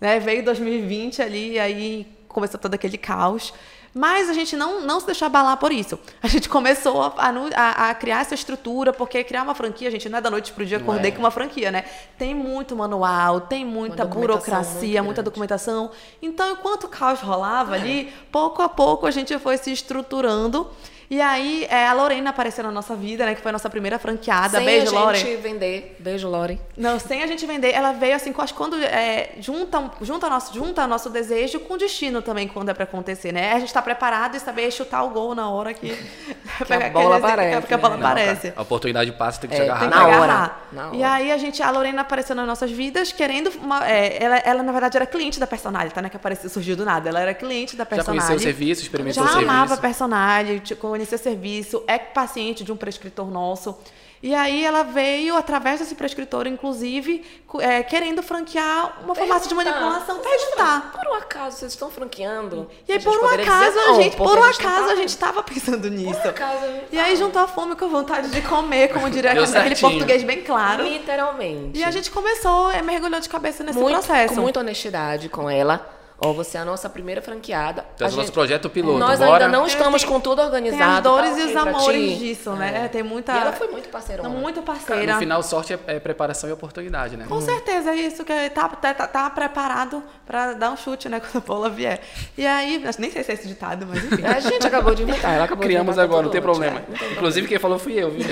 Né? 0.01 0.19
Veio 0.21 0.45
2020 0.45 1.23
ali, 1.23 1.53
e 1.53 1.59
aí 1.59 2.07
começou 2.29 2.61
todo 2.61 2.75
aquele 2.75 2.99
caos. 2.99 3.53
Mas 3.99 4.29
a 4.29 4.35
gente 4.35 4.55
não, 4.59 4.83
não 4.83 5.01
se 5.01 5.07
deixou 5.07 5.25
abalar 5.25 5.57
por 5.57 5.73
isso. 5.73 5.99
A 6.23 6.29
gente 6.29 6.51
começou 6.51 7.01
a, 7.01 7.33
a, 7.55 7.89
a 7.89 7.95
criar 7.95 8.21
essa 8.21 8.35
estrutura, 8.35 8.93
porque 8.93 9.25
criar 9.25 9.43
uma 9.43 9.55
franquia, 9.55 9.89
a 9.89 9.91
gente 9.91 10.07
não 10.11 10.19
é 10.19 10.21
da 10.21 10.29
noite 10.29 10.53
para 10.53 10.63
o 10.63 10.67
dia 10.67 10.77
acordei 10.77 11.11
é. 11.11 11.15
com 11.15 11.21
uma 11.21 11.31
franquia, 11.31 11.71
né? 11.71 11.87
Tem 12.19 12.35
muito 12.35 12.77
manual, 12.77 13.41
tem 13.41 13.65
muita 13.65 14.05
burocracia, 14.05 15.03
muita 15.03 15.23
documentação. 15.23 15.91
Então, 16.21 16.53
enquanto 16.53 16.85
o 16.85 16.89
caos 16.89 17.21
rolava 17.21 17.75
é. 17.75 17.81
ali, 17.81 18.13
pouco 18.31 18.61
a 18.61 18.69
pouco 18.69 19.07
a 19.07 19.11
gente 19.11 19.39
foi 19.39 19.57
se 19.57 19.73
estruturando 19.73 20.71
e 21.09 21.21
aí, 21.21 21.67
é, 21.71 21.87
a 21.87 21.93
Lorena 21.93 22.31
apareceu 22.31 22.65
na 22.65 22.71
nossa 22.73 22.97
vida, 22.97 23.25
né? 23.25 23.35
Que 23.35 23.41
foi 23.41 23.51
a 23.51 23.53
nossa 23.53 23.71
primeira 23.71 23.99
franqueada. 23.99 24.59
Sem 24.59 24.67
Beijo, 24.67 24.93
Lore. 24.93 25.19
Sem 25.19 25.27
a 25.27 25.31
gente 25.31 25.43
vender. 25.43 25.97
Beijo, 26.01 26.29
Lore. 26.29 26.61
Não, 26.77 26.99
sem 26.99 27.23
a 27.23 27.27
gente 27.27 27.47
vender. 27.47 27.73
Ela 27.73 27.93
veio 27.93 28.17
assim, 28.17 28.35
acho 28.37 28.53
que 28.53 28.59
quando 28.59 28.77
é, 28.77 29.31
junta, 29.39 29.91
junta, 30.03 30.29
nosso, 30.29 30.53
junta 30.53 30.87
nosso 30.87 31.09
desejo 31.09 31.61
com 31.61 31.75
o 31.75 31.77
destino 31.77 32.23
também, 32.23 32.49
quando 32.49 32.71
é 32.71 32.75
pra 32.75 32.85
acontecer, 32.85 33.31
né? 33.31 33.53
A 33.53 33.59
gente 33.61 33.73
tá 33.73 33.81
preparado 33.81 34.37
e 34.37 34.41
saber 34.41 34.71
chutar 34.73 35.05
o 35.05 35.11
gol 35.11 35.35
na 35.35 35.49
hora 35.49 35.73
que, 35.73 35.89
que 36.67 36.73
a 36.73 36.91
bola 36.91 37.19
aparece. 37.19 37.67
Que 37.67 37.75
a 37.75 37.79
bola 37.79 37.97
né? 37.97 38.05
aparece. 38.05 38.53
a 38.57 38.63
oportunidade 38.63 39.13
passa, 39.13 39.41
tem 39.41 39.51
que 39.51 39.55
é, 39.55 39.59
se 39.59 39.63
agarrar. 39.63 39.81
Tem 39.81 39.89
que 39.89 39.95
na 39.95 40.03
agarrar. 40.03 40.69
Hora. 40.75 40.97
E 40.97 41.05
aí, 41.05 41.31
a 41.31 41.39
gente, 41.39 41.63
a 41.63 41.71
Lorena 41.71 42.03
apareceu 42.03 42.35
nas 42.35 42.47
nossas 42.47 42.71
vidas 42.71 43.13
querendo 43.13 43.51
uma, 43.63 43.89
é, 43.89 44.23
ela, 44.23 44.37
ela, 44.39 44.63
na 44.63 44.73
verdade, 44.73 44.97
era 44.97 45.07
cliente 45.07 45.39
da 45.39 45.47
personagem, 45.47 45.91
tá? 45.91 46.03
Né? 46.03 46.09
Que 46.09 46.17
apareceu, 46.17 46.51
surgiu 46.51 46.77
do 46.77 46.85
nada. 46.85 47.09
Ela 47.09 47.21
era 47.21 47.35
cliente 47.35 47.77
da 47.77 47.87
personagem. 47.87 48.21
Já 48.21 48.27
conheceu 48.27 48.37
o 48.37 48.41
serviço, 48.41 48.83
experimentou 48.83 49.23
Já 49.23 49.31
o 49.31 49.33
serviço. 49.33 49.47
Já 49.47 49.57
amava 49.57 49.75
a 49.75 49.79
personagem, 49.79 50.59
o 51.03 51.19
serviço 51.19 51.83
é 51.87 51.99
paciente 51.99 52.65
de 52.65 52.73
um 52.73 52.77
prescritor 52.77 53.31
nosso. 53.31 53.77
E 54.23 54.35
aí 54.35 54.65
ela 54.65 54.83
veio, 54.83 55.37
através 55.37 55.79
desse 55.79 55.95
prescritor, 55.95 56.47
inclusive, 56.47 57.25
é, 57.61 57.83
querendo 57.83 58.23
franquear 58.23 59.01
uma 59.05 59.15
farmácia 59.15 59.49
de 59.49 59.55
manipulação, 59.55 60.19
perguntar. 60.21 60.93
Por 60.93 61.13
um 61.13 61.15
acaso, 61.15 61.59
vocês 61.59 61.73
estão 61.73 61.91
franqueando? 61.91 62.69
E 62.89 62.93
aí, 62.93 63.01
por 63.01 63.17
um 63.17 63.29
acaso, 63.29 63.79
a 63.79 63.95
gente, 63.95 64.17
por 64.17 64.39
um 64.39 64.43
acaso, 64.43 64.91
a 64.91 64.97
gente 64.97 65.11
estava 65.11 65.43
pensando 65.43 65.91
nisso. 65.91 66.21
Por 66.21 66.31
acaso, 66.31 66.65
e 66.91 66.99
aí 66.99 67.15
juntou 67.15 67.43
a 67.43 67.47
fome 67.47 67.77
com 67.77 67.85
a 67.85 67.89
vontade 67.89 68.31
de 68.31 68.41
comer, 68.43 68.89
como 68.89 69.09
diria 69.11 69.33
aquele 69.33 69.77
português 69.77 70.25
bem 70.25 70.43
claro. 70.43 70.83
Literalmente. 70.83 71.79
E 71.79 71.85
a 71.85 71.91
gente 71.91 72.11
começou, 72.11 72.71
é, 72.71 72.81
mergulhou 72.81 73.21
de 73.21 73.29
cabeça 73.29 73.63
nesse 73.63 73.79
muito, 73.79 73.93
processo. 73.95 74.35
Com 74.35 74.41
muita 74.41 74.61
honestidade 74.61 75.29
com 75.29 75.49
ela 75.49 75.96
Ó, 76.19 76.33
você 76.33 76.57
é 76.57 76.61
a 76.61 76.65
nossa 76.65 76.89
primeira 76.89 77.21
franqueada. 77.21 77.85
Então, 77.95 78.09
é 78.09 78.11
o 78.11 78.17
nosso 78.17 78.33
projeto 78.33 78.71
piloto. 78.71 78.99
Nós 78.99 79.19
Bora. 79.19 79.45
ainda 79.45 79.49
não 79.59 79.67
estamos 79.67 80.03
com 80.03 80.19
tudo 80.19 80.41
organizado. 80.41 80.83
Tem 80.83 80.97
as 80.97 81.03
dores 81.03 81.31
tá, 81.31 81.41
e 81.41 81.45
os 81.45 81.57
amores 81.57 82.19
disso, 82.19 82.53
né? 82.53 82.85
É. 82.85 82.89
Tem 82.89 83.03
muita. 83.03 83.35
E 83.35 83.39
ela 83.39 83.53
foi 83.53 83.69
muito 83.69 83.89
parceira. 83.91 84.23
Muito 84.23 84.63
parceira. 84.63 85.13
No 85.13 85.19
final, 85.19 85.43
sorte 85.43 85.75
é, 85.75 85.79
é, 85.87 86.01
preparação 86.01 86.49
e 86.49 86.53
oportunidade, 86.53 87.19
né? 87.19 87.27
Com 87.29 87.41
certeza, 87.43 87.91
é 87.91 87.97
isso 87.97 88.25
que 88.25 88.51
tá, 88.51 88.67
tá, 88.69 88.95
tá, 88.95 89.07
tá 89.07 89.31
preparado 89.31 90.03
para 90.25 90.55
dar 90.55 90.71
um 90.71 90.77
chute, 90.77 91.07
né? 91.07 91.21
Quando 91.33 91.37
a 91.37 91.47
bola 91.47 91.69
vier. 91.69 92.01
E 92.37 92.47
aí, 92.47 92.83
nem 92.99 93.11
sei 93.11 93.23
se 93.23 93.31
é 93.33 93.35
esse 93.35 93.47
ditado, 93.47 93.87
mas 93.87 94.03
enfim. 94.03 94.25
A 94.25 94.41
gente 94.41 94.67
acabou 94.67 94.95
de 94.95 95.03
inventar. 95.03 95.35
Ela 95.35 95.45
acabou 95.45 95.65
Criamos 95.65 95.97
de 95.97 96.01
agora, 96.01 96.23
não 96.23 96.31
tem 96.31 96.41
problema. 96.41 96.81
É, 96.99 97.13
Inclusive, 97.13 97.47
quem 97.47 97.59
falou 97.59 97.79
fui 97.79 97.93
eu, 97.93 98.11
viu? 98.11 98.25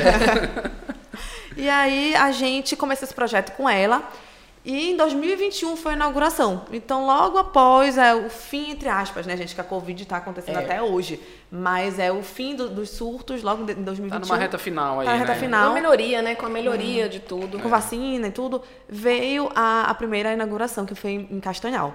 e 1.55 1.69
aí, 1.69 2.15
a 2.17 2.31
gente 2.31 2.77
começou 2.77 3.05
esse 3.05 3.15
projeto 3.15 3.53
com 3.53 3.69
ela. 3.69 4.03
E 4.65 4.93
em 4.93 4.97
2021 4.97 5.77
foi 5.77 5.93
a 5.93 5.95
inauguração. 5.95 6.65
Então, 6.73 7.05
logo 7.05 7.37
após 7.37 7.99
é, 7.99 8.15
o 8.15 8.31
fim, 8.31 8.71
entre 8.71 8.89
aspas, 8.89 9.27
né, 9.27 9.37
gente, 9.37 9.55
que 9.55 9.61
a 9.61 9.65
Covid 9.65 10.03
está 10.03 10.17
acontecendo 10.17 10.59
é. 10.59 10.65
até 10.65 10.83
hoje. 10.83 11.21
Mas 11.51 11.99
é 11.99 12.11
o 12.11 12.23
fim 12.23 12.57
do, 12.57 12.71
dos 12.71 12.89
surtos, 12.89 13.43
logo 13.43 13.63
em 13.63 13.75
2021. 13.75 14.07
Está 14.07 14.19
numa 14.21 14.37
reta 14.37 14.59
final 14.59 15.01
aí, 15.01 15.07
tá 15.07 15.13
na 15.13 15.19
reta 15.19 15.35
né? 15.35 15.39
final. 15.39 15.65
Com 15.67 15.71
a 15.71 15.75
melhoria, 15.75 16.23
né? 16.23 16.35
Com 16.35 16.47
a 16.47 16.49
melhoria 16.49 17.07
hum. 17.07 17.09
de 17.11 17.21
tudo. 17.21 17.59
Com 17.59 17.69
vacina 17.69 18.29
e 18.29 18.31
tudo. 18.31 18.63
Veio 18.89 19.51
a, 19.55 19.83
a 19.83 19.95
primeira 19.95 20.33
inauguração, 20.33 20.87
que 20.87 20.95
foi 20.95 21.13
em 21.31 21.41
Castanhal. 21.41 21.95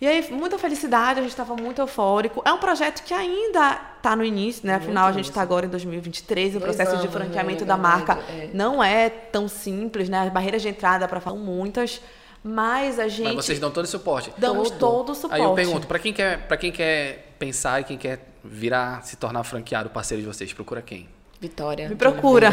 E 0.00 0.06
aí, 0.06 0.30
muita 0.30 0.56
felicidade, 0.58 1.18
a 1.18 1.22
gente 1.22 1.32
estava 1.32 1.56
muito 1.56 1.80
eufórico. 1.80 2.40
É 2.44 2.52
um 2.52 2.58
projeto 2.58 3.02
que 3.02 3.12
ainda 3.12 3.80
está 3.96 4.14
no 4.14 4.24
início, 4.24 4.64
né? 4.64 4.76
Afinal, 4.76 5.04
muito 5.04 5.14
a 5.14 5.16
gente 5.16 5.28
está 5.28 5.42
agora 5.42 5.66
em 5.66 5.68
2023, 5.68 6.54
o 6.54 6.60
processo 6.60 6.92
anos, 6.92 7.02
de 7.02 7.08
franqueamento 7.08 7.62
né? 7.62 7.66
da 7.66 7.76
marca 7.76 8.18
é. 8.28 8.50
não 8.54 8.82
é 8.82 9.08
tão 9.08 9.48
simples, 9.48 10.08
né? 10.08 10.20
As 10.20 10.32
barreiras 10.32 10.62
de 10.62 10.68
entrada 10.68 11.08
para 11.08 11.20
falar 11.20 11.36
muitas, 11.36 12.00
mas 12.44 13.00
a 13.00 13.08
gente... 13.08 13.34
Mas 13.34 13.44
vocês 13.44 13.58
dão 13.58 13.72
todo 13.72 13.86
o 13.86 13.88
suporte? 13.88 14.32
Damos 14.38 14.70
todo, 14.70 14.78
todo 14.78 15.10
o 15.10 15.14
suporte. 15.16 15.42
Aí 15.42 15.48
eu 15.48 15.54
pergunto, 15.54 15.88
para 15.88 15.98
quem, 15.98 16.12
quer, 16.12 16.46
quem 16.58 16.70
quer 16.70 17.34
pensar 17.36 17.80
e 17.80 17.84
quem 17.84 17.98
quer 17.98 18.20
virar, 18.44 19.02
se 19.02 19.16
tornar 19.16 19.42
franqueado, 19.42 19.90
parceiro 19.90 20.22
de 20.22 20.28
vocês, 20.28 20.52
procura 20.52 20.80
quem? 20.80 21.08
Vitória. 21.40 21.88
Me 21.88 21.96
procura. 21.96 22.52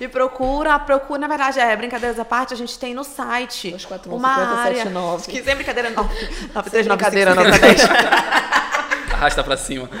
Me 0.00 0.08
procura, 0.08 0.78
procura. 0.78 1.20
Na 1.20 1.28
verdade, 1.28 1.60
é 1.60 1.76
brincadeiras 1.76 2.18
à 2.18 2.24
parte, 2.24 2.54
a 2.54 2.56
gente 2.56 2.78
tem 2.78 2.94
no 2.94 3.04
site 3.04 3.70
241, 3.70 4.14
uma 4.14 4.34
50, 4.34 4.50
área. 4.50 4.76
79. 4.76 5.30
Que 5.30 5.42
sem 5.42 5.54
brincadeira, 5.54 5.90
não. 5.90 6.08
Sem 6.70 6.84
brincadeira, 6.84 7.34
nota 7.34 7.58
10. 7.58 7.82
arrasta 9.22 9.44
pra 9.44 9.56
cima. 9.56 9.88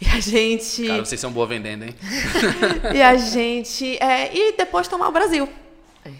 E 0.00 0.06
a 0.06 0.20
gente. 0.20 0.86
Cara, 0.86 1.04
vocês 1.04 1.20
são 1.20 1.32
boa 1.32 1.46
vendendo, 1.46 1.84
hein? 1.84 1.94
E 2.94 3.02
a 3.02 3.16
gente. 3.16 3.96
é, 4.02 4.34
e 4.34 4.56
depois 4.56 4.86
tomar 4.86 5.08
o 5.08 5.12
Brasil. 5.12 5.48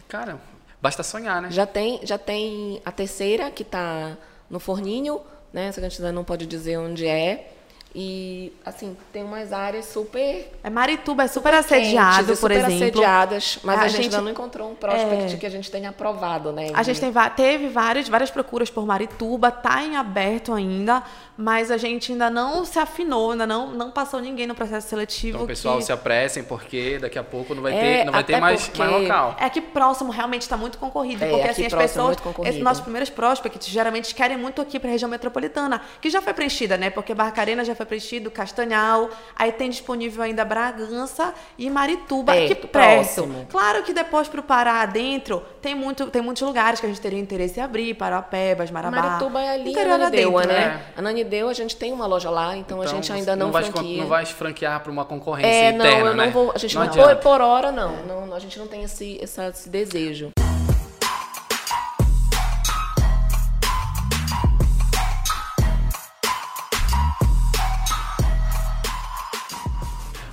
Cara, 0.08 0.40
basta 0.82 1.02
sonhar, 1.02 1.40
né? 1.40 1.50
Já 1.50 1.64
tem, 1.64 2.00
já 2.02 2.18
tem 2.18 2.82
a 2.84 2.90
terceira 2.90 3.50
que 3.50 3.62
está 3.62 4.16
no 4.50 4.58
forninho, 4.58 5.20
né? 5.52 5.70
Só 5.72 5.80
que 5.80 5.86
a 5.86 5.88
gente 5.88 6.00
ainda 6.00 6.12
não 6.12 6.24
pode 6.24 6.46
dizer 6.46 6.76
onde 6.78 7.06
é. 7.06 7.52
E, 7.95 8.53
assim, 8.66 8.95
tem 9.12 9.24
umas 9.24 9.51
áreas 9.53 9.86
super 9.86 10.53
É, 10.62 10.68
Marituba 10.68 11.24
é 11.24 11.26
super 11.26 11.55
assediado, 11.55 12.26
quentes 12.26 12.41
por 12.41 12.51
super 12.53 12.57
exemplo. 12.66 12.74
assediadas, 12.84 13.59
mas 13.64 13.78
A 13.78 13.82
a, 13.82 13.89
gente, 13.89 14.03
gente- 14.03 14.14
ainda 14.14 14.20
não 14.24 14.30
encontrou 14.30 14.70
um 14.70 14.74
prospect 14.74 15.34
é. 15.34 15.36
que 15.39 15.47
a 15.47 15.51
gente 15.51 15.70
tenha 15.70 15.89
aprovado, 15.89 16.53
né? 16.53 16.68
A 16.74 16.82
gente 16.82 17.01
tem, 17.01 17.11
teve 17.34 17.68
várias, 17.68 18.07
várias 18.09 18.30
procuras 18.30 18.68
por 18.68 18.84
Marituba, 18.86 19.51
tá 19.51 19.82
em 19.82 19.97
aberto 19.97 20.53
ainda, 20.53 21.03
mas 21.36 21.70
a 21.70 21.78
gente 21.78 22.12
ainda 22.12 22.28
não 22.28 22.64
se 22.64 22.78
afinou, 22.78 23.32
ainda 23.32 23.47
não, 23.47 23.70
não 23.70 23.91
passou 23.91 24.20
ninguém 24.20 24.47
no 24.47 24.55
processo 24.55 24.86
seletivo. 24.89 25.39
Então, 25.39 25.47
pessoal, 25.47 25.78
que... 25.78 25.84
se 25.84 25.93
apressem, 25.93 26.45
porque 26.45 26.99
daqui 26.99 27.18
a 27.18 27.24
pouco 27.24 27.55
não 27.55 27.62
vai 27.62 27.72
É, 27.74 27.80
ter, 27.99 28.05
não 28.05 28.12
vai 28.12 28.22
ter 28.24 28.39
mais, 28.39 28.64
porque- 28.68 28.78
mais 28.82 29.03
local. 29.03 29.34
É 29.41 29.49
que 29.49 29.62
próximo 29.62 30.12
realmente 30.12 30.43
está 30.43 30.57
muito 30.59 30.76
concorrido, 30.78 31.24
É, 31.24 31.28
porque 31.30 31.49
assim 31.49 31.64
as 31.64 31.72
próximo 31.72 31.80
é 31.80 31.89
pessoas, 31.89 32.07
muito 32.09 32.22
concorrido. 32.22 32.51
esses 32.55 32.62
nossos 32.62 32.82
primeiros 32.82 33.09
prospects 33.09 33.66
geralmente 33.66 34.14
querem 34.14 34.36
muito 34.36 34.61
aqui 34.61 34.78
para 34.78 34.91
a 34.91 34.93
região 34.93 35.09
metropolitana, 35.11 35.80
que 36.03 36.11
já 36.11 36.20
foi 36.20 36.34
preenchida, 36.34 36.76
né? 36.76 36.91
Porque 36.91 37.14
Barcarena 37.14 37.64
já 37.64 37.74
foi 37.78 37.86
preenchido, 37.86 38.30
Castanhal, 38.30 39.08
aí 39.34 39.50
tem 39.52 39.70
disponível 39.70 40.22
ainda 40.22 40.44
Bragança 40.44 41.32
e 41.56 41.70
Marituba, 41.70 42.32
Perto, 42.32 42.52
aqui 42.52 42.66
perto. 42.66 42.70
próximo. 42.70 43.46
Claro 43.50 43.82
que 43.82 43.92
depois 43.94 44.28
para 44.28 44.40
o 44.40 44.42
Pará 44.42 44.82
adentro, 44.82 45.42
tem 45.62 45.74
muito, 45.74 46.06
tem 46.10 46.20
muitos 46.20 46.42
lugares 46.42 46.80
que 46.80 46.86
a 46.86 46.88
gente 46.88 47.00
teria 47.00 47.18
interesse 47.18 47.58
em 47.58 47.62
abrir, 47.62 47.94
Parapebas, 47.94 48.70
Marabá. 48.70 49.00
Marituba 49.00 49.40
é 49.40 49.50
ali 49.54 49.70
interior 49.70 49.94
a 49.94 49.98
Nanideua, 49.98 50.42
adentro, 50.42 50.60
né? 50.60 50.82
A 50.96 51.02
Nanideua, 51.02 51.50
a 51.50 51.54
gente 51.54 51.76
tem 51.76 51.92
uma 51.92 52.06
loja 52.06 52.28
lá, 52.30 52.56
então, 52.56 52.80
a 52.80 52.84
Então, 52.84 52.96
gente 52.96 53.12
ainda 53.12 53.34
não, 53.36 53.50
vai, 53.50 53.64
franquia. 53.64 54.00
não 54.02 54.08
vai 54.08 54.26
franquear 54.26 54.80
para 54.80 54.92
uma 54.92 55.04
concorrência 55.04 55.48
É, 55.50 55.72
não, 55.72 55.84
interna, 55.86 56.10
eu 56.10 56.16
não 56.16 56.24
né? 56.24 56.30
vou. 56.30 56.52
A 56.54 56.58
gente 56.58 56.74
não, 56.74 56.82
por, 56.88 56.90
adianta. 57.00 57.16
por 57.16 57.40
hora, 57.40 57.70
não. 57.72 57.96
não. 58.04 58.34
A 58.34 58.38
gente 58.38 58.58
não 58.58 58.66
tem 58.66 58.82
esse, 58.82 59.18
essa- 59.22 59.46
esse 59.48 59.68
desejo. 59.68 60.30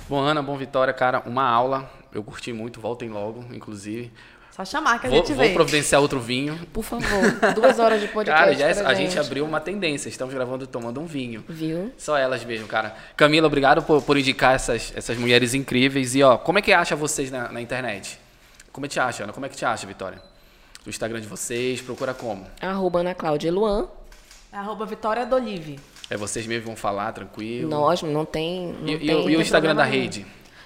Bom, 0.08 0.20
Ana, 0.20 0.42
bom 0.42 0.56
Vitória, 0.56 0.92
cara, 0.94 1.22
uma 1.26 1.42
aula. 1.42 1.90
Eu 2.12 2.22
curti 2.22 2.52
muito, 2.52 2.80
voltem 2.80 3.08
logo, 3.10 3.44
inclusive. 3.52 4.12
Só 4.52 4.64
chamar 4.64 4.98
que 5.00 5.06
a 5.06 5.10
Vou, 5.10 5.18
gente 5.18 5.34
vou 5.34 5.44
vem. 5.44 5.52
providenciar 5.52 6.00
outro 6.00 6.18
vinho. 6.18 6.58
Por 6.72 6.82
favor, 6.82 7.04
duas 7.54 7.78
horas 7.78 8.00
de 8.00 8.08
podcast. 8.08 8.40
Cara, 8.40 8.54
já 8.54 8.68
é- 8.68 8.74
pra 8.74 8.88
a 8.88 8.94
gente 8.94 9.18
abriu 9.18 9.44
uma 9.44 9.60
tendência. 9.60 10.08
Estamos 10.08 10.32
gravando 10.32 10.66
tomando 10.66 10.98
um 11.00 11.04
vinho. 11.06 11.44
Viu? 11.46 11.92
Só 11.98 12.16
elas 12.16 12.42
mesmo, 12.44 12.66
cara. 12.66 12.94
Camila, 13.16 13.46
obrigado 13.48 13.82
por, 13.82 14.00
por 14.00 14.16
indicar 14.16 14.54
essas, 14.54 14.92
essas 14.96 15.18
mulheres 15.18 15.52
incríveis. 15.52 16.14
E, 16.14 16.22
ó, 16.22 16.38
como 16.38 16.58
é 16.58 16.62
que 16.62 16.72
acha 16.72 16.96
vocês 16.96 17.30
na, 17.30 17.52
na 17.52 17.60
internet? 17.60 18.18
Como 18.72 18.86
é 18.86 18.88
que 18.88 18.94
te 18.94 19.00
acha, 19.00 19.24
Ana? 19.24 19.32
Como 19.34 19.44
é 19.44 19.48
que 19.50 19.56
te 19.56 19.64
acha, 19.66 19.86
Vitória? 19.86 20.22
O 20.86 20.88
Instagram 20.88 21.20
de 21.20 21.26
vocês, 21.26 21.82
procura 21.82 22.14
como? 22.14 22.46
Arroba 22.62 23.00
Ana 23.00 23.14
Cláudia 23.14 23.52
Luan. 23.52 23.88
Arroba 24.50 24.86
Vitória 24.86 25.26
Dolive. 25.26 25.78
É 26.08 26.16
vocês 26.16 26.46
mesmos 26.46 26.66
vão 26.66 26.76
falar, 26.76 27.10
tranquilo. 27.12 27.68
Nós 27.68 28.00
não 28.02 28.24
tem. 28.24 28.72
Não 28.80 28.88
E, 28.88 28.94
e 28.94 28.98
tem 29.06 29.14
o- 29.16 29.28
e 29.30 29.36
o 29.36 29.40
Instagram 29.40 29.74
da 29.74 29.82
rede? 29.84 30.24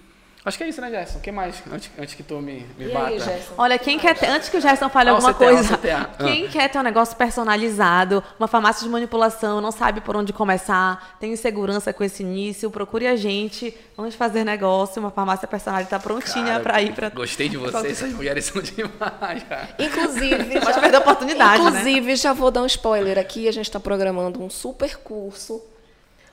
Acho 0.48 0.58
que 0.58 0.64
é 0.64 0.68
isso, 0.68 0.80
né, 0.80 0.90
Gerson? 0.90 1.18
O 1.18 1.20
que 1.20 1.30
mais? 1.30 1.62
Antes, 1.70 1.90
antes 1.98 2.14
que 2.14 2.22
tu 2.22 2.36
me, 2.40 2.66
me 2.78 2.86
E 2.86 2.92
bata. 2.92 3.06
aí, 3.08 3.20
Gerson? 3.20 3.54
Olha, 3.58 3.78
quem 3.78 3.98
quer 3.98 4.16
ter, 4.16 4.26
antes 4.26 4.48
que 4.48 4.56
o 4.56 4.60
Gerson 4.60 4.88
fale 4.88 5.10
Ah, 5.10 5.12
o 5.12 5.16
alguma 5.16 5.34
CTA, 5.34 5.44
coisa, 5.44 5.76
CTA. 5.76 6.10
quem 6.24 6.48
quer 6.48 6.68
ter 6.68 6.78
um 6.78 6.82
negócio 6.82 7.14
personalizado, 7.16 8.22
uma 8.38 8.48
farmácia 8.48 8.82
de 8.84 8.88
manipulação, 8.90 9.60
não 9.60 9.70
sabe 9.70 10.00
por 10.00 10.16
onde 10.16 10.32
começar, 10.32 11.16
tem 11.20 11.32
insegurança 11.32 11.92
com 11.92 12.02
esse 12.02 12.22
início, 12.22 12.70
procure 12.70 13.06
a 13.06 13.14
gente, 13.16 13.76
vamos 13.96 14.14
fazer 14.14 14.44
negócio, 14.44 15.00
uma 15.00 15.10
farmácia 15.10 15.46
personalizada 15.46 15.96
está 15.96 15.98
prontinha 15.98 16.60
para 16.60 16.80
ir 16.82 16.92
para 16.94 17.10
Gostei 17.10 17.48
de 17.48 17.56
vocês, 17.56 17.84
essas 17.84 18.12
mulheres 18.12 18.46
são 18.46 18.60
demais, 18.62 19.42
cara. 19.44 19.68
Inclusive, 19.78 20.60
Pode 20.60 20.80
perder 20.80 20.96
a 20.96 21.00
oportunidade, 21.00 21.62
né? 21.62 21.68
Inclusive, 21.70 22.16
já 22.16 22.32
vou 22.32 22.50
dar 22.50 22.62
um 22.62 22.66
spoiler 22.66 23.18
aqui. 23.18 23.48
A 23.48 23.52
gente 23.52 23.66
está 23.68 23.78
programando 23.80 24.42
um 24.42 24.48
super 24.50 24.96
curso 24.98 25.62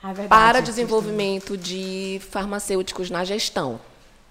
Ah, 0.02 0.10
é 0.10 0.14
verdade. 0.14 0.28
para 0.28 0.60
desenvolvimento 0.60 1.56
de 1.56 2.20
farmacêuticos 2.30 3.10
na 3.10 3.24
gestão. 3.24 3.78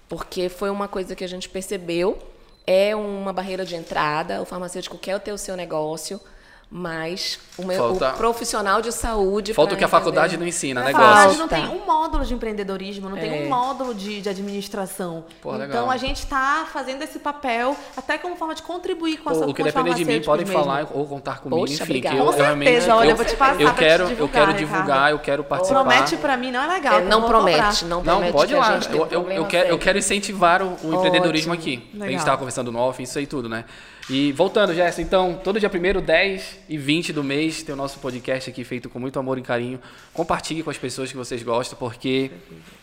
Porque 0.08 0.48
foi 0.48 0.70
uma 0.70 0.88
coisa 0.88 1.16
que 1.16 1.24
a 1.24 1.28
gente 1.28 1.48
percebeu, 1.48 2.18
é 2.66 2.94
uma 2.94 3.32
barreira 3.32 3.64
de 3.64 3.74
entrada, 3.74 4.40
o 4.40 4.44
farmacêutico 4.44 4.98
quer 4.98 5.18
ter 5.20 5.32
o 5.32 5.38
seu 5.38 5.56
negócio, 5.56 6.20
mas 6.68 7.38
o, 7.56 7.64
meu, 7.64 7.78
Falta- 7.78 8.10
o 8.10 8.16
profissional 8.16 8.82
de 8.82 8.90
saúde. 8.92 9.54
Falta 9.54 9.74
o 9.74 9.78
que 9.78 9.84
a 9.84 9.88
faculdade 9.88 10.34
entender. 10.34 10.40
não 10.40 10.48
ensina, 10.48 10.80
Na 10.80 10.86
né, 10.86 10.92
faculdade 10.92 11.26
Góis? 11.26 11.38
não 11.38 11.48
tem 11.48 11.68
um 11.68 11.86
módulo 11.86 12.24
de 12.24 12.34
empreendedorismo, 12.34 13.08
não 13.08 13.16
tem 13.16 13.42
É. 13.42 13.46
um 13.46 13.48
módulo 13.48 13.94
de, 13.94 14.20
de 14.20 14.28
administração. 14.28 15.24
Pô, 15.40 15.50
então 15.54 15.60
legal. 15.68 15.90
a 15.90 15.96
gente 15.96 16.18
está 16.18 16.66
fazendo 16.72 17.02
esse 17.02 17.18
papel 17.20 17.76
até 17.96 18.18
como 18.18 18.34
forma 18.36 18.54
de 18.54 18.62
contribuir 18.62 19.18
com 19.18 19.30
essa 19.30 19.46
O 19.46 19.54
que 19.54 19.62
depender 19.62 19.94
de 19.94 20.04
mim, 20.04 20.20
podem 20.20 20.44
mesmo. 20.44 20.60
falar 20.60 20.88
ou 20.92 21.06
contar 21.06 21.38
comigo, 21.40 21.60
Poxa, 21.60 21.74
enfim, 21.74 21.82
obrigada. 21.84 22.16
que 22.16 22.20
eu, 22.20 22.26
Com 22.26 22.32
eu 22.32 22.36
realmente 22.38 22.68
certeza, 22.70 22.94
olha, 22.96 23.06
eu, 23.06 23.10
eu 23.10 23.16
vou 23.16 23.24
te 23.24 23.36
passar 23.36 23.60
eu 23.60 23.74
quero, 23.74 24.02
eu 24.04 24.08
divulgar, 24.08 24.32
quero 24.32 24.46
Ricardo. 24.58 24.58
divulgar, 24.72 25.10
eu 25.12 25.18
quero 25.20 25.44
participar. 25.44 25.80
Promete 25.84 26.16
pra 26.16 26.36
mim 26.36 26.50
não 26.50 26.62
é 26.62 26.66
legal. 26.66 26.94
É, 26.98 27.02
eu 27.02 27.08
não 27.08 27.22
promete, 27.28 27.84
não 27.84 28.02
Não, 28.02 28.14
promete 28.16 28.32
pode 28.32 28.52
ir 28.52 28.56
a 28.56 28.58
lá. 28.58 28.72
gente 28.74 28.88
tem 28.88 28.96
Eu, 28.98 29.06
um 29.22 29.30
eu, 29.30 29.30
eu 29.30 29.46
quero, 29.46 29.68
eu 29.68 29.78
quero 29.78 29.98
incentivar 29.98 30.62
o, 30.62 30.76
o 30.82 30.94
empreendedorismo 30.96 31.52
aqui. 31.52 31.88
A 32.00 32.06
gente 32.06 32.18
estava 32.18 32.36
conversando 32.38 32.72
no 32.72 32.78
off, 32.80 33.00
isso 33.02 33.18
aí 33.18 33.26
tudo, 33.26 33.48
né? 33.48 33.64
E 34.08 34.30
voltando, 34.32 34.72
Jéssica, 34.72 35.02
então, 35.02 35.38
todo 35.42 35.58
dia 35.58 35.68
1 35.72 36.00
10 36.00 36.58
e 36.68 36.78
20 36.78 37.12
do 37.12 37.24
mês 37.24 37.62
tem 37.62 37.72
o 37.72 37.76
nosso 37.76 37.98
podcast 37.98 38.48
aqui 38.48 38.62
feito 38.62 38.88
com 38.88 38.98
muito 39.00 39.18
amor 39.18 39.36
e 39.38 39.42
carinho. 39.42 39.80
Compartilhe 40.14 40.62
com 40.62 40.70
as 40.70 40.78
pessoas 40.78 41.10
que 41.10 41.16
vocês 41.16 41.42
gostam, 41.42 41.76
porque 41.78 42.30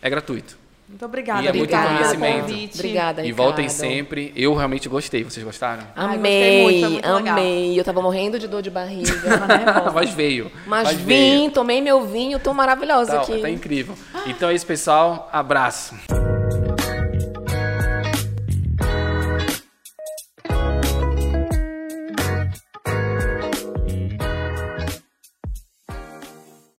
é 0.01 0.09
gratuito. 0.09 0.57
Muito 0.89 1.05
obrigada, 1.05 1.41
E 1.41 1.47
é 1.47 1.53
muito 1.53 1.61
obrigada 1.74 1.88
pelo 1.88 1.97
conhecimento. 1.97 2.41
convite. 2.47 2.76
Obrigada, 2.76 3.26
E 3.26 3.32
voltem 3.32 3.65
Ricardo. 3.67 3.80
sempre. 3.80 4.34
Eu 4.36 4.53
realmente 4.53 4.89
gostei. 4.89 5.24
Vocês 5.24 5.43
gostaram? 5.43 5.84
Ai, 5.95 6.17
gostei 6.17 6.63
muito, 6.63 6.80
foi 6.80 6.84
Amei, 6.84 6.91
muito 6.91 7.07
legal. 7.15 7.38
amei. 7.38 7.80
Eu 7.80 7.84
tava 7.86 8.01
morrendo 8.01 8.38
de 8.38 8.47
dor 8.47 8.61
de 8.61 8.69
barriga. 8.69 9.09
Mas 9.95 10.09
veio. 10.11 10.51
Mas 10.67 10.91
veio. 10.91 11.41
vim, 11.43 11.49
tomei 11.49 11.82
meu 11.82 12.05
vinho, 12.05 12.38
tô 12.38 12.53
maravilhosa 12.53 13.13
Tá, 13.13 13.21
aqui. 13.21 13.39
tá 13.39 13.49
incrível. 13.49 13.95
Então 14.28 14.49
é 14.49 14.53
isso, 14.55 14.65
pessoal. 14.67 15.30
Abraço. 15.32 15.95